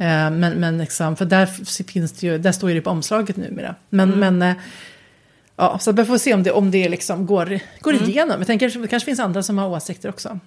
Eh, 0.00 0.30
men, 0.30 0.40
men 0.40 0.78
liksom, 0.78 1.16
för 1.16 1.24
där 1.24 1.46
finns 1.84 2.12
det 2.12 2.26
ju, 2.26 2.38
där 2.38 2.52
står 2.52 2.70
ju 2.70 2.76
det 2.76 2.82
på 2.82 2.90
omslaget 2.90 3.36
numera. 3.36 3.74
Men, 3.88 4.10
men 4.10 4.42
eh, 4.42 4.54
ja, 5.56 5.78
så 5.78 5.92
vi 5.92 6.04
får 6.04 6.18
se 6.18 6.34
om 6.34 6.42
det, 6.42 6.50
om 6.50 6.70
det 6.70 6.88
liksom 6.88 7.26
går, 7.26 7.60
går 7.80 7.94
igenom. 7.94 8.38
Jag 8.38 8.46
tänker 8.46 8.82
det 8.82 8.88
kanske 8.88 9.04
finns 9.04 9.20
andra 9.20 9.42
som 9.42 9.58
har 9.58 9.68
åsikter 9.68 10.08
också. 10.08 10.38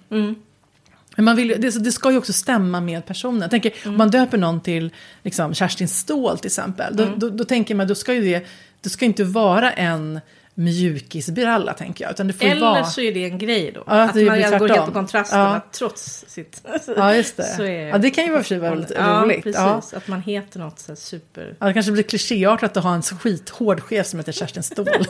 Men 1.18 1.24
man 1.24 1.36
vill, 1.36 1.48
det, 1.48 1.84
det 1.84 1.92
ska 1.92 2.10
ju 2.10 2.18
också 2.18 2.32
stämma 2.32 2.80
med 2.80 3.06
personen. 3.06 3.40
Jag 3.40 3.50
tänker, 3.50 3.72
om 3.86 3.96
man 3.96 4.10
döper 4.10 4.38
någon 4.38 4.60
till 4.60 4.90
liksom, 5.22 5.54
Kerstin 5.54 5.88
Ståhl 5.88 6.38
till 6.38 6.46
exempel. 6.46 6.96
Då, 6.96 7.06
då, 7.16 7.30
då 7.30 7.44
tänker 7.44 7.74
man, 7.74 7.88
då 7.88 7.94
ska 7.94 8.14
ju 8.14 8.20
det, 8.20 8.46
det 8.80 8.88
ska 8.88 9.04
inte 9.04 9.24
vara 9.24 9.72
en 9.72 10.20
mjukisbralla 10.54 11.72
tänker 11.74 12.04
jag. 12.04 12.12
Utan 12.12 12.26
det 12.26 12.32
får 12.32 12.46
Eller 12.46 12.60
vara... 12.60 12.84
så 12.84 13.00
är 13.00 13.14
det 13.14 13.24
en 13.24 13.38
grej 13.38 13.72
då. 13.74 13.84
Ja, 13.86 14.02
att 14.02 14.14
man 14.14 14.24
går 14.24 14.68
helt 14.68 14.86
på 14.86 14.92
kontrasten 14.92 15.38
Ja. 15.38 15.60
trots 15.72 16.24
sitt... 16.28 16.62
Ja, 16.96 17.14
just 17.14 17.36
det. 17.36 17.42
är- 17.58 17.88
ja, 17.88 17.98
det 17.98 18.10
kan 18.10 18.24
ju 18.24 18.30
vara 18.30 18.42
för 18.42 18.48
sig 18.48 18.58
vara 18.58 18.74
lite 18.74 18.94
ja, 18.94 19.22
roligt. 19.24 19.42
precis. 19.42 19.60
Ja. 19.60 19.82
Att 19.92 20.08
man 20.08 20.22
heter 20.22 20.60
något 20.60 20.78
så 20.78 20.96
super... 20.96 21.56
Ja, 21.60 21.66
det 21.66 21.72
kanske 21.72 21.92
blir 21.92 22.02
klichéartat 22.02 22.76
att 22.76 22.84
ha 22.84 22.94
en 22.94 23.02
skithård 23.02 23.80
chef 23.80 24.06
som 24.06 24.18
heter 24.18 24.32
Kerstin 24.32 24.62
Ståhl. 24.62 24.86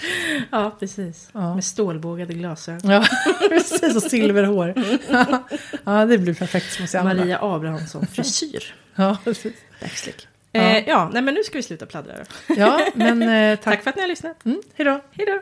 Ja, 0.50 0.76
precis. 0.80 1.28
Ja. 1.32 1.54
Med 1.54 1.64
stålbågade 1.64 2.34
glasögon. 2.34 2.90
Ja, 2.90 3.04
precis. 3.48 3.96
Och 3.96 4.02
silverhår. 4.02 4.74
Ja, 5.84 6.06
det 6.06 6.18
blir 6.18 6.34
perfekt 6.34 6.72
som 6.72 7.00
Anna. 7.00 7.14
Maria 7.14 7.38
Abrahamsson, 7.42 8.06
frisyr. 8.06 8.74
Ja, 8.94 9.18
precis. 9.24 9.54
Backslick. 9.80 10.28
Ja. 10.52 10.60
Eh, 10.60 10.88
ja, 10.88 11.10
nej 11.12 11.22
men 11.22 11.34
nu 11.34 11.44
ska 11.44 11.58
vi 11.58 11.62
sluta 11.62 11.86
pladdra 11.86 12.12
då. 12.18 12.54
Ja, 12.54 12.80
men 12.94 13.22
eh, 13.22 13.56
tack. 13.56 13.64
tack. 13.64 13.82
för 13.82 13.90
att 13.90 13.96
ni 13.96 14.02
har 14.02 14.08
lyssnat. 14.08 14.44
Mm, 14.44 14.60
hej 14.76 14.86
då. 14.86 15.40